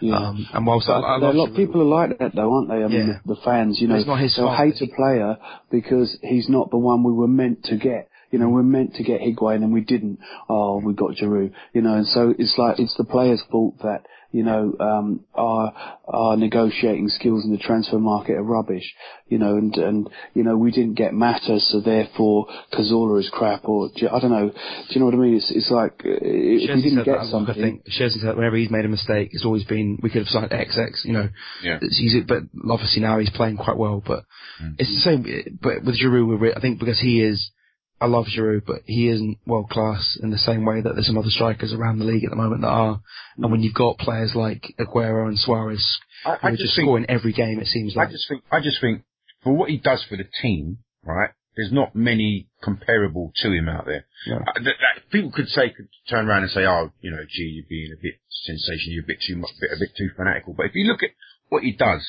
Yeah. 0.01 0.15
Um, 0.15 0.47
and 0.53 0.65
whilst 0.65 0.89
I, 0.89 0.99
I 0.99 1.15
a 1.17 1.31
lot 1.31 1.49
of 1.49 1.55
people 1.55 1.81
are 1.81 2.07
like 2.07 2.19
that 2.19 2.35
though, 2.35 2.53
aren't 2.53 2.69
they? 2.69 2.83
I 2.83 2.87
mean, 2.87 3.07
yeah. 3.07 3.19
the, 3.25 3.35
the, 3.35 3.41
fans, 3.43 3.79
you 3.79 3.87
know, 3.87 3.95
it's 3.95 4.07
not 4.07 4.19
his 4.19 4.35
they'll 4.35 4.53
hate 4.53 4.81
a 4.81 4.87
player 4.87 5.37
because 5.71 6.17
he's 6.21 6.49
not 6.49 6.69
the 6.71 6.77
one 6.77 7.03
we 7.03 7.13
were 7.13 7.27
meant 7.27 7.63
to 7.65 7.77
get. 7.77 8.09
You 8.31 8.39
know, 8.39 8.49
we're 8.49 8.63
meant 8.63 8.95
to 8.95 9.03
get 9.03 9.21
Higuain 9.21 9.63
and 9.63 9.71
we 9.71 9.81
didn't. 9.81 10.19
Oh, 10.49 10.81
we 10.83 10.93
got 10.93 11.11
Giroud. 11.11 11.53
You 11.73 11.81
know, 11.81 11.95
and 11.95 12.07
so 12.07 12.33
it's 12.37 12.57
like 12.57 12.79
it's 12.79 12.95
the 12.97 13.05
player's 13.05 13.41
fault 13.49 13.75
that 13.83 14.05
you 14.35 14.43
know, 14.43 14.75
um, 14.81 15.21
our, 15.33 15.73
our 16.09 16.35
negotiating 16.35 17.07
skills 17.07 17.45
in 17.45 17.53
the 17.53 17.57
transfer 17.57 17.97
market 17.97 18.33
are 18.33 18.43
rubbish, 18.43 18.83
you 19.29 19.37
know, 19.37 19.55
and, 19.55 19.73
and, 19.77 20.09
you 20.33 20.43
know, 20.43 20.57
we 20.57 20.71
didn't 20.71 20.95
get 20.95 21.13
Mata, 21.13 21.57
so 21.61 21.79
therefore 21.79 22.47
Cazorla 22.73 23.21
is 23.21 23.29
crap, 23.31 23.63
or, 23.63 23.89
I 23.95 24.19
don't 24.19 24.31
know, 24.31 24.49
do 24.49 24.55
you 24.89 24.99
know 24.99 25.05
what 25.05 25.13
I 25.13 25.19
mean? 25.19 25.37
It's, 25.37 25.49
it's 25.55 25.71
like, 25.71 26.01
uh, 26.03 26.19
if 26.21 26.75
we 26.75 26.81
didn't 26.81 27.05
get 27.05 27.23
something. 27.31 27.55
I 27.55 27.57
think 27.57 27.85
Chelsea 27.85 28.19
said 28.19 28.35
whenever 28.35 28.57
he's 28.57 28.69
made 28.69 28.83
a 28.83 28.89
mistake, 28.89 29.29
it's 29.31 29.45
always 29.45 29.63
been, 29.63 29.99
we 30.03 30.09
could 30.09 30.23
have 30.23 30.27
signed 30.27 30.51
XX, 30.51 31.05
you 31.05 31.13
know. 31.13 31.29
Yeah. 31.63 31.79
He's, 31.79 32.15
but 32.27 32.43
obviously 32.69 33.03
now 33.03 33.19
he's 33.19 33.29
playing 33.29 33.55
quite 33.55 33.77
well, 33.77 34.03
but 34.05 34.25
mm-hmm. 34.61 34.73
it's 34.79 34.89
the 34.89 34.99
same, 34.99 35.59
but 35.61 35.85
with 35.85 35.97
Giroud, 35.97 36.57
I 36.57 36.59
think 36.59 36.81
because 36.81 36.99
he 36.99 37.21
is, 37.21 37.51
I 37.99 38.07
love 38.07 38.25
Giroud, 38.25 38.65
but 38.65 38.81
he 38.85 39.07
isn't 39.07 39.37
world 39.45 39.69
class 39.69 40.17
in 40.21 40.29
the 40.29 40.37
same 40.37 40.65
way 40.65 40.81
that 40.81 40.93
there's 40.93 41.07
some 41.07 41.17
other 41.17 41.29
strikers 41.29 41.73
around 41.73 41.99
the 41.99 42.05
league 42.05 42.25
at 42.25 42.29
the 42.29 42.35
moment 42.35 42.61
that 42.61 42.67
are. 42.67 43.01
And 43.37 43.51
when 43.51 43.61
you've 43.61 43.73
got 43.73 43.97
players 43.97 44.33
like 44.35 44.73
Aguero 44.79 45.27
and 45.27 45.39
Suarez 45.39 45.97
I, 46.25 46.37
I 46.41 46.51
just, 46.51 46.63
just 46.63 46.75
think, 46.75 46.85
scoring 46.85 47.05
every 47.07 47.31
game, 47.31 47.59
it 47.59 47.67
seems 47.67 47.95
like. 47.95 48.09
I 48.09 48.11
just 48.11 48.27
think, 48.27 48.43
I 48.51 48.59
just 48.59 48.81
think 48.81 49.03
for 49.43 49.53
what 49.53 49.69
he 49.69 49.77
does 49.77 50.03
for 50.09 50.17
the 50.17 50.25
team, 50.41 50.79
right? 51.03 51.29
There's 51.55 51.71
not 51.71 51.95
many 51.95 52.49
comparable 52.61 53.31
to 53.37 53.51
him 53.51 53.69
out 53.69 53.85
there. 53.85 54.05
Yeah. 54.27 54.39
Uh, 54.39 54.53
that, 54.55 54.63
that 54.63 55.09
people 55.09 55.31
could 55.31 55.47
say, 55.47 55.69
could 55.69 55.87
turn 56.09 56.27
around 56.27 56.43
and 56.43 56.51
say, 56.51 56.65
"Oh, 56.65 56.91
you 56.99 57.11
know, 57.11 57.23
gee, 57.29 57.43
you're 57.43 57.69
being 57.69 57.93
a 57.93 58.01
bit 58.01 58.15
sensational, 58.43 58.93
you're 58.93 59.03
a 59.03 59.07
bit 59.07 59.21
too 59.25 59.37
much, 59.37 59.51
a 59.51 59.61
bit, 59.61 59.71
a 59.71 59.79
bit 59.79 59.95
too 59.97 60.09
fanatical." 60.17 60.53
But 60.53 60.65
if 60.65 60.75
you 60.75 60.85
look 60.85 61.01
at 61.01 61.11
what 61.47 61.63
he 61.63 61.71
does, 61.71 62.05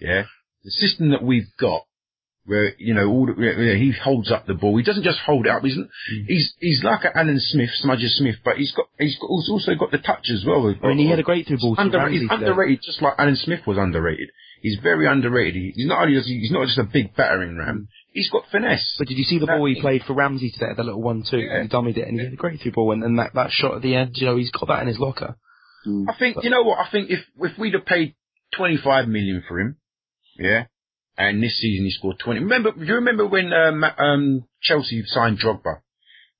yeah, 0.00 0.26
the 0.62 0.70
system 0.70 1.10
that 1.10 1.24
we've 1.24 1.50
got 1.58 1.82
where 2.46 2.74
you 2.78 2.94
know 2.94 3.08
all 3.08 3.26
the, 3.26 3.34
yeah, 3.38 3.74
he 3.74 3.92
holds 3.92 4.30
up 4.30 4.46
the 4.46 4.54
ball. 4.54 4.76
He 4.76 4.84
doesn't 4.84 5.02
just 5.02 5.18
hold 5.18 5.46
it 5.46 5.52
up. 5.52 5.62
He's 5.62 5.76
mm. 5.76 5.88
he's 6.26 6.54
he's 6.58 6.82
like 6.82 7.04
an 7.04 7.12
Alan 7.14 7.40
Smith, 7.40 7.70
Smudger 7.84 8.08
Smith, 8.08 8.36
but 8.44 8.56
he's 8.56 8.72
got 8.72 8.86
he's 8.98 9.18
got, 9.18 9.26
also 9.28 9.74
got 9.74 9.90
the 9.90 9.98
touch 9.98 10.30
as 10.32 10.44
well. 10.46 10.74
I 10.82 10.88
mean, 10.88 10.98
he 10.98 11.10
had 11.10 11.18
a 11.18 11.24
great 11.24 11.46
through 11.46 11.58
ball. 11.58 11.74
Under, 11.76 12.08
he's 12.08 12.22
underrated, 12.30 12.80
just 12.82 13.02
like 13.02 13.14
Alan 13.18 13.36
Smith 13.36 13.66
was 13.66 13.78
underrated. 13.78 14.30
He's 14.62 14.78
very 14.82 15.06
underrated. 15.06 15.74
He's 15.74 15.86
not 15.86 16.02
only 16.02 16.14
does 16.14 16.26
he, 16.26 16.38
he's 16.38 16.50
not 16.50 16.66
just 16.66 16.78
a 16.78 16.84
big 16.84 17.14
battering 17.14 17.58
ram. 17.58 17.88
He's 18.12 18.30
got 18.30 18.44
finesse. 18.50 18.94
But 18.98 19.08
did 19.08 19.18
you 19.18 19.24
see 19.24 19.38
the 19.38 19.46
ball 19.46 19.66
he 19.66 19.80
played 19.80 20.02
for 20.06 20.14
Ramsey 20.14 20.50
today? 20.50 20.72
The 20.74 20.82
little 20.82 21.02
one-two, 21.02 21.36
yeah. 21.36 21.62
he 21.62 21.68
dummied 21.68 21.98
it, 21.98 22.08
and 22.08 22.18
he 22.18 22.24
had 22.24 22.32
a 22.32 22.36
great 22.36 22.60
through 22.60 22.72
ball. 22.72 22.92
And, 22.92 23.04
and 23.04 23.18
that 23.18 23.34
that 23.34 23.50
shot 23.50 23.74
at 23.76 23.82
the 23.82 23.94
end, 23.94 24.12
you 24.14 24.26
know, 24.26 24.36
he's 24.36 24.50
got 24.50 24.68
that 24.68 24.80
in 24.80 24.88
his 24.88 24.98
locker. 24.98 25.36
Mm. 25.86 26.06
I 26.08 26.18
think 26.18 26.36
but, 26.36 26.44
you 26.44 26.50
know 26.50 26.62
what? 26.62 26.78
I 26.78 26.90
think 26.90 27.10
if 27.10 27.20
if 27.38 27.58
we'd 27.58 27.74
have 27.74 27.84
paid 27.84 28.14
twenty-five 28.56 29.06
million 29.08 29.44
for 29.46 29.60
him, 29.60 29.76
yeah, 30.38 30.64
and 31.18 31.42
this 31.42 31.58
season 31.58 31.84
he 31.84 31.90
scored 31.90 32.18
20. 32.18 32.40
Remember, 32.40 32.72
do 32.72 32.84
you 32.84 32.94
remember 32.94 33.26
when 33.26 33.52
um, 33.52 33.84
um, 33.84 34.44
Chelsea 34.62 35.02
signed 35.06 35.38
Drogba? 35.38 35.80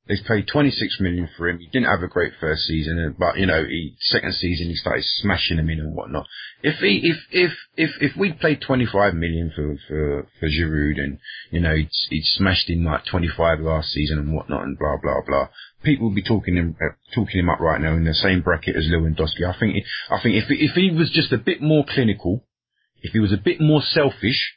They 0.08 0.14
paid 0.24 0.46
26 0.46 1.00
million 1.00 1.28
for 1.36 1.48
him. 1.48 1.58
He 1.58 1.66
didn't 1.66 1.88
have 1.88 2.02
a 2.02 2.06
great 2.06 2.32
first 2.40 2.62
season, 2.62 3.16
but 3.18 3.38
you 3.38 3.46
know, 3.46 3.64
he 3.64 3.96
second 3.98 4.34
season 4.34 4.68
he 4.68 4.76
started 4.76 5.04
smashing 5.04 5.56
them 5.56 5.68
in 5.68 5.80
and 5.80 5.96
whatnot. 5.96 6.26
If 6.62 6.76
he, 6.76 7.00
if 7.02 7.16
if 7.32 7.52
if 7.76 7.90
if 8.00 8.16
we'd 8.16 8.38
played 8.38 8.60
25 8.60 9.14
million 9.14 9.50
for 9.54 9.76
for 9.88 10.28
for 10.38 10.46
Giroud 10.48 10.98
and 10.98 11.18
you 11.50 11.58
know 11.58 11.74
he'd, 11.74 11.90
he'd 12.10 12.24
smashed 12.24 12.70
in 12.70 12.84
like 12.84 13.04
25 13.06 13.58
last 13.58 13.88
season 13.88 14.20
and 14.20 14.32
whatnot 14.32 14.62
and 14.62 14.78
blah 14.78 14.96
blah 15.02 15.22
blah, 15.26 15.48
people 15.82 16.06
would 16.06 16.14
be 16.14 16.22
talking 16.22 16.54
him 16.54 16.76
uh, 16.80 16.94
talking 17.12 17.40
him 17.40 17.50
up 17.50 17.58
right 17.58 17.80
now 17.80 17.94
in 17.94 18.04
the 18.04 18.14
same 18.14 18.42
bracket 18.42 18.76
as 18.76 18.86
Lewandowski. 18.86 19.44
I 19.44 19.58
think 19.58 19.84
I 20.08 20.22
think 20.22 20.36
if 20.36 20.44
if 20.50 20.76
he 20.76 20.92
was 20.92 21.10
just 21.10 21.32
a 21.32 21.38
bit 21.38 21.60
more 21.60 21.84
clinical, 21.84 22.44
if 23.02 23.12
he 23.12 23.18
was 23.18 23.32
a 23.32 23.36
bit 23.38 23.60
more 23.60 23.82
selfish, 23.82 24.54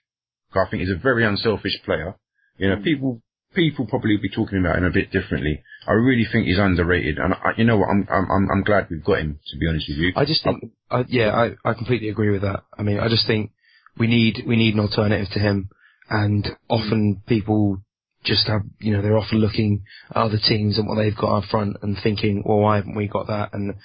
I 0.53 0.69
think 0.69 0.81
he's 0.81 0.91
a 0.91 1.01
very 1.01 1.25
unselfish 1.25 1.79
player. 1.85 2.15
You 2.57 2.69
know, 2.69 2.75
mm. 2.77 2.83
people 2.83 3.21
people 3.53 3.87
probably 3.87 4.17
be 4.17 4.29
talking 4.29 4.59
about 4.59 4.77
him 4.77 4.83
a 4.85 4.91
bit 4.91 5.11
differently. 5.11 5.63
I 5.87 5.93
really 5.93 6.25
think 6.31 6.45
he's 6.45 6.59
underrated, 6.59 7.17
and 7.17 7.33
I, 7.33 7.51
you 7.57 7.63
know 7.63 7.77
what? 7.77 7.89
I'm 7.89 8.07
I'm 8.09 8.47
I'm 8.51 8.63
glad 8.63 8.87
we've 8.89 9.03
got 9.03 9.19
him. 9.19 9.39
To 9.47 9.57
be 9.57 9.67
honest 9.67 9.87
with 9.89 9.97
you, 9.97 10.13
I 10.15 10.25
just 10.25 10.43
think, 10.43 10.71
I, 10.89 11.05
yeah, 11.07 11.31
I 11.31 11.69
I 11.69 11.73
completely 11.73 12.09
agree 12.09 12.31
with 12.31 12.41
that. 12.41 12.63
I 12.77 12.83
mean, 12.83 12.99
I 12.99 13.07
just 13.07 13.27
think 13.27 13.51
we 13.97 14.07
need 14.07 14.43
we 14.47 14.55
need 14.55 14.73
an 14.73 14.79
alternative 14.79 15.27
to 15.33 15.39
him, 15.39 15.69
and 16.09 16.47
often 16.69 17.21
people 17.27 17.81
just 18.23 18.47
have 18.47 18.61
you 18.79 18.93
know 18.93 19.01
they're 19.01 19.17
often 19.17 19.39
looking 19.39 19.83
at 20.09 20.17
other 20.17 20.37
teams 20.37 20.77
and 20.77 20.87
what 20.87 20.95
they've 20.95 21.15
got 21.15 21.37
up 21.37 21.49
front 21.49 21.77
and 21.81 21.97
thinking, 22.01 22.43
well, 22.45 22.59
why 22.59 22.77
haven't 22.77 22.95
we 22.95 23.07
got 23.07 23.27
that? 23.27 23.53
And 23.53 23.75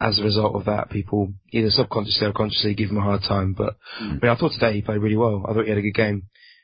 as 0.00 0.18
a 0.18 0.22
result 0.22 0.54
of 0.54 0.64
that, 0.64 0.90
people 0.90 1.32
either 1.52 1.70
subconsciously 1.70 2.26
or 2.26 2.32
consciously 2.32 2.74
give 2.74 2.90
him 2.90 2.96
a 2.96 3.02
hard 3.02 3.22
time. 3.22 3.52
But 3.52 3.76
mm. 4.00 4.10
I 4.10 4.12
mean, 4.12 4.30
I 4.30 4.36
thought 4.36 4.52
today 4.52 4.72
he 4.72 4.82
played 4.82 5.00
really 5.00 5.16
well. 5.16 5.44
I 5.46 5.52
thought 5.52 5.64
he 5.64 5.68
had 5.68 5.78
a 5.78 5.82
good 5.82 5.94
game. 5.94 6.22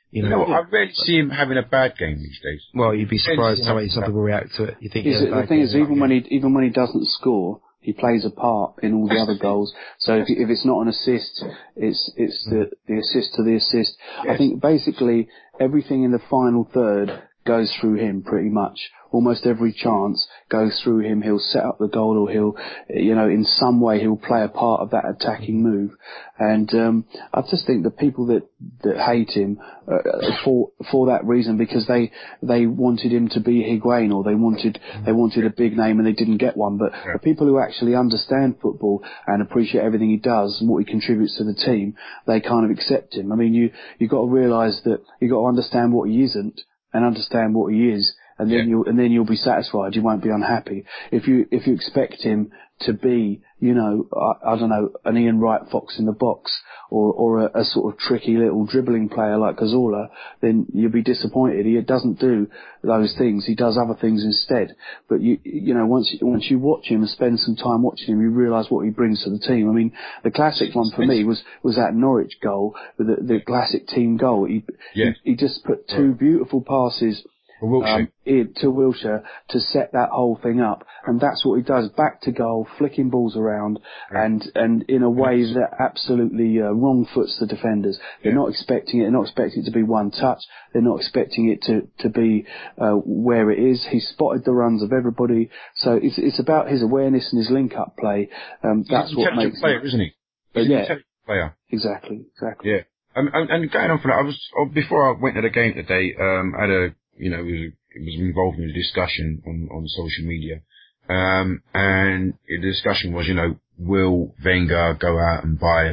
You 0.09 0.23
know, 0.23 0.29
you 0.29 0.47
know 0.47 0.53
I 0.53 0.61
rarely 0.71 0.93
see 0.93 1.17
him 1.17 1.29
having 1.29 1.57
a 1.57 1.63
bad 1.63 1.97
game 1.97 2.17
these 2.17 2.39
days. 2.41 2.61
Well, 2.73 2.95
you'd 2.95 3.09
be 3.09 3.17
surprised 3.17 3.63
how 3.63 3.79
some 3.87 4.03
people 4.03 4.21
react 4.21 4.55
to 4.55 4.63
it. 4.63 4.77
You 4.79 4.89
think 4.89 5.05
is, 5.05 5.19
the 5.21 5.45
thing 5.47 5.59
is, 5.59 5.75
even 5.75 5.99
when 5.99 6.11
he 6.11 6.25
even 6.29 6.53
when 6.53 6.63
he 6.63 6.69
doesn't 6.69 7.05
score, 7.07 7.59
he 7.81 7.93
plays 7.93 8.25
a 8.25 8.29
part 8.29 8.75
in 8.81 8.93
all 8.93 9.07
the 9.07 9.19
other 9.19 9.37
goals. 9.41 9.73
So 9.99 10.15
if, 10.15 10.25
if 10.29 10.49
it's 10.49 10.65
not 10.65 10.81
an 10.81 10.87
assist, 10.87 11.43
it's 11.75 12.11
it's 12.15 12.45
the 12.49 12.71
the 12.87 12.99
assist 12.99 13.35
to 13.35 13.43
the 13.43 13.55
assist. 13.57 13.97
Yes. 14.23 14.33
I 14.33 14.37
think 14.37 14.61
basically 14.61 15.27
everything 15.59 16.03
in 16.03 16.11
the 16.11 16.21
final 16.29 16.67
third 16.73 17.21
goes 17.47 17.73
through 17.79 17.95
him 17.95 18.21
pretty 18.21 18.49
much. 18.49 18.77
Almost 19.09 19.45
every 19.45 19.71
chance 19.71 20.27
goes 20.49 20.81
through 20.83 20.99
him. 20.99 21.21
He'll 21.21 21.39
set 21.39 21.63
up 21.63 21.77
the 21.79 21.87
goal 21.87 22.17
or 22.17 22.29
he'll, 22.29 22.57
you 22.89 23.15
know, 23.15 23.29
in 23.29 23.45
some 23.45 23.79
way 23.79 24.01
he'll 24.01 24.17
play 24.17 24.43
a 24.43 24.49
part 24.49 24.81
of 24.81 24.89
that 24.91 25.05
attacking 25.05 25.63
move. 25.63 25.91
And, 26.37 26.71
um, 26.73 27.05
I 27.33 27.41
just 27.49 27.65
think 27.65 27.83
the 27.83 27.89
people 27.89 28.27
that, 28.27 28.43
that 28.83 28.99
hate 28.99 29.29
him, 29.29 29.59
uh, 29.87 30.35
for, 30.43 30.71
for 30.91 31.07
that 31.07 31.23
reason 31.23 31.57
because 31.57 31.87
they, 31.87 32.11
they 32.43 32.65
wanted 32.65 33.13
him 33.13 33.29
to 33.29 33.39
be 33.39 33.63
Higuain 33.63 34.13
or 34.13 34.25
they 34.25 34.35
wanted, 34.35 34.77
they 35.05 35.13
wanted 35.13 35.45
a 35.45 35.51
big 35.55 35.77
name 35.77 35.99
and 35.99 36.05
they 36.05 36.11
didn't 36.11 36.37
get 36.37 36.57
one. 36.57 36.77
But 36.77 36.91
the 37.13 37.19
people 37.19 37.47
who 37.47 37.59
actually 37.59 37.95
understand 37.95 38.57
football 38.61 39.05
and 39.25 39.41
appreciate 39.41 39.85
everything 39.85 40.09
he 40.09 40.17
does 40.17 40.57
and 40.59 40.69
what 40.69 40.79
he 40.79 40.91
contributes 40.91 41.37
to 41.37 41.45
the 41.45 41.55
team, 41.55 41.95
they 42.27 42.41
kind 42.41 42.65
of 42.65 42.71
accept 42.71 43.15
him. 43.15 43.31
I 43.31 43.35
mean, 43.35 43.53
you, 43.53 43.71
you 43.99 44.09
got 44.09 44.25
to 44.25 44.29
realise 44.29 44.81
that 44.83 45.01
you 45.21 45.29
got 45.29 45.39
to 45.39 45.47
understand 45.47 45.93
what 45.93 46.09
he 46.09 46.23
isn't 46.23 46.59
and 46.93 47.05
understand 47.05 47.53
what 47.53 47.73
he 47.73 47.89
is, 47.89 48.15
and 48.37 48.49
then 48.49 48.59
yeah. 48.59 48.65
you'll 48.65 48.85
and 48.85 48.97
then 48.97 49.11
you'll 49.11 49.25
be 49.25 49.35
satisfied. 49.35 49.95
You 49.95 50.03
won't 50.03 50.23
be 50.23 50.29
unhappy 50.29 50.85
if 51.11 51.27
you 51.27 51.47
if 51.51 51.67
you 51.67 51.73
expect 51.73 52.21
him 52.21 52.51
to 52.81 52.93
be, 52.93 53.41
you 53.59 53.73
know, 53.73 54.07
I, 54.15 54.53
I 54.53 54.59
don't 54.59 54.69
know, 54.69 54.91
an 55.03 55.17
Ian 55.17 55.39
Wright 55.39 55.61
fox 55.71 55.97
in 55.97 56.05
the 56.05 56.11
box 56.11 56.51
or 56.89 57.11
or 57.13 57.45
a, 57.47 57.61
a 57.61 57.63
sort 57.63 57.93
of 57.93 57.99
tricky 57.99 58.37
little 58.37 58.65
dribbling 58.65 59.09
player 59.09 59.37
like 59.37 59.57
Cazorla, 59.57 60.09
then 60.41 60.67
you'll 60.73 60.91
be 60.91 61.01
disappointed. 61.01 61.65
He 61.65 61.79
doesn't 61.81 62.19
do 62.19 62.47
those 62.83 63.15
things. 63.17 63.45
He 63.45 63.55
does 63.55 63.77
other 63.77 63.97
things 63.99 64.23
instead. 64.23 64.75
But 65.09 65.21
you 65.21 65.39
you 65.43 65.73
know 65.73 65.85
once 65.85 66.15
once 66.21 66.45
you 66.49 66.59
watch 66.59 66.85
him 66.85 67.01
and 67.01 67.09
spend 67.09 67.39
some 67.39 67.55
time 67.55 67.81
watching 67.81 68.13
him, 68.13 68.21
you 68.21 68.29
realise 68.29 68.67
what 68.69 68.85
he 68.85 68.91
brings 68.91 69.23
to 69.23 69.29
the 69.29 69.39
team. 69.39 69.69
I 69.69 69.73
mean, 69.73 69.91
the 70.23 70.31
classic 70.31 70.75
one 70.75 70.91
for 70.91 71.05
me 71.05 71.23
was 71.23 71.41
was 71.63 71.75
that 71.75 71.95
Norwich 71.95 72.37
goal, 72.41 72.75
the 72.97 73.17
the 73.21 73.39
classic 73.45 73.87
team 73.87 74.17
goal. 74.17 74.45
He 74.45 74.63
yeah. 74.93 75.11
he, 75.23 75.31
he 75.31 75.35
just 75.35 75.63
put 75.63 75.87
two 75.87 76.13
beautiful 76.13 76.61
passes 76.61 77.25
um, 77.61 78.07
to 78.27 78.67
Wilshere 78.67 79.23
to 79.49 79.59
set 79.59 79.91
that 79.93 80.09
whole 80.11 80.39
thing 80.41 80.61
up. 80.61 80.85
And 81.05 81.19
that's 81.19 81.45
what 81.45 81.55
he 81.55 81.63
does, 81.63 81.89
back 81.89 82.21
to 82.21 82.31
goal, 82.31 82.67
flicking 82.77 83.09
balls 83.09 83.37
around, 83.37 83.79
and, 84.11 84.43
and 84.55 84.83
in 84.89 85.03
a 85.03 85.09
way 85.09 85.41
that 85.53 85.75
absolutely 85.79 86.61
uh, 86.61 86.71
wrong 86.71 87.07
foots 87.13 87.37
the 87.39 87.47
defenders. 87.47 87.97
They're 88.21 88.33
yeah. 88.33 88.39
not 88.39 88.49
expecting 88.49 88.99
it, 88.99 89.03
they're 89.03 89.11
not 89.11 89.23
expecting 89.23 89.63
it 89.63 89.65
to 89.65 89.71
be 89.71 89.83
one 89.83 90.11
touch, 90.11 90.39
they're 90.73 90.81
not 90.81 90.97
expecting 90.97 91.49
it 91.49 91.61
to, 91.63 91.87
to 92.03 92.09
be 92.09 92.45
uh, 92.77 92.93
where 93.05 93.49
it 93.51 93.59
is. 93.59 93.87
He 93.89 93.99
spotted 93.99 94.43
the 94.43 94.51
runs 94.51 94.83
of 94.83 94.91
everybody, 94.91 95.49
so 95.75 95.93
it's, 95.93 96.17
it's 96.17 96.39
about 96.39 96.69
his 96.69 96.83
awareness 96.83 97.29
and 97.31 97.39
his 97.39 97.49
link-up 97.49 97.95
play. 97.97 98.29
Um, 98.63 98.85
that's 98.89 99.15
what 99.15 99.35
makes 99.35 99.59
player, 99.59 99.79
him, 99.79 99.85
isn't 99.87 99.99
he? 99.99 100.13
He's 100.53 100.69
yeah, 100.69 100.95
player. 101.25 101.55
Exactly, 101.69 102.25
exactly. 102.35 102.71
Yeah. 102.71 102.81
Um, 103.15 103.29
and, 103.33 103.49
and 103.49 103.71
going 103.71 103.89
on 103.89 103.99
from 103.99 104.11
that, 104.11 104.19
I 104.19 104.21
was, 104.21 104.39
oh, 104.59 104.65
before 104.65 105.09
I 105.09 105.19
went 105.19 105.35
to 105.35 105.41
the 105.41 105.49
game 105.49 105.73
today, 105.73 106.13
um, 106.19 106.53
I 106.55 106.61
had 106.61 106.69
a 106.69 106.95
you 107.17 107.29
know, 107.29 107.39
it 107.39 107.43
was, 107.43 107.71
was 107.95 108.19
involved 108.19 108.59
in 108.59 108.69
a 108.69 108.73
discussion 108.73 109.41
on, 109.45 109.69
on 109.71 109.87
social 109.87 110.25
media. 110.25 110.61
Um, 111.09 111.61
and 111.73 112.33
the 112.47 112.61
discussion 112.61 113.13
was, 113.13 113.27
you 113.27 113.33
know, 113.33 113.57
will 113.77 114.35
Wenger 114.43 114.97
go 114.99 115.17
out 115.17 115.43
and 115.43 115.59
buy, 115.59 115.89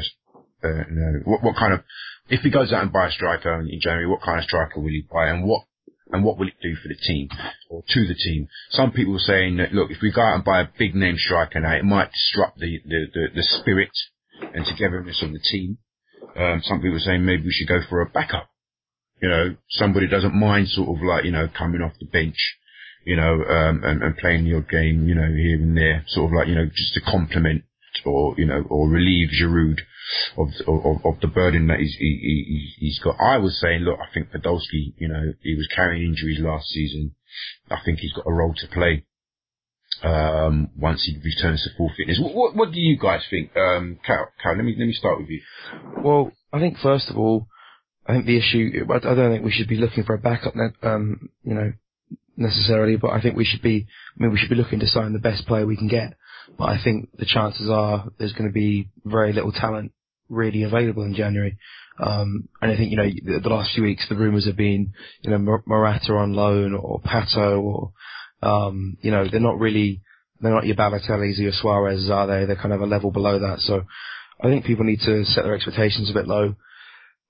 uh, 0.64 0.68
you 0.68 0.96
know, 0.96 1.20
what, 1.24 1.42
what 1.42 1.56
kind 1.56 1.74
of, 1.74 1.80
if 2.28 2.40
he 2.40 2.50
goes 2.50 2.72
out 2.72 2.82
and 2.82 2.92
buy 2.92 3.08
a 3.08 3.12
striker 3.12 3.60
in 3.60 3.80
January, 3.80 4.08
what 4.08 4.22
kind 4.22 4.38
of 4.38 4.44
striker 4.44 4.80
will 4.80 4.88
he 4.88 5.06
buy 5.10 5.28
and 5.28 5.44
what, 5.44 5.64
and 6.10 6.24
what 6.24 6.38
will 6.38 6.48
it 6.48 6.60
do 6.62 6.74
for 6.82 6.88
the 6.88 6.96
team 6.96 7.28
or 7.70 7.82
to 7.88 8.06
the 8.06 8.14
team? 8.14 8.48
Some 8.70 8.92
people 8.92 9.16
are 9.16 9.18
saying 9.18 9.56
that, 9.58 9.72
look, 9.72 9.90
if 9.90 9.98
we 10.02 10.12
go 10.12 10.22
out 10.22 10.34
and 10.34 10.44
buy 10.44 10.60
a 10.60 10.68
big 10.78 10.94
name 10.94 11.16
striker 11.18 11.60
now, 11.60 11.74
it 11.76 11.84
might 11.84 12.10
disrupt 12.12 12.58
the, 12.58 12.80
the, 12.84 13.06
the, 13.12 13.26
the 13.37 13.42
spirit 13.42 13.90
and 14.54 14.64
togetherness 14.66 15.22
of 15.22 15.32
the 15.32 15.40
team. 15.40 15.78
Um, 16.37 16.60
some 16.64 16.80
people 16.80 16.96
are 16.96 17.00
saying 17.00 17.24
maybe 17.24 17.44
we 17.44 17.52
should 17.52 17.68
go 17.68 17.80
for 17.88 18.00
a 18.00 18.08
backup 18.08 18.48
you 19.25 19.31
know, 19.31 19.57
somebody 19.70 20.07
doesn't 20.07 20.35
mind 20.35 20.68
sort 20.68 20.95
of 20.95 21.03
like, 21.03 21.25
you 21.25 21.33
know, 21.33 21.49
coming 21.49 21.81
off 21.81 21.95
the 21.99 22.05
bench, 22.05 22.37
you 23.07 23.16
know, 23.16 23.43
um, 23.43 23.83
and, 23.83 24.03
and 24.03 24.18
playing 24.18 24.45
your 24.45 24.61
game, 24.61 25.09
you 25.09 25.14
know, 25.14 25.33
here 25.33 25.57
and 25.57 25.75
there, 25.75 26.05
sort 26.09 26.31
of 26.31 26.37
like, 26.37 26.47
you 26.47 26.55
know, 26.55 26.66
just 26.66 26.93
to 26.93 27.01
complement 27.01 27.64
or 28.05 28.35
you 28.37 28.45
know 28.45 28.62
or 28.68 28.87
relieve 28.91 29.31
Giroud 29.31 29.79
of 30.37 30.49
of, 30.66 31.07
of 31.07 31.20
the 31.22 31.27
burden 31.29 31.68
that 31.68 31.79
he's 31.79 31.97
he, 31.99 32.18
he, 32.20 32.87
he's 32.87 32.99
got. 32.99 33.16
I 33.18 33.39
was 33.39 33.59
saying, 33.59 33.81
look, 33.81 33.99
I 33.99 34.12
think 34.12 34.29
Podolski, 34.31 34.93
you 34.99 35.09
know, 35.09 35.33
he 35.43 35.55
was 35.55 35.68
carrying 35.75 36.05
injuries 36.05 36.41
last 36.41 36.66
season. 36.68 37.14
I 37.70 37.79
think 37.83 38.01
he's 38.01 38.12
got 38.12 38.27
a 38.27 38.33
role 38.33 38.53
to 38.59 38.66
play 38.68 39.07
um, 40.03 40.68
once 40.77 41.05
he 41.05 41.16
returns 41.16 41.62
to 41.64 41.70
full 41.79 41.91
fitness. 41.97 42.20
What, 42.20 42.35
what, 42.35 42.57
what 42.57 42.72
do 42.72 42.79
you 42.79 42.99
guys 42.99 43.22
think, 43.31 43.57
um, 43.57 43.99
Cal, 44.05 44.29
Cal? 44.43 44.55
Let 44.55 44.64
me 44.64 44.77
let 44.79 44.87
me 44.87 44.93
start 44.93 45.18
with 45.18 45.31
you. 45.31 45.41
Well, 46.03 46.33
I 46.53 46.61
think 46.61 46.77
first 46.77 47.09
of 47.09 47.16
all, 47.16 47.47
I 48.07 48.12
think 48.12 48.26
the 48.26 48.38
issue. 48.38 48.86
I 48.90 48.98
don't 48.98 49.32
think 49.32 49.44
we 49.44 49.52
should 49.52 49.68
be 49.68 49.76
looking 49.76 50.05
for 50.05 50.14
a 50.14 50.18
backup, 50.18 50.55
um, 50.82 51.30
you 51.42 51.55
know, 51.55 51.72
necessarily, 52.36 52.96
but 52.96 53.12
I 53.12 53.20
think 53.20 53.36
we 53.36 53.44
should 53.44 53.62
be. 53.62 53.86
I 54.18 54.22
mean, 54.22 54.32
we 54.32 54.38
should 54.38 54.50
be 54.50 54.57
looking 54.57 54.80
to 54.80 54.86
sign 54.86 55.12
the 55.12 55.18
best 55.18 55.46
player 55.46 55.66
we 55.66 55.76
can 55.76 55.88
get. 55.88 56.14
But 56.59 56.68
I 56.68 56.82
think 56.82 57.16
the 57.16 57.24
chances 57.24 57.70
are 57.70 58.07
there's 58.18 58.32
going 58.32 58.48
to 58.48 58.52
be 58.52 58.88
very 59.05 59.32
little 59.32 59.52
talent 59.52 59.92
really 60.28 60.62
available 60.62 61.02
in 61.05 61.14
January. 61.14 61.59
Um, 61.98 62.48
and 62.61 62.72
I 62.72 62.76
think, 62.76 62.90
you 62.90 62.96
know, 62.96 63.05
the, 63.09 63.40
the 63.40 63.48
last 63.48 63.74
few 63.74 63.84
weeks, 63.84 64.07
the 64.09 64.16
rumours 64.16 64.46
have 64.46 64.57
been, 64.57 64.92
you 65.22 65.30
know, 65.30 65.61
Morata 65.66 66.12
on 66.14 66.32
loan 66.32 66.74
or 66.74 67.00
Pato 67.00 67.62
or, 67.62 67.92
um, 68.42 68.96
you 69.00 69.11
know, 69.11 69.26
they're 69.30 69.40
not 69.40 69.59
really, 69.59 70.02
they're 70.40 70.52
not 70.52 70.66
your 70.66 70.76
Balotellis 70.76 71.38
or 71.38 71.42
your 71.42 71.52
Suarez, 71.52 72.11
are 72.11 72.26
they? 72.26 72.46
They're 72.46 72.57
kind 72.57 72.74
of 72.74 72.80
a 72.80 72.86
level 72.86 73.11
below 73.11 73.38
that. 73.38 73.61
So 73.61 73.84
I 74.42 74.48
think 74.48 74.64
people 74.64 74.84
need 74.84 75.00
to 75.05 75.24
set 75.24 75.44
their 75.44 75.55
expectations 75.55 76.11
a 76.11 76.14
bit 76.14 76.26
low. 76.26 76.57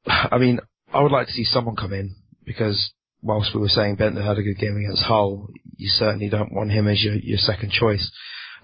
I 0.06 0.38
mean, 0.38 0.60
I 0.92 1.02
would 1.02 1.12
like 1.12 1.26
to 1.26 1.32
see 1.32 1.44
someone 1.44 1.76
come 1.76 1.92
in 1.92 2.14
because 2.44 2.92
whilst 3.22 3.54
we 3.54 3.60
were 3.60 3.68
saying 3.68 3.96
Bendtner 3.96 4.24
had 4.24 4.38
a 4.38 4.42
good 4.42 4.58
game 4.58 4.76
against 4.76 5.02
Hull, 5.02 5.48
you 5.76 5.88
certainly 5.88 6.28
don't 6.28 6.52
want 6.52 6.70
him 6.70 6.86
as 6.86 7.02
your, 7.02 7.14
your 7.14 7.38
second 7.38 7.72
choice. 7.72 8.10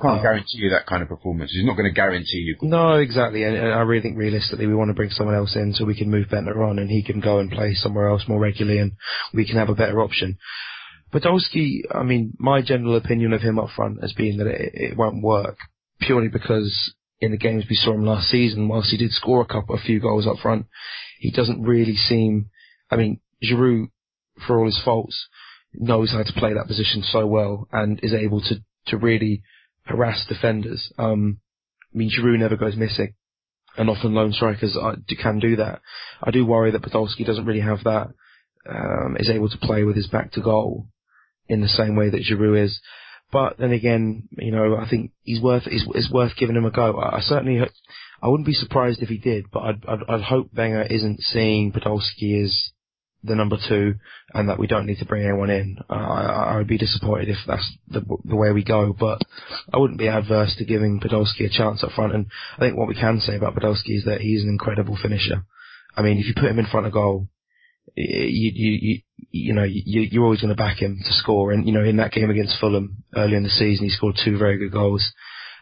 Can't 0.00 0.18
um, 0.18 0.22
guarantee 0.22 0.58
you 0.58 0.70
that 0.70 0.86
kind 0.86 1.02
of 1.02 1.08
performance. 1.08 1.50
He's 1.52 1.64
not 1.64 1.76
going 1.76 1.88
to 1.88 1.94
guarantee 1.94 2.38
you. 2.38 2.56
No, 2.62 2.94
exactly. 2.94 3.42
And, 3.42 3.56
and, 3.56 3.72
I 3.72 3.80
really 3.80 4.02
think 4.02 4.16
realistically, 4.16 4.66
we 4.66 4.74
want 4.74 4.88
to 4.88 4.94
bring 4.94 5.10
someone 5.10 5.34
else 5.34 5.56
in 5.56 5.74
so 5.74 5.84
we 5.84 5.96
can 5.96 6.10
move 6.10 6.28
Bendtner 6.28 6.66
on 6.66 6.78
and 6.78 6.90
he 6.90 7.02
can 7.02 7.20
go 7.20 7.38
and 7.38 7.50
play 7.50 7.74
somewhere 7.74 8.08
else 8.08 8.24
more 8.28 8.40
regularly 8.40 8.78
and 8.78 8.92
we 9.34 9.46
can 9.46 9.56
have 9.56 9.68
a 9.68 9.74
better 9.74 10.00
option. 10.00 10.38
Podolski, 11.12 11.80
I 11.92 12.02
mean, 12.02 12.34
my 12.38 12.62
general 12.62 12.96
opinion 12.96 13.32
of 13.32 13.42
him 13.42 13.58
up 13.58 13.70
front 13.74 14.00
has 14.00 14.12
been 14.12 14.38
that 14.38 14.46
it, 14.46 14.70
it 14.74 14.96
won't 14.96 15.22
work 15.22 15.56
purely 16.00 16.28
because 16.28 16.94
in 17.20 17.30
the 17.32 17.38
games 17.38 17.64
we 17.68 17.76
saw 17.76 17.92
him 17.92 18.06
last 18.06 18.28
season, 18.28 18.68
whilst 18.68 18.90
he 18.90 18.96
did 18.96 19.12
score 19.12 19.42
a 19.42 19.46
couple, 19.46 19.74
a 19.74 19.78
few 19.80 20.00
goals 20.00 20.26
up 20.26 20.38
front, 20.38 20.66
he 21.18 21.30
doesn't 21.30 21.62
really 21.62 21.96
seem. 21.96 22.50
I 22.90 22.96
mean, 22.96 23.20
Giroud, 23.42 23.90
for 24.46 24.58
all 24.58 24.66
his 24.66 24.80
faults, 24.84 25.28
knows 25.72 26.12
how 26.12 26.22
to 26.22 26.32
play 26.32 26.54
that 26.54 26.66
position 26.66 27.02
so 27.02 27.26
well 27.26 27.68
and 27.72 28.00
is 28.02 28.14
able 28.14 28.40
to 28.42 28.56
to 28.86 28.96
really 28.96 29.42
harass 29.84 30.24
defenders. 30.26 30.92
Um, 30.98 31.40
I 31.94 31.98
mean, 31.98 32.10
Giroud 32.10 32.38
never 32.38 32.56
goes 32.56 32.76
missing, 32.76 33.14
and 33.76 33.90
often 33.90 34.14
lone 34.14 34.32
strikers 34.32 34.76
are, 34.80 34.96
can 35.20 35.38
do 35.38 35.56
that. 35.56 35.80
I 36.22 36.30
do 36.30 36.46
worry 36.46 36.70
that 36.70 36.82
Podolski 36.82 37.26
doesn't 37.26 37.46
really 37.46 37.60
have 37.60 37.84
that. 37.84 38.08
Um, 38.68 39.16
is 39.18 39.30
able 39.30 39.48
to 39.48 39.58
play 39.58 39.84
with 39.84 39.96
his 39.96 40.06
back 40.06 40.32
to 40.32 40.42
goal 40.42 40.86
in 41.48 41.62
the 41.62 41.68
same 41.68 41.96
way 41.96 42.10
that 42.10 42.22
Giroud 42.22 42.64
is. 42.64 42.80
But 43.32 43.58
then 43.58 43.72
again, 43.72 44.28
you 44.32 44.50
know, 44.50 44.76
I 44.76 44.88
think 44.88 45.12
he's 45.22 45.40
worth 45.40 45.64
it's, 45.66 45.86
it's 45.94 46.10
worth 46.10 46.36
giving 46.36 46.56
him 46.56 46.64
a 46.64 46.70
go. 46.70 46.98
I, 46.98 47.18
I, 47.18 47.20
certainly, 47.20 47.60
I 48.22 48.28
wouldn't 48.28 48.46
be 48.46 48.54
surprised 48.54 49.02
if 49.02 49.08
he 49.08 49.18
did, 49.18 49.50
but 49.52 49.60
I'd, 49.60 49.84
I'd, 49.86 50.00
I'd 50.08 50.22
hope 50.22 50.50
Wenger 50.54 50.82
isn't 50.82 51.20
seeing 51.20 51.72
Podolski 51.72 52.42
as 52.42 52.72
the 53.22 53.34
number 53.34 53.58
two 53.68 53.94
and 54.32 54.48
that 54.48 54.58
we 54.58 54.66
don't 54.66 54.86
need 54.86 54.98
to 54.98 55.04
bring 55.04 55.24
anyone 55.24 55.50
in. 55.50 55.78
Uh, 55.88 55.94
I, 55.94 56.52
I 56.52 56.56
would 56.56 56.66
be 56.66 56.78
disappointed 56.78 57.28
if 57.28 57.36
that's 57.46 57.70
the, 57.88 58.00
the 58.24 58.36
way 58.36 58.52
we 58.52 58.64
go, 58.64 58.94
but 58.98 59.20
I 59.72 59.78
wouldn't 59.78 59.98
be 59.98 60.08
adverse 60.08 60.56
to 60.56 60.64
giving 60.64 61.00
Podolski 61.00 61.44
a 61.44 61.50
chance 61.50 61.84
up 61.84 61.92
front. 61.92 62.14
And 62.14 62.26
I 62.56 62.60
think 62.60 62.76
what 62.76 62.88
we 62.88 62.94
can 62.94 63.20
say 63.20 63.36
about 63.36 63.54
Podolski 63.54 63.96
is 63.96 64.04
that 64.06 64.20
he's 64.20 64.42
an 64.42 64.48
incredible 64.48 64.98
finisher. 65.00 65.44
I 65.96 66.02
mean, 66.02 66.18
if 66.18 66.26
you 66.26 66.34
put 66.34 66.50
him 66.50 66.58
in 66.58 66.66
front 66.66 66.86
of 66.86 66.92
goal, 66.92 67.28
you 67.96 68.52
you 68.54 69.00
you, 69.30 69.54
know 69.54 69.64
you, 69.64 70.02
you're 70.10 70.24
always 70.24 70.40
going 70.40 70.54
to 70.54 70.62
back 70.62 70.78
him 70.80 70.98
to 71.04 71.12
score. 71.12 71.52
And 71.52 71.66
you 71.66 71.72
know, 71.72 71.84
in 71.84 71.96
that 71.96 72.12
game 72.12 72.30
against 72.30 72.58
Fulham 72.60 73.04
earlier 73.14 73.36
in 73.36 73.42
the 73.42 73.50
season, 73.50 73.86
he 73.86 73.90
scored 73.90 74.18
two 74.22 74.38
very 74.38 74.58
good 74.58 74.72
goals. 74.72 75.12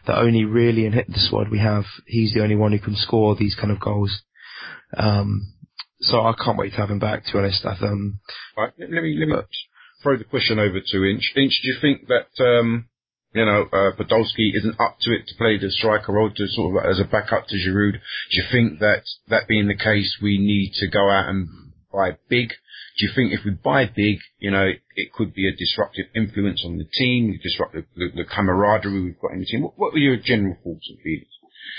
That 0.07 0.17
only 0.17 0.45
really 0.45 0.85
in 0.85 0.93
the 0.93 1.19
squad 1.19 1.49
we 1.49 1.59
have, 1.59 1.83
he's 2.07 2.33
the 2.33 2.41
only 2.41 2.55
one 2.55 2.71
who 2.71 2.79
can 2.79 2.95
score 2.95 3.35
these 3.35 3.55
kind 3.55 3.71
of 3.71 3.79
goals. 3.79 4.21
Um, 4.95 5.53
so 6.01 6.21
I 6.21 6.33
can't 6.33 6.57
wait 6.57 6.71
to 6.71 6.77
have 6.77 6.89
him 6.89 6.99
back. 6.99 7.25
To 7.25 7.33
be 7.33 7.39
honest, 7.39 7.65
I, 7.65 7.75
um, 7.85 8.19
right, 8.57 8.71
let 8.79 8.89
me 8.89 9.17
let 9.19 9.27
me 9.27 9.35
but, 9.35 9.47
throw 10.01 10.17
the 10.17 10.23
question 10.23 10.57
over 10.59 10.79
to 10.79 11.05
Inch. 11.05 11.33
Inch, 11.35 11.59
do 11.61 11.67
you 11.67 11.75
think 11.81 12.07
that 12.07 12.43
um, 12.43 12.87
you 13.33 13.45
know 13.45 13.63
uh, 13.73 13.91
Podolski 13.97 14.55
isn't 14.55 14.79
up 14.79 14.97
to 15.01 15.11
it 15.11 15.27
to 15.27 15.35
play 15.37 15.57
the 15.57 15.69
striker 15.69 16.13
role 16.13 16.31
to 16.33 16.47
sort 16.47 16.85
of 16.85 16.89
as 16.89 16.99
a 16.99 17.03
backup 17.03 17.47
to 17.47 17.55
Giroud? 17.55 17.93
Do 17.93 17.99
you 18.31 18.43
think 18.49 18.79
that 18.79 19.03
that 19.27 19.47
being 19.47 19.67
the 19.67 19.75
case, 19.75 20.17
we 20.21 20.37
need 20.37 20.73
to 20.79 20.87
go 20.87 21.09
out 21.09 21.29
and 21.29 21.49
buy 21.91 22.17
big? 22.29 22.49
Do 22.49 23.05
you 23.05 23.11
think 23.15 23.33
if 23.33 23.45
we 23.45 23.51
buy 23.51 23.85
big, 23.85 24.19
you 24.39 24.51
know, 24.51 24.69
it 24.95 25.13
could 25.13 25.33
be 25.33 25.47
a 25.47 25.55
disruptive 25.55 26.05
influence 26.15 26.63
on 26.65 26.77
the 26.77 26.85
team, 26.85 27.39
disrupt 27.41 27.73
the, 27.73 27.85
the, 27.95 28.09
the 28.15 28.25
camaraderie 28.25 29.01
we've 29.01 29.19
got 29.19 29.31
in 29.31 29.39
the 29.39 29.45
team? 29.45 29.61
What, 29.61 29.73
what 29.77 29.93
are 29.93 29.97
your 29.97 30.17
general 30.17 30.57
thoughts 30.63 30.89
and 30.89 30.99
feelings? 30.99 31.27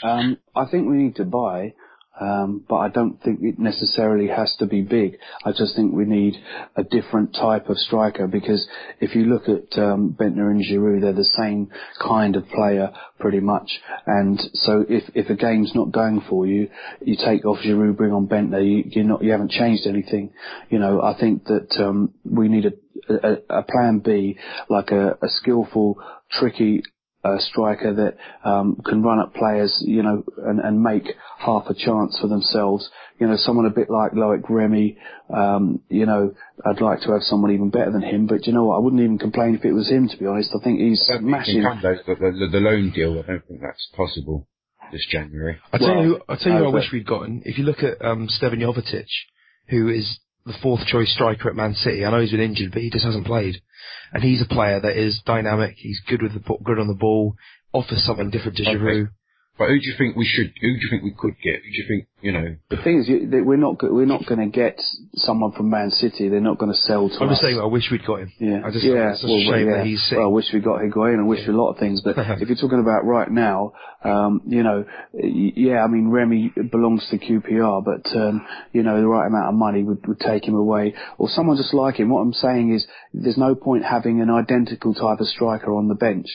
Um, 0.02 0.38
I 0.54 0.64
think 0.70 0.88
we 0.88 0.96
need 0.96 1.16
to 1.16 1.24
buy 1.24 1.74
um, 2.18 2.64
but 2.68 2.76
I 2.76 2.88
don't 2.88 3.22
think 3.22 3.40
it 3.42 3.58
necessarily 3.58 4.28
has 4.28 4.54
to 4.58 4.66
be 4.66 4.82
big. 4.82 5.16
I 5.44 5.52
just 5.52 5.74
think 5.76 5.94
we 5.94 6.04
need 6.04 6.34
a 6.76 6.82
different 6.82 7.34
type 7.34 7.68
of 7.68 7.78
striker 7.78 8.26
because 8.26 8.68
if 9.00 9.14
you 9.14 9.24
look 9.24 9.48
at 9.48 9.78
um, 9.78 10.16
Bendtner 10.18 10.50
and 10.50 10.62
Giroud, 10.62 11.00
they're 11.00 11.12
the 11.12 11.24
same 11.24 11.70
kind 12.00 12.36
of 12.36 12.46
player 12.48 12.92
pretty 13.18 13.40
much. 13.40 13.70
And 14.06 14.38
so 14.54 14.84
if 14.88 15.04
if 15.14 15.30
a 15.30 15.34
game's 15.34 15.74
not 15.74 15.92
going 15.92 16.22
for 16.28 16.46
you, 16.46 16.68
you 17.00 17.16
take 17.16 17.46
off 17.46 17.58
Giroud, 17.64 17.96
bring 17.96 18.12
on 18.12 18.26
Bendtner. 18.26 18.62
You, 18.62 18.84
you're 18.86 19.04
not 19.04 19.22
you 19.22 19.30
haven't 19.30 19.52
changed 19.52 19.86
anything. 19.86 20.32
You 20.68 20.78
know, 20.78 21.00
I 21.00 21.18
think 21.18 21.44
that 21.44 21.74
um, 21.78 22.12
we 22.24 22.48
need 22.48 22.66
a, 22.66 23.14
a, 23.14 23.60
a 23.60 23.62
plan 23.62 24.00
B, 24.00 24.36
like 24.68 24.90
a, 24.90 25.16
a 25.22 25.28
skillful, 25.28 26.02
tricky 26.30 26.82
a 27.22 27.38
striker 27.38 27.94
that 27.94 28.48
um, 28.48 28.80
can 28.84 29.02
run 29.02 29.20
at 29.20 29.34
players, 29.34 29.82
you 29.86 30.02
know, 30.02 30.24
and, 30.38 30.60
and 30.60 30.82
make 30.82 31.04
half 31.38 31.64
a 31.68 31.74
chance 31.74 32.18
for 32.20 32.28
themselves. 32.28 32.88
You 33.18 33.26
know, 33.26 33.36
someone 33.36 33.66
a 33.66 33.70
bit 33.70 33.90
like 33.90 34.12
Loic 34.12 34.42
Remy. 34.48 34.96
Um, 35.34 35.80
you 35.88 36.06
know, 36.06 36.34
I'd 36.64 36.80
like 36.80 37.00
to 37.02 37.12
have 37.12 37.22
someone 37.22 37.52
even 37.52 37.70
better 37.70 37.92
than 37.92 38.02
him. 38.02 38.26
But 38.26 38.46
you 38.46 38.52
know 38.52 38.64
what? 38.64 38.76
I 38.76 38.80
wouldn't 38.80 39.02
even 39.02 39.18
complain 39.18 39.54
if 39.54 39.64
it 39.64 39.72
was 39.72 39.90
him. 39.90 40.08
To 40.08 40.16
be 40.16 40.26
honest, 40.26 40.54
I 40.58 40.64
think 40.64 40.80
he's 40.80 41.08
I 41.12 41.18
smashing. 41.18 41.62
Think 41.62 42.06
the, 42.06 42.14
the, 42.16 42.48
the 42.52 42.60
loan 42.60 42.90
deal, 42.90 43.18
I 43.18 43.26
don't 43.26 43.46
think 43.46 43.60
that's 43.60 43.88
possible 43.94 44.48
this 44.90 45.06
January. 45.10 45.58
I 45.72 45.78
tell 45.78 45.96
well, 45.96 46.04
you, 46.04 46.20
I 46.28 46.36
tell 46.36 46.52
you, 46.52 46.64
I 46.64 46.68
wish 46.68 46.90
we'd 46.92 47.06
gotten. 47.06 47.42
If 47.44 47.58
you 47.58 47.64
look 47.64 47.82
at 47.82 48.04
um, 48.04 48.28
Stevan 48.28 48.60
Jovetic, 48.60 49.06
who 49.68 49.88
is 49.88 50.18
the 50.46 50.54
fourth 50.62 50.86
choice 50.86 51.12
striker 51.12 51.48
at 51.48 51.56
Man 51.56 51.74
City. 51.74 52.04
I 52.04 52.10
know 52.10 52.20
he's 52.20 52.30
been 52.30 52.40
injured, 52.40 52.72
but 52.72 52.82
he 52.82 52.90
just 52.90 53.04
hasn't 53.04 53.26
played. 53.26 53.60
And 54.12 54.22
he's 54.22 54.42
a 54.42 54.54
player 54.54 54.80
that 54.80 54.96
is 54.96 55.20
dynamic. 55.24 55.74
He's 55.76 56.00
good 56.08 56.22
with 56.22 56.34
the 56.34 56.40
good 56.64 56.78
on 56.78 56.88
the 56.88 56.94
ball, 56.94 57.36
offers 57.72 58.04
something 58.04 58.30
different 58.30 58.56
to 58.58 58.64
Giroud. 58.64 59.10
But 59.58 59.68
who 59.68 59.78
do 59.78 59.86
you 59.86 59.94
think 59.96 60.16
we 60.16 60.26
should? 60.26 60.52
Who 60.60 60.68
do 60.74 60.80
you 60.80 60.88
think 60.90 61.02
we 61.02 61.14
could 61.16 61.36
get? 61.42 61.56
Who 61.62 61.70
do 61.70 61.76
you 61.76 61.86
think 61.86 62.08
you 62.22 62.32
know? 62.32 62.56
The 62.70 62.76
thing 62.82 62.98
is, 62.98 63.08
we're 63.08 63.56
not 63.56 63.76
we're 63.82 64.06
not 64.06 64.26
going 64.26 64.40
to 64.40 64.54
get 64.54 64.80
someone 65.14 65.52
from 65.52 65.70
Man 65.70 65.90
City. 65.90 66.28
They're 66.28 66.40
not 66.40 66.58
going 66.58 66.72
to 66.72 66.78
sell 66.78 67.08
to 67.08 67.16
I'm 67.16 67.28
us. 67.28 67.32
just 67.32 67.42
saying, 67.42 67.58
I 67.60 67.66
wish 67.66 67.88
we'd 67.90 68.04
got 68.04 68.20
him. 68.20 68.32
Yeah, 68.38 68.62
I 68.64 68.70
just 68.70 68.84
yeah. 68.84 69.12
It's 69.12 69.24
well, 69.24 69.36
a 69.36 69.44
shame 69.44 69.68
yeah. 69.68 69.76
that 69.78 69.86
he's 69.86 70.02
sick. 70.08 70.18
Well, 70.18 70.26
I 70.26 70.30
wish 70.30 70.46
we 70.52 70.60
got 70.60 70.80
Higuain. 70.80 71.18
I 71.18 71.26
wish 71.26 71.40
yeah. 71.46 71.54
a 71.54 71.56
lot 71.56 71.72
of 71.72 71.78
things. 71.78 72.02
But 72.02 72.16
if 72.18 72.48
you're 72.48 72.56
talking 72.56 72.80
about 72.80 73.04
right 73.04 73.30
now, 73.30 73.72
um, 74.02 74.42
you 74.46 74.62
know, 74.62 74.84
yeah, 75.14 75.84
I 75.84 75.86
mean, 75.86 76.08
Remy 76.08 76.52
belongs 76.70 77.06
to 77.10 77.18
QPR, 77.18 77.84
but 77.84 78.10
um, 78.16 78.46
you 78.72 78.82
know, 78.82 79.00
the 79.00 79.06
right 79.06 79.26
amount 79.26 79.48
of 79.48 79.54
money 79.54 79.82
would, 79.82 80.06
would 80.06 80.20
take 80.20 80.46
him 80.46 80.54
away, 80.54 80.94
or 81.18 81.28
someone 81.28 81.56
just 81.56 81.74
like 81.74 81.96
him. 81.96 82.08
What 82.08 82.20
I'm 82.20 82.32
saying 82.32 82.74
is, 82.74 82.86
there's 83.12 83.38
no 83.38 83.54
point 83.54 83.84
having 83.84 84.20
an 84.20 84.30
identical 84.30 84.94
type 84.94 85.20
of 85.20 85.26
striker 85.26 85.74
on 85.74 85.88
the 85.88 85.94
bench. 85.94 86.26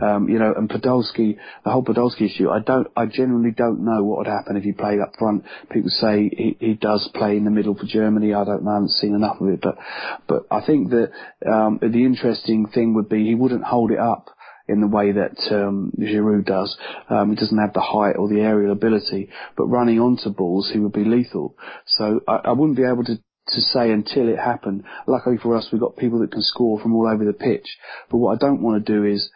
Um, 0.00 0.28
you 0.28 0.38
know, 0.38 0.52
and 0.56 0.68
Podolski, 0.68 1.36
the 1.64 1.70
whole 1.70 1.84
Podolski 1.84 2.22
issue. 2.22 2.50
I 2.50 2.58
don't, 2.58 2.88
I 2.96 3.06
generally 3.06 3.52
don't 3.52 3.84
know 3.84 4.02
what 4.04 4.18
would 4.18 4.26
happen 4.26 4.56
if 4.56 4.64
he 4.64 4.72
played 4.72 5.00
up 5.00 5.14
front. 5.18 5.33
People 5.70 5.90
say 5.90 6.30
he, 6.36 6.56
he 6.60 6.74
does 6.74 7.08
play 7.14 7.36
in 7.36 7.44
the 7.44 7.50
middle 7.50 7.74
for 7.74 7.86
Germany. 7.86 8.34
I 8.34 8.44
don't 8.44 8.64
know. 8.64 8.70
I 8.70 8.74
haven't 8.74 8.90
seen 8.90 9.14
enough 9.14 9.40
of 9.40 9.48
it, 9.48 9.60
but 9.60 9.76
but 10.28 10.46
I 10.50 10.64
think 10.64 10.90
that 10.90 11.10
um, 11.50 11.78
the 11.80 12.04
interesting 12.04 12.66
thing 12.66 12.94
would 12.94 13.08
be 13.08 13.24
he 13.24 13.34
wouldn't 13.34 13.64
hold 13.64 13.90
it 13.90 13.98
up 13.98 14.30
in 14.66 14.80
the 14.80 14.86
way 14.86 15.12
that 15.12 15.36
um, 15.50 15.92
Giroud 15.98 16.46
does. 16.46 16.76
Um, 17.10 17.30
he 17.30 17.36
doesn't 17.36 17.58
have 17.58 17.74
the 17.74 17.80
height 17.80 18.16
or 18.16 18.28
the 18.28 18.40
aerial 18.40 18.72
ability, 18.72 19.28
but 19.56 19.66
running 19.66 20.00
onto 20.00 20.30
balls, 20.30 20.70
he 20.72 20.78
would 20.78 20.92
be 20.92 21.04
lethal. 21.04 21.54
So 21.86 22.20
I, 22.26 22.36
I 22.44 22.52
wouldn't 22.52 22.78
be 22.78 22.84
able 22.84 23.04
to 23.04 23.18
to 23.48 23.60
say 23.60 23.90
until 23.90 24.28
it 24.28 24.38
happened. 24.38 24.84
Luckily 25.06 25.36
for 25.36 25.54
us, 25.54 25.68
we've 25.70 25.80
got 25.80 25.98
people 25.98 26.20
that 26.20 26.32
can 26.32 26.42
score 26.42 26.80
from 26.80 26.94
all 26.94 27.06
over 27.06 27.24
the 27.24 27.34
pitch. 27.34 27.76
But 28.10 28.16
what 28.16 28.32
I 28.34 28.38
don't 28.38 28.62
want 28.62 28.84
to 28.84 28.92
do 28.92 29.04
is 29.04 29.30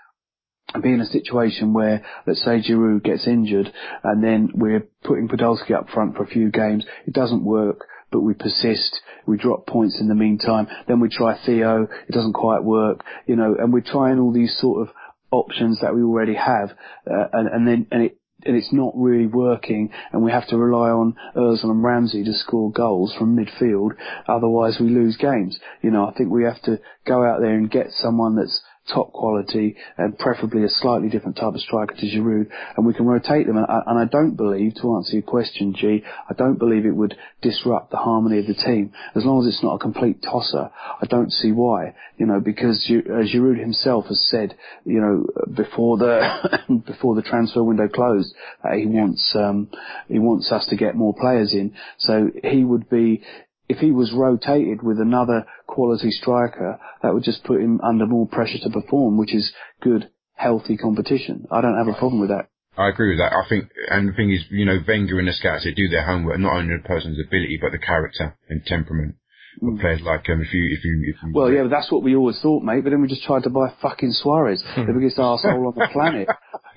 be 0.82 0.92
in 0.92 1.00
a 1.00 1.06
situation 1.06 1.72
where, 1.72 2.04
let's 2.26 2.44
say 2.44 2.60
Giroud 2.60 3.02
gets 3.02 3.26
injured 3.26 3.72
and 4.04 4.22
then 4.22 4.50
we're 4.54 4.86
putting 5.02 5.28
Podolski 5.28 5.72
up 5.72 5.88
front 5.88 6.16
for 6.16 6.24
a 6.24 6.28
few 6.28 6.50
games. 6.50 6.84
It 7.06 7.14
doesn't 7.14 7.44
work, 7.44 7.86
but 8.10 8.20
we 8.20 8.34
persist. 8.34 9.00
We 9.26 9.38
drop 9.38 9.66
points 9.66 9.98
in 10.00 10.08
the 10.08 10.14
meantime. 10.14 10.68
Then 10.86 11.00
we 11.00 11.08
try 11.08 11.38
Theo. 11.44 11.88
It 12.08 12.12
doesn't 12.12 12.34
quite 12.34 12.62
work, 12.62 13.02
you 13.26 13.36
know, 13.36 13.56
and 13.58 13.72
we're 13.72 13.80
trying 13.80 14.18
all 14.18 14.32
these 14.32 14.56
sort 14.58 14.86
of 14.86 14.94
options 15.30 15.80
that 15.80 15.94
we 15.94 16.02
already 16.02 16.34
have. 16.34 16.70
Uh, 17.06 17.28
and, 17.32 17.48
and 17.48 17.68
then, 17.68 17.86
and 17.90 18.02
it, 18.04 18.18
and 18.44 18.56
it's 18.56 18.72
not 18.72 18.92
really 18.94 19.26
working, 19.26 19.90
and 20.12 20.22
we 20.22 20.30
have 20.30 20.46
to 20.48 20.56
rely 20.56 20.90
on 20.90 21.16
Ozil 21.34 21.64
and 21.64 21.82
Ramsey 21.82 22.22
to 22.22 22.32
score 22.32 22.70
goals 22.70 23.12
from 23.18 23.36
midfield. 23.36 23.92
Otherwise, 24.28 24.78
we 24.80 24.88
lose 24.88 25.16
games. 25.16 25.58
You 25.82 25.90
know, 25.90 26.06
I 26.06 26.12
think 26.12 26.30
we 26.30 26.44
have 26.44 26.62
to 26.62 26.78
go 27.04 27.24
out 27.24 27.40
there 27.40 27.54
and 27.54 27.68
get 27.68 27.90
someone 27.90 28.36
that's 28.36 28.62
top 28.93 29.12
quality 29.12 29.76
and 29.97 30.18
preferably 30.18 30.64
a 30.64 30.68
slightly 30.68 31.09
different 31.09 31.36
type 31.36 31.55
of 31.55 31.61
striker 31.61 31.95
to 31.95 32.07
Giroud, 32.07 32.49
and 32.76 32.86
we 32.86 32.95
can 32.95 33.07
rotate 33.07 33.47
them. 33.47 33.57
And 33.57 33.66
I, 33.66 33.82
and 33.86 33.99
I 33.99 34.05
don't 34.05 34.36
believe, 34.36 34.74
to 34.76 34.97
answer 34.97 35.14
your 35.14 35.22
question, 35.22 35.74
G, 35.74 36.03
I 36.28 36.34
don't 36.34 36.59
believe 36.59 36.86
it 36.86 36.97
would 36.97 37.16
disrupt 37.43 37.91
the 37.91 37.97
harmony 37.97 38.39
of 38.39 38.47
the 38.47 38.55
team 38.55 38.93
as 39.14 39.24
long 39.24 39.41
as 39.41 39.53
it's 39.53 39.62
not 39.62 39.74
a 39.74 39.78
complete 39.78 40.22
tosser. 40.22 40.70
I 41.01 41.07
don't 41.07 41.32
see 41.32 41.53
why, 41.53 41.95
you 42.16 42.26
know, 42.26 42.41
because 42.41 42.84
uh, 42.89 43.22
Giroud 43.22 43.61
himself 43.61 44.07
has 44.07 44.20
said, 44.30 44.57
you 44.84 45.01
know, 45.01 45.26
before 45.55 45.99
the 45.99 46.59
before 46.86 47.14
the 47.14 47.22
transfer 47.22 47.62
window 47.62 47.89
closed, 47.89 48.34
he 48.74 48.86
wants 48.86 49.34
um, 49.34 49.68
he 50.09 50.18
wants 50.18 50.51
us 50.53 50.66
to 50.66 50.76
get 50.76 50.95
more 50.95 51.14
players 51.14 51.53
in. 51.53 51.74
So 51.99 52.30
he 52.43 52.64
would 52.64 52.89
be 52.89 53.22
if 53.68 53.78
he 53.78 53.90
was 53.90 54.12
rotated 54.12 54.82
with 54.82 54.98
another 55.00 55.46
quality 55.66 56.10
striker, 56.10 56.80
that 57.02 57.12
would 57.12 57.24
just 57.24 57.44
put 57.44 57.60
him 57.60 57.80
under 57.82 58.06
more 58.06 58.26
pressure 58.26 58.58
to 58.62 58.70
perform, 58.70 59.18
which 59.18 59.34
is 59.34 59.52
good, 59.80 60.10
healthy 60.34 60.76
competition. 60.76 61.46
I 61.50 61.60
don't 61.60 61.76
have 61.76 61.88
a 61.88 61.98
problem 61.98 62.20
with 62.20 62.30
that. 62.30 62.48
I 62.76 62.88
agree 62.88 63.10
with 63.10 63.18
that. 63.18 63.32
I 63.32 63.48
think, 63.48 63.70
and 63.90 64.08
the 64.08 64.12
thing 64.12 64.32
is, 64.32 64.44
you 64.50 64.64
know, 64.64 64.78
Wenger 64.86 65.18
and 65.18 65.26
the 65.26 65.32
scouts, 65.32 65.64
they 65.64 65.72
do 65.72 65.88
their 65.88 66.06
homework, 66.06 66.38
not 66.38 66.54
only 66.56 66.76
the 66.76 66.88
person's 66.88 67.18
ability, 67.18 67.58
but 67.60 67.72
the 67.72 67.78
character 67.78 68.36
and 68.48 68.64
temperament 68.64 69.16
mm. 69.62 69.80
players 69.80 70.00
like 70.02 70.26
him. 70.26 70.40
If 70.40 70.52
you, 70.52 70.64
if 70.70 70.84
you, 70.84 71.14
if 71.14 71.22
you. 71.22 71.32
Well, 71.32 71.50
yeah, 71.50 71.62
but 71.62 71.70
that's 71.70 71.90
what 71.90 72.02
we 72.02 72.14
always 72.16 72.38
thought, 72.40 72.62
mate. 72.62 72.84
But 72.84 72.90
then 72.90 73.02
we 73.02 73.09
just 73.09 73.24
tried 73.24 73.44
to 73.44 73.50
buy 73.50 73.72
fucking 73.82 74.12
Suarez, 74.12 74.62
the 74.76 74.92
biggest 74.92 75.18
arsehole 75.18 75.66
on 75.66 75.74
the 75.76 75.88
planet. 75.92 76.28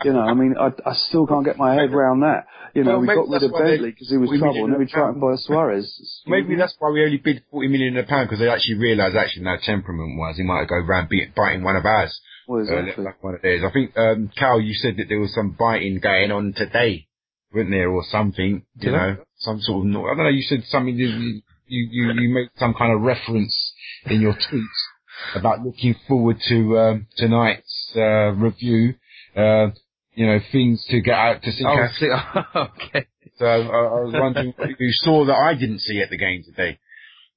You 0.04 0.14
know, 0.14 0.22
I 0.22 0.34
mean, 0.34 0.56
I, 0.60 0.72
I 0.90 0.94
still 0.94 1.28
can't 1.28 1.46
get 1.46 1.58
my 1.58 1.76
head 1.76 1.94
around 1.94 2.22
that. 2.22 2.48
You 2.74 2.84
know, 2.84 3.00
well, 3.00 3.02
we 3.02 3.08
got 3.08 3.30
rid 3.30 3.44
of 3.44 3.52
Bentley 3.52 3.92
because 3.92 4.10
he 4.10 4.18
was 4.18 4.30
trouble, 4.40 4.66
and 4.66 4.74
then 4.74 4.80
we 4.80 4.88
tried 4.88 5.14
to 5.14 5.20
buy 5.20 5.36
Suarez. 5.36 6.22
Maybe 6.26 6.56
that's 6.56 6.76
why 6.80 6.90
we 6.92 7.04
only 7.04 7.18
bid 7.18 7.44
40 7.52 7.68
million 7.68 7.98
in 7.98 8.04
a 8.04 8.08
pound, 8.08 8.30
because 8.30 8.40
they 8.40 8.50
actually 8.50 8.76
realised 8.76 9.16
actually 9.16 9.44
now 9.44 9.58
temperament 9.62 10.18
wise, 10.18 10.38
he 10.38 10.44
might 10.44 10.68
go 10.68 10.78
round 10.78 11.10
beat, 11.10 11.36
biting 11.36 11.64
one 11.64 11.76
of 11.76 11.86
ours. 11.86 12.20
Well, 12.48 12.62
exactly. 12.62 13.04
Uh, 13.04 13.08
like 13.08 13.24
one 13.24 13.36
of 13.36 13.42
theirs. 13.42 13.64
I 13.68 13.72
think, 13.72 13.96
um, 13.98 14.32
Cal, 14.38 14.60
you 14.60 14.74
said 14.74 14.98
that 14.98 15.08
there 15.10 15.20
was 15.20 15.34
some 15.34 15.56
biting 15.58 16.00
going 16.00 16.32
on 16.32 16.54
today, 16.56 17.08
wasn't 17.54 17.72
there, 17.72 17.90
or 17.90 18.04
something, 18.10 18.66
you 18.76 18.82
Did 18.82 18.92
know, 18.92 19.18
I? 19.20 19.24
some 19.38 19.60
sort 19.62 19.86
of, 19.86 19.92
I 19.92 20.16
don't 20.16 20.18
know, 20.18 20.30
you 20.30 20.44
said 20.44 20.64
something, 20.68 20.98
you, 21.72 21.88
you, 21.92 22.22
you, 22.22 22.30
made 22.34 22.50
some 22.58 22.74
kind 22.74 22.94
of 22.94 23.02
reference 23.02 23.74
in 24.06 24.22
your 24.22 24.34
tweets 24.34 25.36
about 25.36 25.62
looking 25.62 25.96
forward 26.08 26.38
to, 26.50 26.78
um, 26.78 27.08
tonight's, 27.18 27.94
uh, 27.96 28.32
review. 28.34 28.96
Uh, 29.36 29.68
you 30.14 30.26
know, 30.26 30.40
things 30.52 30.86
to 30.90 31.02
get 31.02 31.14
out 31.14 31.42
to 31.42 31.52
see. 31.52 31.64
Oh, 31.66 31.88
see, 31.98 32.10
okay. 32.56 33.08
So 33.38 33.46
I, 33.46 33.58
I 33.60 34.02
was 34.04 34.14
wondering 34.14 34.54
if 34.60 34.80
you 34.80 34.92
saw 34.92 35.26
that 35.26 35.36
I 35.36 35.54
didn't 35.54 35.80
see 35.80 36.02
at 36.02 36.10
the 36.10 36.18
game 36.18 36.44
today. 36.44 36.80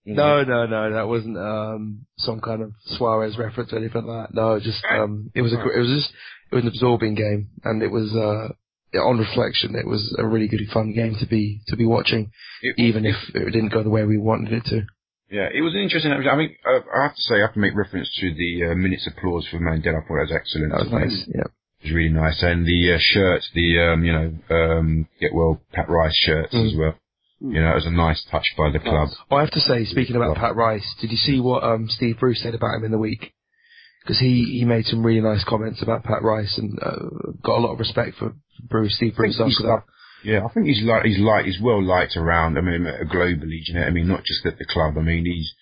No, 0.06 0.42
no, 0.42 0.66
no, 0.66 0.92
that 0.92 1.08
wasn't 1.08 1.38
um, 1.38 2.04
some 2.18 2.40
kind 2.40 2.60
of 2.60 2.72
Suarez 2.84 3.38
reference 3.38 3.72
or 3.72 3.78
anything 3.78 4.04
like 4.04 4.28
that. 4.28 4.34
No, 4.34 4.60
just 4.60 4.84
um, 4.90 5.30
it 5.34 5.40
was 5.40 5.54
a, 5.54 5.60
it 5.60 5.78
was 5.78 5.88
just 5.88 6.12
it 6.52 6.54
was 6.54 6.64
an 6.64 6.68
absorbing 6.68 7.14
game, 7.14 7.48
and 7.64 7.82
it 7.82 7.90
was 7.90 8.14
uh, 8.14 8.52
on 8.98 9.18
reflection, 9.18 9.74
it 9.74 9.86
was 9.86 10.14
a 10.18 10.26
really 10.26 10.48
good, 10.48 10.60
fun 10.72 10.92
game 10.92 11.16
to 11.20 11.26
be 11.26 11.60
to 11.68 11.76
be 11.76 11.86
watching, 11.86 12.30
it, 12.62 12.74
even 12.78 13.04
if 13.04 13.16
it 13.34 13.50
didn't 13.50 13.72
go 13.72 13.82
the 13.82 13.90
way 13.90 14.04
we 14.04 14.18
wanted 14.18 14.52
it 14.52 14.64
to. 14.66 14.82
Yeah, 15.30 15.48
it 15.52 15.62
was 15.62 15.74
an 15.74 15.80
interesting. 15.80 16.12
I 16.12 16.36
mean, 16.36 16.54
I 16.64 17.02
have 17.02 17.16
to 17.16 17.22
say, 17.22 17.36
I 17.36 17.46
have 17.46 17.54
to 17.54 17.60
make 17.60 17.74
reference 17.74 18.14
to 18.20 18.34
the 18.34 18.70
uh, 18.70 18.74
minutes 18.74 19.08
applause 19.08 19.46
for 19.50 19.58
Mandela. 19.58 20.04
I 20.04 20.06
thought 20.06 20.20
that 20.20 20.30
was 20.30 20.32
excellent. 20.34 20.72
That 20.72 20.84
was 20.84 20.92
nice. 20.92 21.24
Yeah 21.34 21.50
it 21.84 21.88
was 21.88 21.96
really 21.96 22.08
nice. 22.08 22.42
And 22.42 22.66
the 22.66 22.94
uh, 22.94 22.98
shirts, 22.98 23.50
the 23.54 23.78
um, 23.78 24.04
you 24.04 24.12
know, 24.12 24.32
um, 24.50 25.08
get 25.20 25.34
well 25.34 25.60
Pat 25.72 25.88
Rice 25.88 26.16
shirts 26.16 26.54
mm. 26.54 26.66
as 26.66 26.76
well. 26.76 26.94
You 27.40 27.60
know, 27.60 27.72
it 27.72 27.74
was 27.74 27.86
a 27.86 27.90
nice 27.90 28.24
touch 28.30 28.46
by 28.56 28.70
the 28.70 28.78
club. 28.78 29.10
I 29.30 29.40
have 29.40 29.50
to 29.50 29.60
say, 29.60 29.84
speaking 29.84 30.16
about 30.16 30.36
Pat 30.36 30.56
Rice, 30.56 30.94
did 31.00 31.10
you 31.10 31.18
see 31.18 31.40
what 31.40 31.62
um, 31.62 31.88
Steve 31.90 32.16
Bruce 32.18 32.42
said 32.42 32.54
about 32.54 32.76
him 32.76 32.84
in 32.84 32.90
the 32.90 32.98
week? 32.98 33.33
Because 34.04 34.18
he, 34.20 34.58
he 34.60 34.64
made 34.66 34.84
some 34.84 35.04
really 35.04 35.22
nice 35.22 35.44
comments 35.48 35.82
about 35.82 36.04
Pat 36.04 36.22
Rice 36.22 36.58
and 36.58 36.78
uh, 36.78 37.32
got 37.42 37.56
a 37.56 37.64
lot 37.64 37.72
of 37.72 37.78
respect 37.78 38.16
for 38.18 38.34
Bruce, 38.68 38.96
Steve 38.96 39.16
Bruce 39.16 39.40
after 39.40 39.66
that. 39.66 39.82
Yeah, 40.22 40.44
I 40.44 40.52
think 40.52 40.66
he's 40.66 40.82
like 40.84 41.04
he's 41.04 41.18
like 41.18 41.44
he's 41.44 41.60
well 41.60 41.82
liked 41.82 42.16
around. 42.16 42.56
I 42.56 42.62
mean, 42.62 42.84
globally, 43.12 43.60
you 43.66 43.74
know. 43.74 43.82
I 43.82 43.90
mean, 43.90 44.08
not 44.08 44.24
just 44.24 44.44
at 44.46 44.58
the 44.58 44.64
club. 44.64 44.96
I 44.98 45.02
mean, 45.02 45.24
he's 45.24 45.52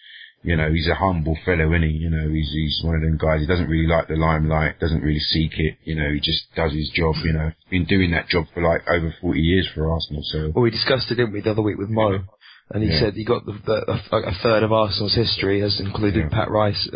you 0.42 0.56
know, 0.56 0.72
he's 0.72 0.88
a 0.88 0.94
humble 0.94 1.38
fellow, 1.44 1.70
isn't 1.70 1.82
he? 1.82 2.02
You 2.02 2.10
know, 2.10 2.28
he's 2.28 2.50
he's 2.52 2.80
one 2.82 2.96
of 2.96 3.02
them 3.02 3.16
guys. 3.16 3.40
He 3.40 3.46
doesn't 3.46 3.68
really 3.68 3.86
like 3.86 4.08
the 4.08 4.16
limelight, 4.16 4.80
doesn't 4.80 5.00
really 5.02 5.20
seek 5.20 5.52
it. 5.58 5.78
You 5.84 5.94
know, 5.94 6.10
he 6.12 6.18
just 6.18 6.42
does 6.56 6.72
his 6.72 6.90
job. 6.94 7.14
You 7.22 7.32
know, 7.32 7.52
been 7.70 7.84
doing 7.84 8.10
that 8.10 8.28
job 8.28 8.46
for 8.52 8.62
like 8.62 8.82
over 8.88 9.14
forty 9.20 9.40
years 9.40 9.68
for 9.72 9.90
Arsenal. 9.90 10.22
So 10.24 10.50
well, 10.54 10.62
we 10.62 10.70
discussed 10.70 11.10
it, 11.10 11.14
didn't 11.14 11.32
we, 11.32 11.42
the 11.42 11.52
other 11.52 11.62
week 11.62 11.78
with 11.78 11.90
Mo, 11.90 12.24
and 12.70 12.82
he 12.82 12.90
yeah. 12.90 13.00
said 13.00 13.14
he 13.14 13.24
got 13.24 13.44
the, 13.44 13.52
the 13.64 13.92
a, 14.12 14.16
a, 14.16 14.34
third 14.42 14.62
of 14.62 14.72
Arsenal's 14.72 15.14
history 15.14 15.60
has 15.60 15.80
included 15.80 16.28
yeah. 16.30 16.36
Pat 16.36 16.50
Rice 16.50 16.88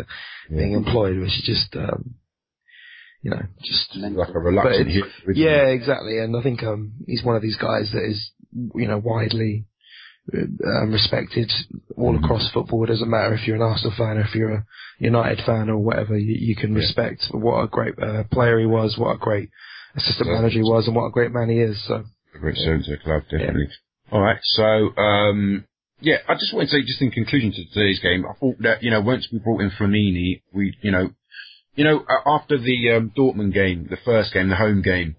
being 0.49 0.71
yeah. 0.71 0.77
employed, 0.77 1.17
which 1.19 1.29
is 1.29 1.43
just. 1.45 1.75
Um, 1.75 2.15
you 3.23 3.31
know, 3.31 3.41
just 3.61 3.95
like 3.95 4.29
a 4.29 4.39
reluctant 4.39 4.89
hit. 4.89 5.03
Yeah, 5.33 5.65
exactly. 5.65 6.19
And 6.19 6.37
I 6.37 6.43
think 6.43 6.63
um, 6.63 6.93
he's 7.07 7.23
one 7.23 7.35
of 7.35 7.41
these 7.41 7.57
guys 7.57 7.89
that 7.91 8.05
is, 8.07 8.31
you 8.75 8.87
know, 8.87 8.99
widely 8.99 9.65
um, 10.33 10.91
respected 10.91 11.51
all 11.95 12.13
mm-hmm. 12.13 12.23
across 12.23 12.51
football. 12.53 12.83
It 12.83 12.87
doesn't 12.87 13.09
matter 13.09 13.33
if 13.33 13.47
you're 13.47 13.55
an 13.55 13.61
Arsenal 13.61 13.93
fan 13.97 14.17
or 14.17 14.21
if 14.21 14.35
you're 14.35 14.53
a 14.53 14.65
United 14.99 15.43
fan 15.45 15.69
or 15.69 15.77
whatever. 15.77 16.17
You, 16.17 16.35
you 16.39 16.55
can 16.55 16.73
respect 16.73 17.25
what 17.31 17.63
a 17.63 17.67
great 17.67 17.95
uh, 18.01 18.23
player 18.31 18.59
he 18.59 18.65
was, 18.65 18.97
what 18.97 19.15
a 19.15 19.17
great 19.17 19.49
assistant 19.95 20.29
manager 20.29 20.59
he 20.59 20.63
was, 20.63 20.87
and 20.87 20.95
what 20.95 21.07
a 21.07 21.11
great 21.11 21.31
man 21.31 21.49
he 21.49 21.59
is. 21.59 21.83
So 21.87 22.03
a 22.35 22.39
great 22.39 22.57
servant 22.57 22.85
to 22.85 22.91
the 22.91 22.97
club, 22.97 23.23
definitely. 23.29 23.69
All 24.11 24.21
right, 24.21 24.39
so 24.41 24.95
um, 24.97 25.65
yeah, 25.99 26.17
I 26.29 26.35
just 26.35 26.53
want 26.53 26.69
to 26.69 26.75
say, 26.75 26.83
just 26.85 27.01
in 27.01 27.11
conclusion 27.11 27.51
to 27.51 27.65
today's 27.73 27.99
game, 27.99 28.25
I 28.25 28.33
thought 28.39 28.55
that 28.61 28.83
you 28.83 28.91
know 28.91 29.01
once 29.01 29.27
we 29.31 29.39
brought 29.39 29.61
in 29.61 29.71
Flamini, 29.71 30.41
we 30.53 30.75
you 30.81 30.91
know, 30.91 31.09
you 31.75 31.83
know 31.83 32.05
after 32.25 32.57
the 32.57 32.91
um, 32.91 33.11
Dortmund 33.17 33.53
game, 33.53 33.87
the 33.89 33.97
first 33.97 34.33
game, 34.33 34.49
the 34.49 34.55
home 34.55 34.81
game, 34.81 35.15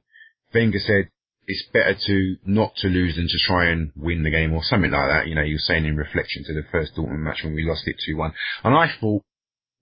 Wenger 0.55 0.79
said 0.79 1.11
it's 1.49 1.65
better 1.73 1.97
to 2.07 2.37
not 2.45 2.77
to 2.77 2.89
lose 2.89 3.17
than 3.17 3.27
to 3.27 3.39
try 3.47 3.67
and 3.71 3.91
win 3.97 4.23
the 4.23 4.31
game 4.31 4.53
or 4.53 4.63
something 4.63 4.91
like 4.91 5.09
that. 5.09 5.27
You 5.27 5.35
know, 5.35 5.43
you 5.43 5.55
were 5.55 5.67
saying 5.67 5.87
in 5.87 5.97
reflection 5.97 6.45
to 6.45 6.55
the 6.55 6.65
first 6.71 6.95
Dortmund 6.95 7.21
match 7.21 7.41
when 7.43 7.55
we 7.55 7.65
lost 7.65 7.87
it 7.87 7.97
2-1. 8.09 8.33
And 8.65 8.75
I 8.75 8.93
thought 9.01 9.23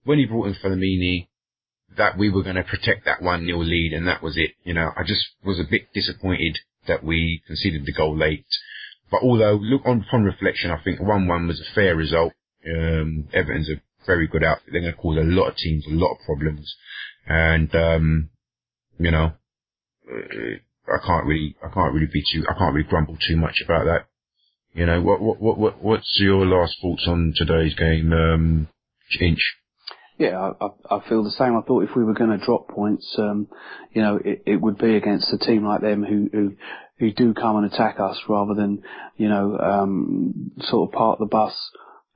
when 0.05 0.19
he 0.19 0.27
brought 0.27 0.47
in 0.47 0.55
Flamini 0.55 1.27
that 1.97 2.17
we 2.17 2.31
were 2.31 2.45
going 2.45 2.57
to 2.57 2.63
protect 2.63 3.05
that 3.05 3.21
1-0 3.21 3.69
lead 3.69 3.93
and 3.93 4.07
that 4.07 4.23
was 4.23 4.37
it. 4.37 4.53
You 4.63 4.75
know, 4.75 4.93
I 4.97 5.03
just 5.03 5.27
was 5.45 5.59
a 5.59 5.69
bit 5.69 5.93
disappointed 5.93 6.57
that 6.87 7.03
we 7.03 7.43
conceded 7.47 7.85
the 7.85 7.93
goal 7.93 8.17
late. 8.17 8.47
But 9.11 9.23
although, 9.23 9.55
look 9.55 9.83
on 9.85 10.05
upon 10.07 10.25
reflection, 10.25 10.71
I 10.71 10.83
think 10.83 11.01
1-1 11.01 11.47
was 11.47 11.61
a 11.61 11.75
fair 11.75 11.95
result. 11.95 12.33
Um, 12.67 13.29
Everton's 13.33 13.71
a 13.71 13.81
very 14.07 14.27
good 14.27 14.43
outfit. 14.43 14.71
They're 14.73 14.81
going 14.81 14.95
to 14.95 14.99
cause 15.01 15.19
a 15.19 15.21
lot 15.21 15.49
of 15.49 15.57
teams 15.57 15.87
a 15.87 15.95
lot 15.95 16.13
of 16.13 16.19
problems. 16.27 16.75
And, 17.27 17.75
um, 17.75 18.31
you 18.99 19.11
know, 19.11 19.33
uh, 20.11 20.93
I 20.93 21.07
can't 21.07 21.27
really, 21.27 21.57
I 21.63 21.73
can't 21.73 21.95
really 21.95 22.09
be 22.13 22.23
too, 22.33 22.45
I 22.49 22.55
can't 22.59 22.75
really 22.75 22.89
grumble 22.89 23.17
too 23.29 23.37
much 23.37 23.63
about 23.65 23.85
that. 23.87 24.07
You 24.75 24.87
know, 24.87 25.01
what, 25.01 25.21
what, 25.21 25.41
what, 25.41 25.59
what 25.59 25.83
what's 25.83 26.19
your 26.21 26.45
last 26.45 26.77
thoughts 26.83 27.05
on 27.07 27.33
today's 27.35 27.75
game, 27.75 28.13
um, 28.13 28.69
Inch? 29.21 29.41
Yeah, 30.19 30.53
I, 30.61 30.67
I 30.95 31.09
feel 31.09 31.25
the 31.25 31.31
same. 31.31 31.57
I 31.57 31.63
thought 31.63 31.85
if 31.85 31.97
we 31.97 32.05
were 32.05 32.15
going 32.15 32.39
to 32.39 32.45
drop 32.45 32.69
points, 32.69 33.15
um, 33.19 33.49
you 33.93 34.03
know, 34.03 34.19
it, 34.23 34.43
it 34.47 34.61
would 34.61 34.79
be 34.79 34.97
against 34.97 35.33
a 35.33 35.39
team 35.39 35.67
like 35.67 35.83
them 35.83 36.05
who, 36.05 36.29
who, 36.33 36.57
who 36.99 37.12
do 37.12 37.34
come 37.34 37.57
and 37.57 37.66
attack 37.66 38.01
us 38.01 38.18
rather 38.28 38.55
than, 38.55 38.82
you 39.16 39.28
know, 39.28 39.59
um, 39.59 40.53
sort 40.62 40.88
of 40.88 40.94
park 40.94 41.18
the 41.18 41.26
bus 41.26 41.55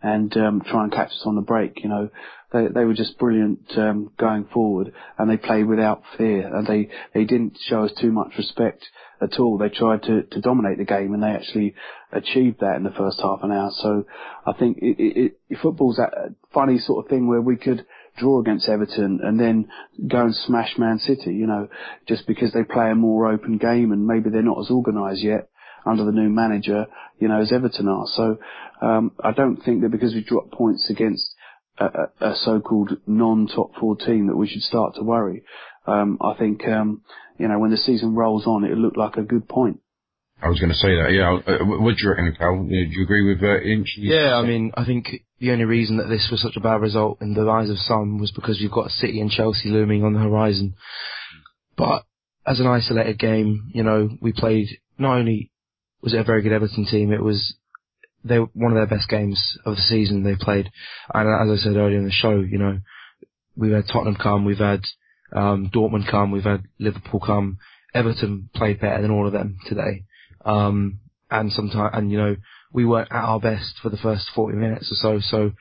and 0.03 0.35
um, 0.37 0.63
try 0.63 0.85
and 0.85 0.93
catch 0.93 1.11
us 1.11 1.23
on 1.27 1.37
the 1.37 1.43
break. 1.43 1.83
You 1.83 1.91
know, 1.91 2.11
they 2.53 2.67
they 2.69 2.85
were 2.85 2.95
just 2.95 3.19
brilliant 3.19 3.61
um, 3.77 4.11
going 4.19 4.47
forward, 4.53 4.93
and 5.19 5.31
they 5.31 5.37
played 5.37 5.67
without 5.67 6.03
fear, 6.17 6.55
and 6.55 6.67
they 6.67 6.89
they 7.15 7.25
didn't 7.25 7.59
show 7.69 7.85
us 7.85 7.93
too 8.01 8.11
much 8.11 8.33
respect 8.39 8.87
at 9.21 9.39
all. 9.39 9.59
They 9.59 9.69
tried 9.69 10.03
to 10.05 10.23
to 10.23 10.41
dominate 10.41 10.79
the 10.79 10.85
game, 10.85 11.13
and 11.13 11.23
they 11.23 11.29
actually 11.29 11.75
achieved 12.13 12.61
that 12.61 12.77
in 12.77 12.83
the 12.83 12.91
first 12.91 13.21
half 13.21 13.41
an 13.43 13.53
hour. 13.53 13.71
So 13.77 14.07
I 14.47 14.53
think 14.53 14.79
it, 14.79 14.99
it, 14.99 15.33
it 15.49 15.59
football's 15.61 15.97
that 15.97 16.35
funny 16.53 16.79
sort 16.79 17.05
of 17.05 17.11
thing 17.11 17.29
where 17.29 17.43
we 17.43 17.57
could 17.57 17.85
draw 18.17 18.41
against 18.41 18.69
Everton 18.69 19.21
and 19.23 19.39
then 19.39 19.69
go 20.07 20.23
and 20.23 20.35
smash 20.35 20.77
Man 20.79 20.99
City, 20.99 21.35
you 21.35 21.47
know, 21.47 21.69
just 22.07 22.27
because 22.27 22.53
they 22.53 22.65
play 22.65 22.91
a 22.91 22.95
more 22.95 23.31
open 23.33 23.59
game 23.59 23.93
and 23.93 24.07
maybe 24.07 24.31
they're 24.31 24.43
not 24.43 24.61
as 24.61 24.71
organised 24.71 25.23
yet 25.23 25.49
under 25.87 26.05
the 26.05 26.13
new 26.13 26.29
manager, 26.29 26.87
you 27.19 27.29
know, 27.29 27.41
as 27.41 27.53
Everton 27.53 27.89
are. 27.89 28.07
So 28.07 28.39
um, 28.83 29.13
I 29.23 29.33
don't 29.33 29.57
think 29.57 29.83
that 29.83 29.91
because 29.91 30.15
we 30.15 30.23
dropped 30.23 30.53
points 30.53 30.91
against 30.91 31.35
a, 31.79 31.87
a, 32.21 32.35
so-called 32.35 32.99
non-top 33.07 33.75
four 33.81 33.97
team 33.97 34.27
that 34.27 34.37
we 34.37 34.49
should 34.49 34.63
start 34.63 34.95
to 34.97 35.03
worry. 35.03 35.43
Um, 35.87 36.19
I 36.21 36.35
think, 36.35 36.67
um, 36.69 37.03
you 37.39 37.49
know, 37.49 37.59
when 37.59 37.71
the 37.71 37.77
season 37.79 38.15
rolls 38.15 38.47
on, 38.47 38.65
it 38.65 38.77
looked 38.77 38.99
like 38.99 39.17
a 39.17 39.23
good 39.23 39.49
point. 39.49 39.81
I 40.43 40.49
was 40.49 40.59
going 40.59 40.71
to 40.71 40.77
say 40.77 40.97
that, 40.97 41.13
yeah. 41.13 41.35
Uh, 41.35 41.65
what 41.65 41.97
do 41.97 42.03
you 42.03 42.11
reckon, 42.11 42.35
Cal? 42.39 42.65
Do 42.65 42.75
you 42.75 43.03
agree 43.03 43.29
with 43.29 43.43
uh, 43.43 43.61
Inch? 43.61 43.95
Yeah, 43.99 44.37
I 44.37 44.43
mean, 44.43 44.73
I 44.75 44.85
think 44.85 45.09
the 45.39 45.51
only 45.51 45.65
reason 45.65 45.99
that 45.99 46.09
this 46.09 46.29
was 46.31 46.41
such 46.41 46.57
a 46.57 46.61
bad 46.61 46.81
result 46.81 47.21
in 47.21 47.35
the 47.35 47.49
eyes 47.49 47.69
of 47.69 47.79
some 47.79 48.19
was 48.19 48.31
because 48.31 48.59
you've 48.61 48.73
got 48.73 48.91
City 48.91 49.21
and 49.21 49.31
Chelsea 49.31 49.69
looming 49.69 50.03
on 50.03 50.15
the 50.15 50.21
horizon. 50.21 50.75
But 51.77 52.05
as 52.47 52.59
an 52.59 52.67
isolated 52.67 53.19
game, 53.19 53.71
you 53.75 53.83
know, 53.83 54.09
we 54.21 54.33
played 54.33 54.69
not 54.99 55.19
only 55.19 55.51
was 56.03 56.15
it 56.15 56.21
a 56.21 56.25
very 56.25 56.43
good 56.43 56.53
Everton 56.53 56.87
team, 56.87 57.13
it 57.13 57.23
was 57.23 57.55
they 58.25 58.37
one 58.37 58.73
of 58.73 58.77
their 58.77 58.99
best 58.99 59.09
games 59.09 59.59
of 59.65 59.77
the 59.77 59.83
season 59.83 60.23
they 60.23 60.37
played. 60.37 60.71
And 61.13 61.29
as 61.29 61.61
I 61.61 61.63
said 61.63 61.77
earlier 61.77 61.99
in 61.99 62.05
the 62.05 62.11
show, 62.11 62.41
you 62.41 62.59
know, 62.59 62.81
we've 63.57 63.73
had 63.73 63.89
Tottenham 63.89 64.17
come, 64.17 64.45
we've 64.45 64.59
had 64.59 64.85
um, 65.35 65.71
Dortmund 65.75 66.11
come, 66.11 66.31
we've 66.31 66.45
had 66.45 66.65
Liverpool 66.79 67.21
come. 67.21 67.59
Everton 67.93 68.51
played 68.55 68.81
better 68.81 69.03
than 69.03 69.11
all 69.11 69.27
of 69.27 69.33
them 69.33 69.59
today. 69.67 70.05
Um, 70.45 71.01
and 71.31 71.53
sometimes, 71.53 71.91
and 71.95 72.11
you 72.11 72.19
know, 72.19 72.37
we 72.73 72.85
weren't 72.85 73.13
at 73.13 73.25
our 73.25 73.41
best 73.41 73.75
for 73.83 73.89
the 73.89 73.97
first 73.97 74.29
40 74.35 74.57
minutes 74.57 74.91
or 74.91 74.95
so. 74.95 75.21
So, 75.21 75.53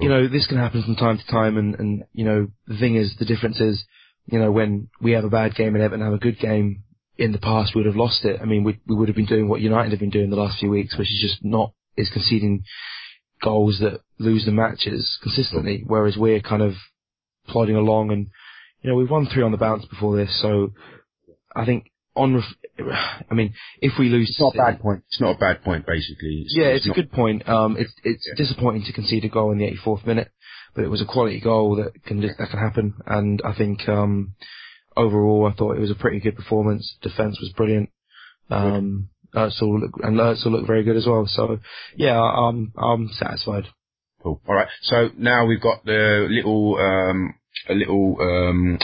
you 0.00 0.08
know, 0.08 0.28
this 0.28 0.46
can 0.46 0.58
happen 0.58 0.82
from 0.82 0.96
time 0.96 1.18
to 1.18 1.26
time. 1.26 1.56
And, 1.56 1.74
and, 1.76 2.04
you 2.12 2.24
know, 2.24 2.48
the 2.66 2.78
thing 2.78 2.96
is, 2.96 3.14
the 3.18 3.24
difference 3.24 3.60
is, 3.60 3.84
you 4.26 4.38
know, 4.38 4.50
when 4.50 4.88
we 5.00 5.12
have 5.12 5.24
a 5.24 5.30
bad 5.30 5.54
game 5.54 5.74
and 5.74 5.82
Everton 5.82 6.04
have 6.04 6.14
a 6.14 6.18
good 6.18 6.38
game, 6.38 6.82
in 7.18 7.32
the 7.32 7.38
past 7.38 7.74
we 7.74 7.80
would 7.80 7.86
have 7.86 7.96
lost 7.96 8.24
it. 8.24 8.40
I 8.40 8.44
mean, 8.44 8.62
we, 8.62 8.78
we 8.86 8.94
would 8.94 9.08
have 9.08 9.16
been 9.16 9.26
doing 9.26 9.48
what 9.48 9.60
United 9.60 9.90
have 9.90 10.00
been 10.00 10.10
doing 10.10 10.30
the 10.30 10.36
last 10.36 10.58
few 10.58 10.70
weeks, 10.70 10.96
which 10.98 11.08
is 11.08 11.18
just 11.20 11.44
not, 11.44 11.72
is 11.96 12.10
conceding 12.12 12.64
goals 13.42 13.78
that 13.80 14.00
lose 14.18 14.44
the 14.44 14.52
matches 14.52 15.18
consistently, 15.22 15.82
whereas 15.86 16.16
we're 16.16 16.40
kind 16.40 16.62
of 16.62 16.74
plodding 17.48 17.76
along 17.76 18.10
and, 18.10 18.28
you 18.82 18.90
know, 18.90 18.96
we've 18.96 19.10
won 19.10 19.26
three 19.26 19.42
on 19.42 19.52
the 19.52 19.56
bounce 19.56 19.84
before 19.86 20.16
this, 20.16 20.40
so 20.42 20.72
I 21.54 21.64
think 21.64 21.90
on, 22.16 22.42
I 23.30 23.34
mean, 23.34 23.54
if 23.80 23.92
we 23.98 24.08
lose, 24.08 24.30
It's 24.30 24.40
not 24.40 24.54
a 24.54 24.58
bad 24.58 24.80
point. 24.80 25.02
It's 25.08 25.20
not 25.20 25.36
a 25.36 25.38
bad 25.38 25.62
point, 25.62 25.86
basically. 25.86 26.42
It's, 26.44 26.54
yeah, 26.56 26.66
it's, 26.68 26.86
not, 26.86 26.96
a 26.96 27.00
good 27.02 27.12
point. 27.12 27.48
Um, 27.48 27.76
it's 27.78 27.92
it's 28.04 28.26
Yeah. 28.26 28.34
disappointing 28.36 28.84
to 28.84 28.92
concede 28.92 29.24
a 29.24 29.28
goal 29.28 29.52
in 29.52 29.58
the 29.58 29.70
84th 29.70 30.06
minute, 30.06 30.30
but 30.74 30.84
it 30.84 30.88
was 30.88 31.00
a 31.00 31.06
quality 31.06 31.40
goal 31.40 31.76
that 31.76 32.04
can 32.04 32.20
that 32.20 32.36
can 32.50 32.58
happen. 32.58 32.94
And 33.06 33.40
I 33.44 33.52
think 33.54 33.88
um, 33.88 34.34
overall, 34.96 35.46
I 35.46 35.54
thought 35.54 35.76
it 35.76 35.80
was 35.80 35.90
a 35.90 35.94
pretty 35.94 36.20
good 36.20 36.36
performance. 36.36 36.96
Defense 37.02 37.38
was 37.40 37.52
brilliant. 37.56 37.90
Um, 38.50 39.08
Özil 39.34 39.80
looked, 39.80 40.00
and 40.02 40.16
Özil 40.18 40.46
looked 40.52 40.66
very 40.66 40.82
good 40.84 40.96
as 40.96 41.06
well. 41.06 41.26
So 41.26 41.58
yeah, 41.96 42.20
I'm 42.20 42.72
I'm 42.76 43.08
satisfied. 43.12 43.64
Cool. 44.22 44.40
All 44.48 44.54
right. 44.54 44.68
So 44.82 45.10
now 45.18 45.46
we've 45.46 45.60
got 45.60 45.84
the 45.84 46.26
little, 46.28 46.76
um, 46.80 47.34
a 47.68 47.74
little, 47.74 48.16
um, 48.20 48.78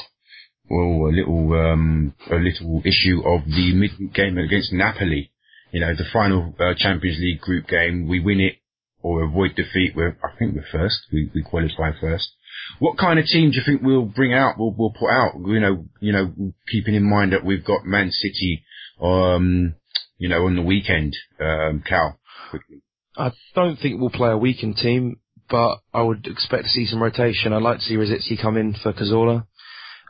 well, 0.70 1.08
a 1.08 1.12
little, 1.12 1.52
um, 1.54 2.14
a 2.30 2.36
little 2.36 2.82
issue 2.84 3.22
of 3.24 3.44
the 3.46 3.74
midweek 3.74 4.14
game 4.14 4.38
against 4.38 4.72
Napoli. 4.72 5.30
You 5.72 5.80
know, 5.80 5.94
the 5.94 6.04
final 6.12 6.54
uh, 6.58 6.74
Champions 6.76 7.18
League 7.18 7.40
group 7.40 7.66
game. 7.66 8.06
We 8.06 8.20
win 8.20 8.40
it 8.40 8.56
or 9.02 9.22
avoid 9.22 9.56
defeat. 9.56 9.94
We're, 9.96 10.16
I 10.22 10.36
think 10.38 10.54
we're 10.54 10.66
first. 10.70 11.06
We, 11.12 11.30
we 11.34 11.42
qualify 11.42 11.92
first. 12.00 12.30
What 12.78 12.98
kind 12.98 13.18
of 13.18 13.26
team 13.26 13.50
do 13.50 13.56
you 13.56 13.62
think 13.64 13.82
we'll 13.82 14.04
bring 14.04 14.32
out? 14.32 14.54
We'll, 14.58 14.74
we'll 14.76 14.92
put 14.92 15.10
out. 15.10 15.32
You 15.44 15.60
know, 15.60 15.86
you 16.00 16.12
know, 16.12 16.52
keeping 16.70 16.94
in 16.94 17.08
mind 17.08 17.32
that 17.32 17.44
we've 17.44 17.64
got 17.64 17.84
Man 17.84 18.10
City, 18.10 18.64
um, 19.00 19.74
you 20.18 20.28
know, 20.28 20.46
on 20.46 20.56
the 20.56 20.62
weekend. 20.62 21.16
Um, 21.40 21.82
Cal, 21.86 22.18
quickly. 22.50 22.82
I 23.16 23.32
don't 23.54 23.76
think 23.76 24.00
we'll 24.00 24.10
play 24.10 24.30
a 24.30 24.38
weakened 24.38 24.76
team, 24.76 25.16
but 25.50 25.78
I 25.92 26.02
would 26.02 26.26
expect 26.26 26.64
to 26.64 26.70
see 26.70 26.86
some 26.86 27.02
rotation. 27.02 27.52
I'd 27.52 27.62
like 27.62 27.78
to 27.78 27.84
see 27.84 27.96
Rosicky 27.96 28.40
come 28.40 28.56
in 28.56 28.74
for 28.74 28.92
Cazorla, 28.92 29.46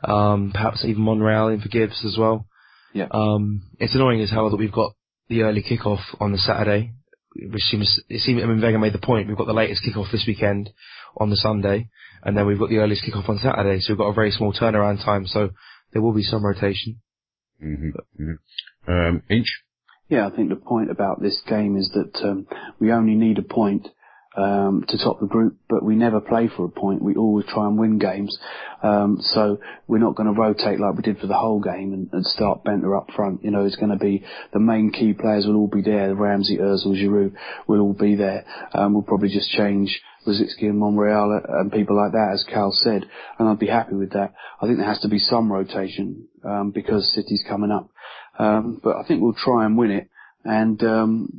um, 0.03 0.51
perhaps 0.53 0.83
even 0.85 1.03
Monreal 1.03 1.49
in 1.49 1.61
for 1.61 1.69
Gibbs 1.69 2.03
as 2.05 2.17
well. 2.17 2.47
Yeah. 2.93 3.07
Um, 3.11 3.63
it's 3.79 3.95
annoying 3.95 4.21
as 4.21 4.29
hell 4.29 4.49
that 4.49 4.57
we've 4.57 4.71
got 4.71 4.93
the 5.29 5.41
early 5.41 5.63
kickoff 5.63 6.01
on 6.19 6.31
the 6.31 6.37
Saturday, 6.37 6.91
which 7.35 7.63
seems, 7.63 7.99
it 8.09 8.19
seems, 8.19 8.43
I 8.43 8.45
mean, 8.45 8.61
Vega 8.61 8.77
made 8.77 8.93
the 8.93 8.99
point, 8.99 9.27
we've 9.27 9.37
got 9.37 9.47
the 9.47 9.53
latest 9.53 9.81
kickoff 9.83 10.11
this 10.11 10.25
weekend 10.27 10.69
on 11.17 11.29
the 11.29 11.35
Sunday, 11.35 11.89
and 12.23 12.37
then 12.37 12.45
we've 12.45 12.59
got 12.59 12.69
the 12.69 12.77
earliest 12.77 13.03
kickoff 13.03 13.29
on 13.29 13.39
Saturday, 13.39 13.79
so 13.79 13.93
we've 13.93 13.97
got 13.97 14.09
a 14.09 14.13
very 14.13 14.31
small 14.31 14.53
turnaround 14.53 15.03
time, 15.03 15.25
so 15.25 15.49
there 15.91 16.01
will 16.01 16.13
be 16.13 16.23
some 16.23 16.45
rotation. 16.45 17.01
hmm 17.59 17.89
hmm 18.17 18.33
Um, 18.87 19.23
Inch. 19.29 19.47
Yeah, 20.09 20.27
I 20.27 20.35
think 20.35 20.49
the 20.49 20.55
point 20.55 20.91
about 20.91 21.21
this 21.21 21.41
game 21.47 21.77
is 21.77 21.89
that 21.93 22.23
um, 22.23 22.45
we 22.79 22.91
only 22.91 23.15
need 23.15 23.39
a 23.39 23.41
point 23.41 23.87
to 24.87 24.97
top 24.97 25.19
the 25.19 25.27
group, 25.27 25.57
but 25.69 25.83
we 25.83 25.95
never 25.95 26.19
play 26.19 26.49
for 26.55 26.65
a 26.65 26.69
point. 26.69 27.01
We 27.03 27.15
always 27.15 27.45
try 27.45 27.67
and 27.67 27.77
win 27.77 27.99
games. 27.99 28.37
Um, 28.81 29.19
so 29.21 29.59
we're 29.87 29.99
not 29.99 30.15
to 30.33 30.39
rotate 30.39 30.79
like 30.79 30.95
we 30.95 31.03
did 31.03 31.19
for 31.19 31.27
the 31.27 31.37
whole 31.37 31.59
game 31.59 31.93
and, 32.11 32.25
start 32.25 32.63
Bendtner 32.63 32.97
up 32.97 33.11
front. 33.15 33.43
You 33.43 33.51
know, 33.51 33.65
it's 33.65 33.75
to 33.91 33.97
be 33.97 34.23
the 34.51 34.59
main 34.59 34.91
key 34.91 35.13
players 35.13 35.45
will 35.45 35.57
all 35.57 35.67
be 35.67 35.81
there. 35.81 36.15
Ramsey, 36.15 36.57
Özil, 36.57 36.95
Giroud 36.95 37.33
will 37.67 37.81
all 37.81 37.93
be 37.93 38.15
there. 38.15 38.45
Um, 38.73 38.93
we'll 38.93 39.03
probably 39.03 39.29
just 39.29 39.51
change 39.51 40.01
Rosicky 40.25 40.63
and 40.63 40.79
Monreal 40.79 41.41
and 41.47 41.71
people 41.71 41.95
like 41.95 42.13
that, 42.13 42.31
as 42.33 42.45
Cal 42.45 42.71
said, 42.71 43.05
and 43.37 43.47
I'd 43.47 43.59
be 43.59 43.67
happy 43.67 43.95
with 43.95 44.13
that. 44.13 44.33
I 44.61 44.65
think 44.65 44.77
there 44.77 44.87
has 44.87 45.01
to 45.01 45.09
be 45.09 45.19
some 45.19 45.51
rotation 45.51 46.27
um, 46.43 46.71
because 46.71 47.13
City's 47.13 47.43
coming 47.47 47.71
up. 47.71 47.89
Um, 48.39 48.79
but 48.83 48.95
I 48.95 49.03
think 49.03 49.21
we'll 49.21 49.33
try 49.33 49.65
and 49.65 49.77
win 49.77 49.91
it 49.91 50.09
and 50.45 50.83
um, 50.83 51.29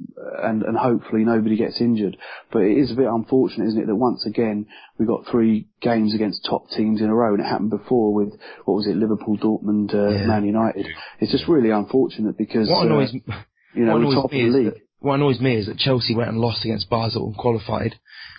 and 0.43 0.63
and 0.63 0.77
hopefully 0.77 1.25
nobody 1.25 1.57
gets 1.57 1.81
injured. 1.81 2.17
But 2.53 2.61
it 2.63 2.79
is 2.79 2.91
a 2.93 2.95
bit 2.97 3.07
unfortunate, 3.07 3.67
isn't 3.69 3.81
it, 3.83 3.87
that 3.87 3.95
once 3.97 4.25
again 4.27 4.67
we 4.99 5.07
got 5.07 5.27
three 5.31 5.69
games 5.81 6.15
against 6.15 6.47
top 6.49 6.69
teams 6.71 7.01
in 7.01 7.09
a 7.09 7.15
row, 7.15 7.35
and 7.35 7.41
it 7.43 7.47
happened 7.47 7.71
before 7.71 8.15
with 8.15 8.31
what 8.65 8.75
was 8.75 8.87
it, 8.87 8.97
Liverpool, 8.97 9.37
Dortmund, 9.39 9.95
uh, 9.95 10.09
Yeah. 10.11 10.27
Man 10.27 10.45
United. 10.45 10.87
It's 11.21 11.33
just 11.33 11.49
really 11.49 11.71
unfortunate 11.71 12.37
because 12.39 12.69
What 12.71 12.87
annoys, 12.87 13.15
uh, 13.29 13.43
you 13.75 13.85
know 13.85 13.93
what 13.99 14.07
we're 14.07 14.15
top 14.15 14.25
of 14.27 14.31
the 14.31 14.43
league. 14.45 14.67
that, 14.75 14.81
what 15.01 15.15
annoys 15.15 15.41
me 15.41 15.57
is 15.57 15.67
that 15.67 15.77
Chelsea 15.79 16.15
went 16.15 16.31
and 16.31 16.39
lost 16.39 16.65
against 16.65 16.89
Basel 16.89 17.27
and 17.27 17.37
qualified. 17.37 17.95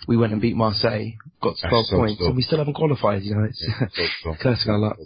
We 0.08 0.16
went 0.16 0.32
and 0.32 0.40
beat 0.42 0.56
Marseille, 0.56 1.12
got 1.42 1.56
to 1.56 1.62
That's 1.62 1.70
12 1.70 1.86
so 1.86 1.96
points, 1.96 2.14
still. 2.14 2.26
and 2.28 2.36
we 2.36 2.42
still 2.42 2.58
haven't 2.58 2.74
qualified, 2.74 3.22
you 3.22 3.34
know, 3.36 3.44
it's 3.44 3.64
So- 3.94 4.02
so- 4.32 4.34
cursing 4.40 4.72
our 4.72 4.78
luck. 4.78 4.96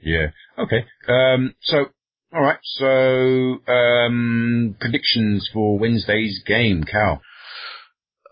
Yeah. 0.00 0.28
Okay. 0.58 0.84
Um, 1.08 1.54
so, 1.62 1.86
all 2.34 2.42
right. 2.42 2.58
So, 2.62 3.72
um, 3.72 4.76
predictions 4.80 5.48
for 5.52 5.78
Wednesday's 5.78 6.42
game, 6.46 6.84
Cal. 6.84 7.20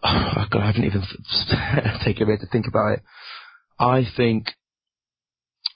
Oh, 0.07 0.45
God, 0.51 0.61
I 0.63 0.67
haven't 0.67 0.85
even 0.85 1.03
taken 2.05 2.25
a 2.25 2.27
bit 2.27 2.41
to 2.41 2.47
think 2.47 2.67
about 2.69 2.93
it. 2.93 3.03
I 3.79 4.05
think, 4.15 4.49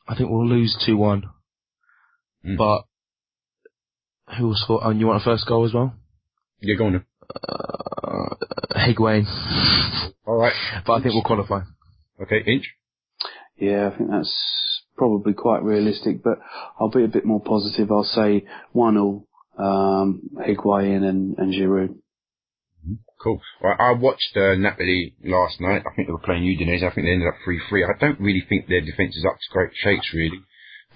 I 0.07 0.15
think 0.15 0.29
we'll 0.29 0.47
lose 0.47 0.77
2-1. 0.87 1.23
Mm. 2.45 2.59
But, 2.59 2.83
who 4.37 4.49
will 4.49 4.55
score? 4.55 4.81
Oh, 4.85 4.91
and 4.91 5.01
you 5.01 5.07
want 5.07 5.23
a 5.23 5.25
first 5.25 5.47
goal 5.49 5.65
as 5.65 5.73
well? 5.73 5.95
Yeah, 6.61 6.75
go 6.77 6.87
on. 6.87 6.93
then. 6.93 7.05
Uh, 7.35 8.35
Higuain. 8.77 9.25
All 10.27 10.37
right. 10.37 10.53
But 10.87 10.93
I 10.93 11.03
think 11.03 11.15
we'll 11.15 11.23
qualify. 11.23 11.61
Okay, 12.21 12.43
Inch. 12.47 12.67
Yeah, 13.57 13.91
I 13.93 13.97
think 13.97 14.11
that's 14.11 14.78
probably 14.99 15.33
quite 15.33 15.63
realistic, 15.63 16.23
but 16.23 16.39
I'll 16.79 16.91
be 16.91 17.05
a 17.05 17.09
bit 17.09 17.25
more 17.25 17.41
positive. 17.41 17.91
I'll 17.91 18.05
say 18.05 18.45
1-0, 18.75 19.25
um, 19.59 20.23
Higuain 20.37 21.03
and, 21.05 21.39
and 21.39 21.55
Giroud. 21.55 21.95
Cool. 23.23 23.41
Well, 23.63 23.75
I 23.79 23.93
watched 23.93 24.37
uh, 24.37 24.55
Napoli 24.55 25.15
last 25.25 25.61
night. 25.61 25.83
I 25.87 25.95
think 25.95 26.09
they 26.09 26.13
were 26.13 26.19
playing 26.19 26.45
Udinese. 26.45 26.85
I 26.85 26.95
think 26.95 27.07
they 27.07 27.13
ended 27.13 27.29
up 27.29 27.35
3-3. 27.47 27.85
I 27.85 27.99
don't 27.99 28.21
really 28.21 28.45
think 28.49 28.69
their 28.69 28.81
defence 28.81 29.17
is 29.17 29.25
up 29.25 29.35
to 29.35 29.53
great 29.53 29.71
shapes, 29.75 30.13
really. 30.15 30.39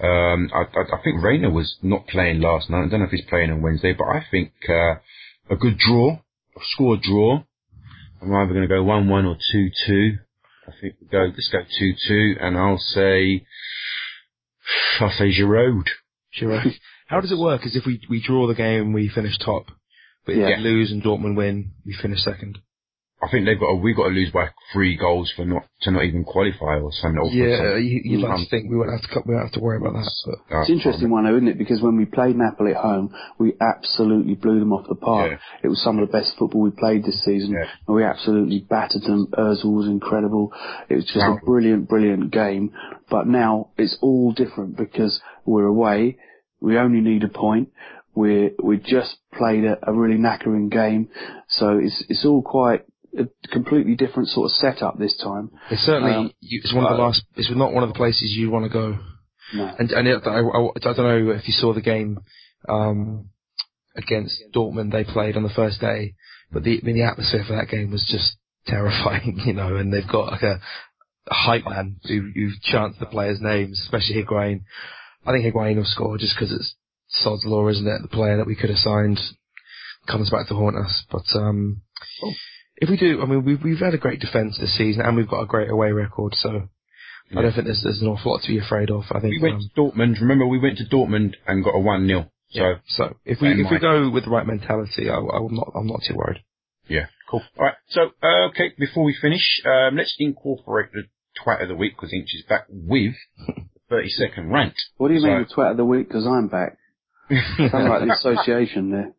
Um, 0.01 0.51
I, 0.55 0.63
I, 0.63 0.99
I 0.99 1.03
think 1.03 1.23
Reina 1.23 1.51
was 1.51 1.77
not 1.83 2.07
playing 2.07 2.41
last 2.41 2.71
night. 2.71 2.85
I 2.85 2.89
don't 2.89 3.01
know 3.01 3.07
if 3.07 3.11
he's 3.11 3.29
playing 3.29 3.51
on 3.51 3.63
Wednesday, 3.63 3.93
but 3.93 4.05
I 4.05 4.25
think 4.31 4.53
uh, 4.69 4.95
a 5.51 5.57
good 5.59 5.79
draw, 5.79 6.15
a 6.57 6.61
score 6.71 6.97
draw. 6.97 7.43
I'm 8.23 8.35
either 8.35 8.55
going 8.55 8.69
to 8.69 8.75
go 8.75 8.85
1-1 8.85 9.27
or 9.27 9.37
2-2. 9.55 10.19
I 10.69 10.73
think 10.81 10.95
we 11.01 11.09
go, 11.09 11.25
let's 11.25 11.49
go 11.51 11.59
2-2, 11.59 12.37
and 12.41 12.57
I'll 12.57 12.79
say, 12.79 13.45
I'll 15.01 15.11
say 15.11 15.31
Giroud. 15.33 15.89
Giroud. 16.41 16.73
How 17.09 17.21
does 17.21 17.33
it 17.33 17.39
work? 17.39 17.67
Is 17.67 17.77
if 17.77 17.85
we, 17.87 18.01
we 18.09 18.23
draw 18.23 18.47
the 18.47 18.55
game, 18.55 18.93
we 18.93 19.09
finish 19.09 19.37
top. 19.39 19.67
But 20.25 20.33
if 20.33 20.39
Yeah. 20.39 20.57
we 20.57 20.63
lose 20.63 20.91
and 20.93 21.03
Dortmund 21.03 21.37
win, 21.37 21.73
we 21.85 21.95
finish 21.95 22.21
second. 22.21 22.59
I 23.25 23.31
think 23.31 23.47
they've 23.47 23.59
got, 23.61 23.77
we've 23.77 23.95
got 23.97 24.09
to 24.09 24.15
lose 24.15 24.33
by 24.33 24.49
three 24.73 24.97
goals 24.97 25.33
for 25.37 25.45
not, 25.45 25.63
to 25.83 25.93
not 25.93 26.03
even 26.05 26.25
qualify 26.25 26.81
or 26.81 26.91
something. 26.93 27.31
Yeah, 27.33 27.57
something. 27.57 27.85
you, 27.87 28.01
you'd 28.05 28.23
like 28.23 28.33
Um, 28.33 28.45
to 28.45 28.51
think 28.51 28.69
we 28.69 28.77
won't 28.77 28.91
have 28.91 29.01
to 29.03 29.23
we 29.25 29.35
won't 29.35 29.47
have 29.47 29.53
to 29.55 29.61
worry 29.61 29.77
about 29.77 29.93
that. 29.93 30.11
But 30.27 30.57
uh, 30.57 30.61
It's 30.63 30.69
an 30.71 30.75
interesting 30.75 31.11
one 31.11 31.25
though, 31.25 31.37
isn't 31.37 31.47
it? 31.47 31.57
Because 31.59 31.81
when 31.81 31.97
we 31.97 32.05
played 32.05 32.35
Napoli 32.37 32.73
at 32.73 32.79
home, 32.83 33.15
we 33.39 33.55
absolutely 33.61 34.35
blew 34.35 34.59
them 34.59 34.73
off 34.73 34.89
the 34.89 34.97
park. 34.97 35.31
Yeah. 35.31 35.39
It 35.63 35.69
was 35.69 35.81
some 35.83 36.01
of 36.01 36.09
the 36.09 36.13
best 36.13 36.37
football 36.37 36.63
we 36.63 36.71
played 36.73 37.05
this 37.05 37.23
season, 37.25 37.53
Yeah. 37.53 37.69
and 37.87 37.95
we 37.97 38.03
absolutely 38.03 38.67
battered 38.69 39.03
them. 39.03 39.29
Özil 39.39 39.73
was 39.73 39.87
incredible. 39.87 40.53
It 40.89 40.97
was 40.97 41.05
just 41.05 41.19
Wow. 41.19 41.39
a 41.41 41.45
brilliant, 41.47 41.89
brilliant 41.89 42.33
game. 42.33 42.73
But 43.09 43.29
now 43.29 43.69
it's 43.79 43.97
all 44.03 44.33
different 44.33 44.77
because 44.77 45.21
we're 45.47 45.67
away. 45.67 46.17
We 46.61 46.77
only 46.77 47.01
need 47.01 47.23
a 47.23 47.29
point. 47.29 47.69
We 48.15 48.51
we 48.63 48.79
just 48.79 49.17
played 49.33 49.65
a, 49.65 49.79
a 49.89 49.93
really 49.93 50.19
knackering 50.19 50.71
game, 50.71 51.09
so 51.49 51.79
it's 51.79 52.05
it's 52.09 52.25
all 52.27 52.43
quite 52.43 52.83
a 53.19 53.49
completely 53.49 53.95
different 53.95 54.29
sort 54.29 54.51
of 54.51 54.57
setup 54.57 54.99
this 54.99 55.17
time. 55.23 55.51
it's 55.71 55.83
certainly 55.83 56.13
Um, 56.13 56.33
you, 56.41 56.61
it's 56.63 56.73
one 56.73 56.85
of 56.85 56.97
the 56.97 57.03
last. 57.03 57.25
It's 57.37 57.51
not 57.51 57.73
one 57.73 57.83
of 57.83 57.91
the 57.91 57.95
places 57.95 58.33
you 58.33 58.51
want 58.51 58.65
to 58.65 58.71
go. 58.71 58.99
No. 59.55 59.75
And 59.79 59.91
and 59.91 60.09
it, 60.09 60.23
I, 60.27 60.41
I, 60.41 60.91
I 60.91 60.95
don't 60.95 60.97
know 60.97 61.33
if 61.33 61.47
you 61.47 61.53
saw 61.53 61.75
the 61.75 61.83
game 61.83 62.21
um, 62.69 63.29
against 63.97 64.43
Dortmund 64.55 64.93
they 64.93 65.05
played 65.05 65.37
on 65.37 65.43
the 65.43 65.51
first 65.51 65.81
day, 65.81 66.15
but 66.51 66.65
the 66.65 66.81
I 66.83 66.85
mean, 66.85 66.97
the 66.97 67.03
atmosphere 67.03 67.45
for 67.47 67.57
that 67.57 67.69
game 67.69 67.91
was 67.91 68.07
just 68.11 68.37
terrifying, 68.67 69.41
you 69.45 69.53
know. 69.53 69.77
And 69.77 69.93
they've 69.93 70.09
got 70.11 70.33
like 70.33 70.43
a, 70.43 70.61
a 71.31 71.35
hype 71.35 71.65
man 71.65 71.97
who 72.05 72.31
who 72.35 72.51
chants 72.63 72.99
the 72.99 73.07
players' 73.07 73.41
names, 73.41 73.81
especially 73.81 74.23
Higuain. 74.23 74.63
I 75.27 75.33
think 75.33 75.45
Higuain 75.45 75.77
will 75.77 75.85
score 75.85 76.19
just 76.19 76.35
because 76.35 76.53
it's 76.53 76.75
sod's 77.09 77.45
law, 77.45 77.69
isn't 77.69 77.87
it? 77.87 78.03
The 78.03 78.09
player 78.09 78.39
that 78.39 78.47
we 78.47 78.57
could 78.57 78.71
have 78.71 78.79
signed 78.79 79.21
comes 80.07 80.31
back 80.31 80.49
to 80.49 80.55
haunt 80.55 80.77
us. 80.77 81.05
But 81.11 81.25
um, 81.39 81.83
oh. 82.25 82.33
If 82.77 82.89
we 82.89 82.97
do, 82.97 83.23
I 83.23 83.27
mean, 83.27 83.45
we've 83.45 83.63
we've 83.63 83.79
had 83.79 83.95
a 83.95 83.99
great 83.99 84.21
defence 84.21 84.59
this 84.59 84.77
season, 84.77 85.03
and 85.03 85.17
we've 85.17 85.29
got 85.29 85.43
a 85.43 85.47
great 85.47 85.71
away 85.71 85.93
record. 85.93 86.35
So 86.35 86.69
yeah. 87.31 87.39
I 87.39 87.43
don't 87.43 87.53
think 87.53 87.67
there's 87.67 87.83
there's 87.83 88.03
an 88.03 88.09
awful 88.09 88.33
lot 88.33 88.43
to 88.43 88.49
be 88.49 88.59
afraid 88.59 88.91
of. 88.91 89.05
I 89.11 89.21
think 89.21 89.35
we 89.35 89.43
went 89.43 89.57
um, 89.57 89.71
to 89.75 89.81
Dortmund. 89.81 90.21
Remember, 90.21 90.47
we 90.47 90.59
went 90.59 90.79
to 90.79 90.85
Dortmund 90.85 91.35
and 91.47 91.65
got 91.65 91.75
a 91.75 91.79
one 91.79 92.07
0 92.07 92.31
So 92.51 92.61
yeah. 92.61 92.75
so 92.87 93.17
if 93.25 93.41
we 93.41 93.49
if 93.51 93.71
we 93.71 93.79
go 93.79 94.11
with 94.11 94.25
the 94.25 94.31
right 94.31 94.47
mentality, 94.47 95.09
I, 95.11 95.17
I'm 95.17 95.55
not 95.55 95.73
I'm 95.75 95.87
not 95.87 96.01
too 96.07 96.15
worried. 96.15 96.43
Yeah, 96.89 97.07
cool. 97.31 97.43
All 97.59 97.67
right. 97.67 97.75
So 97.89 98.11
uh, 98.23 98.49
okay, 98.49 98.73
before 98.79 99.05
we 99.05 99.17
finish, 99.21 99.63
um, 99.65 99.97
let's 99.97 100.15
incorporate 100.19 100.91
the 100.93 101.05
twat 101.41 101.63
of 101.63 101.69
the 101.69 101.77
week 101.77 101.95
because 101.97 102.13
Inch 102.13 102.35
is 102.35 102.45
back 102.49 102.67
with 102.69 103.15
30 103.91 104.09
second 104.09 104.51
rant. 104.51 104.75
What 104.97 105.09
do 105.09 105.15
you 105.15 105.21
so, 105.21 105.27
mean 105.27 105.47
the 105.47 105.55
twat 105.55 105.73
of 105.73 105.77
the 105.77 105.85
week? 105.85 106.09
Because 106.09 106.27
I'm 106.27 106.49
back. 106.49 106.79
Sound 107.31 107.89
like 107.89 108.07
the 108.07 108.13
association 108.13 108.91
there. 108.91 109.13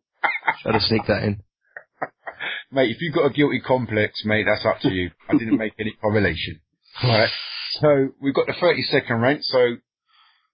Try 0.62 0.72
to 0.72 0.80
sneak 0.80 1.02
that 1.08 1.24
in. 1.24 1.42
Mate, 2.74 2.90
if 2.90 3.00
you've 3.00 3.14
got 3.14 3.26
a 3.26 3.30
guilty 3.30 3.60
complex, 3.60 4.22
mate, 4.24 4.46
that's 4.46 4.66
up 4.66 4.80
to 4.80 4.90
you. 4.90 5.10
I 5.28 5.36
didn't 5.36 5.58
make 5.58 5.74
any 5.78 5.92
correlation. 6.00 6.60
Right. 7.02 7.30
So 7.80 8.08
we've 8.20 8.34
got 8.34 8.46
the 8.46 8.54
30 8.60 8.82
second 8.82 9.20
rant. 9.20 9.44
So, 9.44 9.58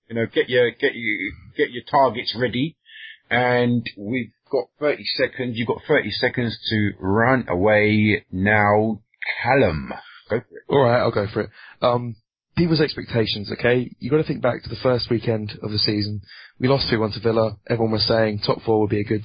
you 0.08 0.14
know, 0.14 0.26
get 0.26 0.48
your, 0.48 0.70
get 0.70 0.94
your, 0.94 1.30
get 1.56 1.70
your 1.70 1.82
targets 1.90 2.36
ready. 2.38 2.76
And 3.30 3.84
we've 3.96 4.32
got 4.50 4.64
30 4.80 5.04
seconds. 5.16 5.56
You've 5.56 5.68
got 5.68 5.82
30 5.88 6.10
seconds 6.10 6.58
to 6.70 6.90
run 6.98 7.46
away 7.48 8.24
now. 8.30 9.00
Callum, 9.42 9.92
go 10.28 10.40
for 10.40 10.56
it. 10.56 10.64
All 10.68 10.82
right, 10.82 10.98
I'll 10.98 11.10
go 11.10 11.26
for 11.32 11.42
it. 11.42 11.50
Um, 11.80 12.16
people's 12.56 12.80
expectations, 12.80 13.50
okay? 13.52 13.90
You've 13.98 14.10
got 14.10 14.18
to 14.18 14.24
think 14.24 14.42
back 14.42 14.62
to 14.62 14.68
the 14.68 14.80
first 14.82 15.08
weekend 15.10 15.58
of 15.62 15.70
the 15.70 15.78
season. 15.78 16.22
We 16.58 16.68
lost 16.68 16.88
2-1 16.90 17.14
to 17.14 17.20
Villa. 17.20 17.56
Everyone 17.68 17.92
was 17.92 18.06
saying 18.06 18.40
top 18.40 18.62
four 18.62 18.80
would 18.80 18.90
be 18.90 19.00
a 19.00 19.04
good, 19.04 19.22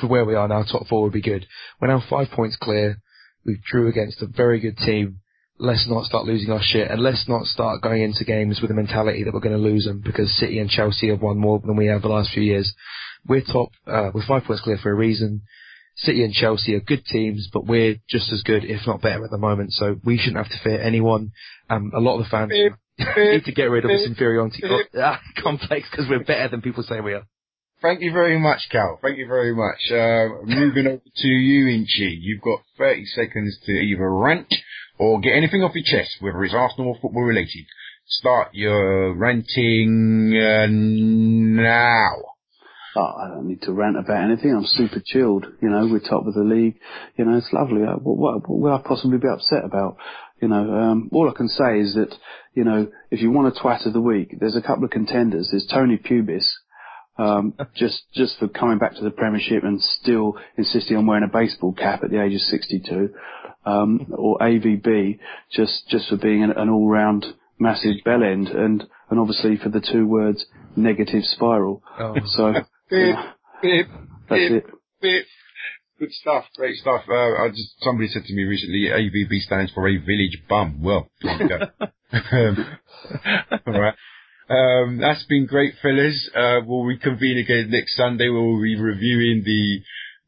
for 0.00 0.06
where 0.06 0.24
we 0.24 0.34
are 0.34 0.48
now, 0.48 0.62
top 0.62 0.86
four 0.86 1.02
would 1.02 1.12
be 1.12 1.22
good. 1.22 1.46
We're 1.80 1.88
now 1.88 2.02
five 2.08 2.28
points 2.30 2.56
clear. 2.60 2.98
We 3.44 3.60
drew 3.64 3.88
against 3.88 4.22
a 4.22 4.26
very 4.26 4.60
good 4.60 4.76
team. 4.76 5.20
Let's 5.58 5.88
not 5.88 6.04
start 6.04 6.26
losing 6.26 6.52
our 6.52 6.62
shit 6.62 6.90
and 6.90 7.02
let's 7.02 7.26
not 7.28 7.46
start 7.46 7.82
going 7.82 8.02
into 8.02 8.24
games 8.24 8.60
with 8.60 8.68
the 8.68 8.76
mentality 8.76 9.24
that 9.24 9.34
we're 9.34 9.40
going 9.40 9.56
to 9.56 9.62
lose 9.62 9.86
them 9.86 10.00
because 10.04 10.32
City 10.38 10.58
and 10.60 10.70
Chelsea 10.70 11.08
have 11.08 11.20
won 11.20 11.38
more 11.38 11.58
than 11.58 11.76
we 11.76 11.86
have 11.86 12.02
the 12.02 12.08
last 12.08 12.30
few 12.32 12.42
years. 12.42 12.72
We're 13.26 13.42
top, 13.42 13.70
uh, 13.86 14.10
we're 14.14 14.26
five 14.26 14.44
points 14.44 14.62
clear 14.62 14.78
for 14.80 14.92
a 14.92 14.94
reason. 14.94 15.42
City 15.96 16.22
and 16.22 16.32
Chelsea 16.32 16.74
are 16.74 16.80
good 16.80 17.04
teams, 17.06 17.48
but 17.52 17.66
we're 17.66 17.96
just 18.08 18.32
as 18.32 18.42
good, 18.42 18.64
if 18.64 18.86
not 18.86 19.02
better, 19.02 19.24
at 19.24 19.32
the 19.32 19.38
moment. 19.38 19.72
So 19.72 19.96
we 20.04 20.16
shouldn't 20.16 20.36
have 20.36 20.52
to 20.52 20.62
fear 20.62 20.80
anyone. 20.80 21.32
Um, 21.68 21.90
a 21.92 21.98
lot 21.98 22.18
of 22.18 22.24
the 22.24 22.30
fans 22.30 22.52
need 23.16 23.44
to 23.44 23.52
get 23.52 23.64
rid 23.64 23.84
of 23.84 23.90
this 23.90 24.06
inferiority 24.06 24.62
complex 25.42 25.88
because 25.90 26.06
we're 26.08 26.22
better 26.22 26.48
than 26.48 26.62
people 26.62 26.84
say 26.84 27.00
we 27.00 27.14
are. 27.14 27.24
Thank 27.80 28.00
you 28.00 28.12
very 28.12 28.38
much, 28.38 28.68
Cal. 28.70 28.98
Thank 29.00 29.18
you 29.18 29.26
very 29.26 29.54
much. 29.54 29.90
Uh, 29.90 30.44
moving 30.44 30.86
over 30.86 31.02
to 31.16 31.28
you, 31.28 31.68
Inchy. 31.68 32.18
You've 32.20 32.42
got 32.42 32.60
30 32.76 33.04
seconds 33.06 33.58
to 33.66 33.72
either 33.72 34.10
rant 34.10 34.52
or 34.98 35.20
get 35.20 35.34
anything 35.34 35.62
off 35.62 35.74
your 35.74 35.84
chest, 35.84 36.16
whether 36.20 36.44
it's 36.44 36.54
Arsenal 36.54 36.88
or 36.88 36.98
football 37.00 37.22
related. 37.22 37.66
Start 38.06 38.48
your 38.52 39.14
ranting 39.14 40.34
uh, 40.34 40.66
now 40.68 42.14
oh, 42.98 43.14
I 43.22 43.28
don't 43.28 43.48
need 43.48 43.62
to 43.62 43.72
rant 43.72 43.98
about 43.98 44.24
anything. 44.24 44.52
I'm 44.54 44.66
super 44.66 45.00
chilled. 45.04 45.46
You 45.62 45.70
know, 45.70 45.86
we're 45.90 46.00
top 46.00 46.26
of 46.26 46.34
the 46.34 46.42
league. 46.42 46.78
You 47.16 47.24
know, 47.24 47.36
it's 47.38 47.52
lovely. 47.52 47.82
Uh, 47.82 47.96
what, 47.96 48.16
what, 48.16 48.48
what 48.48 48.58
will 48.58 48.74
I 48.74 48.82
possibly 48.86 49.18
be 49.18 49.28
upset 49.28 49.64
about? 49.64 49.96
You 50.40 50.48
know, 50.48 50.72
um, 50.72 51.10
all 51.12 51.28
I 51.28 51.36
can 51.36 51.48
say 51.48 51.80
is 51.80 51.94
that, 51.94 52.14
you 52.54 52.64
know, 52.64 52.88
if 53.10 53.20
you 53.20 53.30
want 53.30 53.56
a 53.56 53.60
twat 53.60 53.86
of 53.86 53.92
the 53.92 54.00
week, 54.00 54.36
there's 54.38 54.56
a 54.56 54.62
couple 54.62 54.84
of 54.84 54.90
contenders. 54.90 55.48
There's 55.50 55.66
Tony 55.66 55.96
Pubis, 55.96 56.46
um, 57.18 57.54
just, 57.74 58.02
just 58.14 58.38
for 58.38 58.48
coming 58.48 58.78
back 58.78 58.94
to 58.94 59.04
the 59.04 59.10
Premiership 59.10 59.64
and 59.64 59.82
still 59.82 60.38
insisting 60.56 60.96
on 60.96 61.06
wearing 61.06 61.24
a 61.24 61.32
baseball 61.32 61.72
cap 61.72 62.02
at 62.04 62.10
the 62.10 62.22
age 62.22 62.34
of 62.34 62.40
62. 62.40 63.14
Um, 63.66 64.12
or 64.16 64.38
AVB, 64.38 65.18
just, 65.52 65.88
just 65.88 66.08
for 66.08 66.16
being 66.16 66.42
an, 66.42 66.52
an 66.52 66.68
all-round 66.68 67.26
massive 67.58 67.96
bell 68.04 68.22
end 68.22 68.48
and, 68.48 68.84
and 69.10 69.18
obviously 69.20 69.56
for 69.56 69.68
the 69.68 69.80
two 69.80 70.06
words 70.06 70.46
negative 70.76 71.24
spiral. 71.24 71.82
Oh. 71.98 72.14
So, 72.26 72.54
beep, 72.90 73.16
That's 74.28 74.64
it. 75.02 75.26
Good 75.98 76.12
stuff, 76.12 76.44
great 76.56 76.76
stuff. 76.76 77.02
Uh, 77.08 77.42
I 77.42 77.48
just 77.48 77.74
somebody 77.82 78.08
said 78.08 78.22
to 78.24 78.32
me 78.32 78.44
recently, 78.44 78.86
AVB 78.86 79.40
stands 79.40 79.72
for 79.72 79.88
a 79.88 79.96
village 79.96 80.40
bum. 80.48 80.80
Well, 80.80 81.10
there 81.20 81.42
you 81.42 81.48
go. 81.48 81.86
um, 82.32 82.78
all 83.66 83.80
right. 83.80 83.94
Um, 84.48 84.98
that's 84.98 85.24
been 85.24 85.46
great, 85.46 85.74
fellas. 85.82 86.30
Uh, 86.34 86.60
we'll 86.64 86.84
reconvene 86.84 87.38
again 87.38 87.70
next 87.70 87.96
Sunday. 87.96 88.28
We'll 88.28 88.60
be 88.60 88.80
reviewing 88.80 89.42
the 89.44 89.80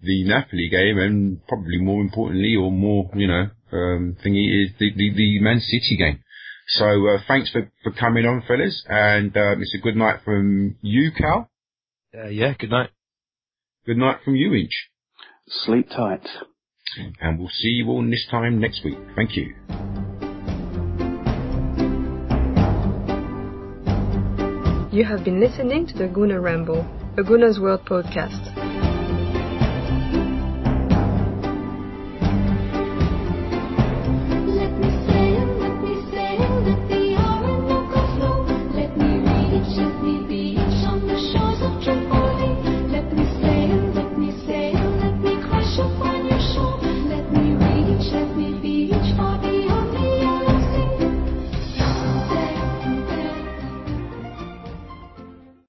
the 0.03 0.25
Napoli 0.25 0.69
game, 0.71 0.99
and 0.99 1.47
probably 1.47 1.79
more 1.79 2.01
importantly, 2.01 2.57
or 2.57 2.71
more, 2.71 3.11
you 3.15 3.27
know, 3.27 3.51
um, 3.73 4.17
thingy 4.25 4.65
is 4.65 4.71
the, 4.79 4.91
the, 4.97 5.13
the 5.15 5.41
Man 5.41 5.61
City 5.61 5.97
game. 5.99 6.23
So 6.69 6.85
uh, 6.85 7.19
thanks 7.29 7.51
for, 7.51 7.71
for 7.83 7.93
coming 7.93 8.25
on, 8.25 8.43
fellas, 8.47 8.83
and 8.89 9.37
um, 9.37 9.61
it's 9.61 9.75
a 9.75 9.83
good 9.83 9.97
night 9.97 10.21
from 10.25 10.77
you, 10.81 11.11
Cal. 11.17 11.51
Uh, 12.17 12.29
yeah, 12.29 12.55
good 12.59 12.71
night. 12.71 12.91
Good 13.87 13.99
night 13.99 14.19
from 14.25 14.37
you 14.37 14.55
Inch. 14.55 14.89
Sleep 15.49 15.89
tight. 15.91 16.27
And 17.21 17.39
we'll 17.39 17.49
see 17.49 17.69
you 17.69 17.89
all 17.89 18.05
this 18.09 18.27
time 18.31 18.61
next 18.61 18.85
week. 18.85 18.99
Thank 19.17 19.37
you. 19.37 19.55
You 24.93 25.05
have 25.05 25.25
been 25.25 25.39
listening 25.39 25.87
to 25.87 25.95
the 25.97 26.09
Gooner 26.09 26.43
Ramble, 26.43 26.85
a 27.17 27.23
Gooner's 27.23 27.61
World 27.61 27.85
podcast. 27.87 28.80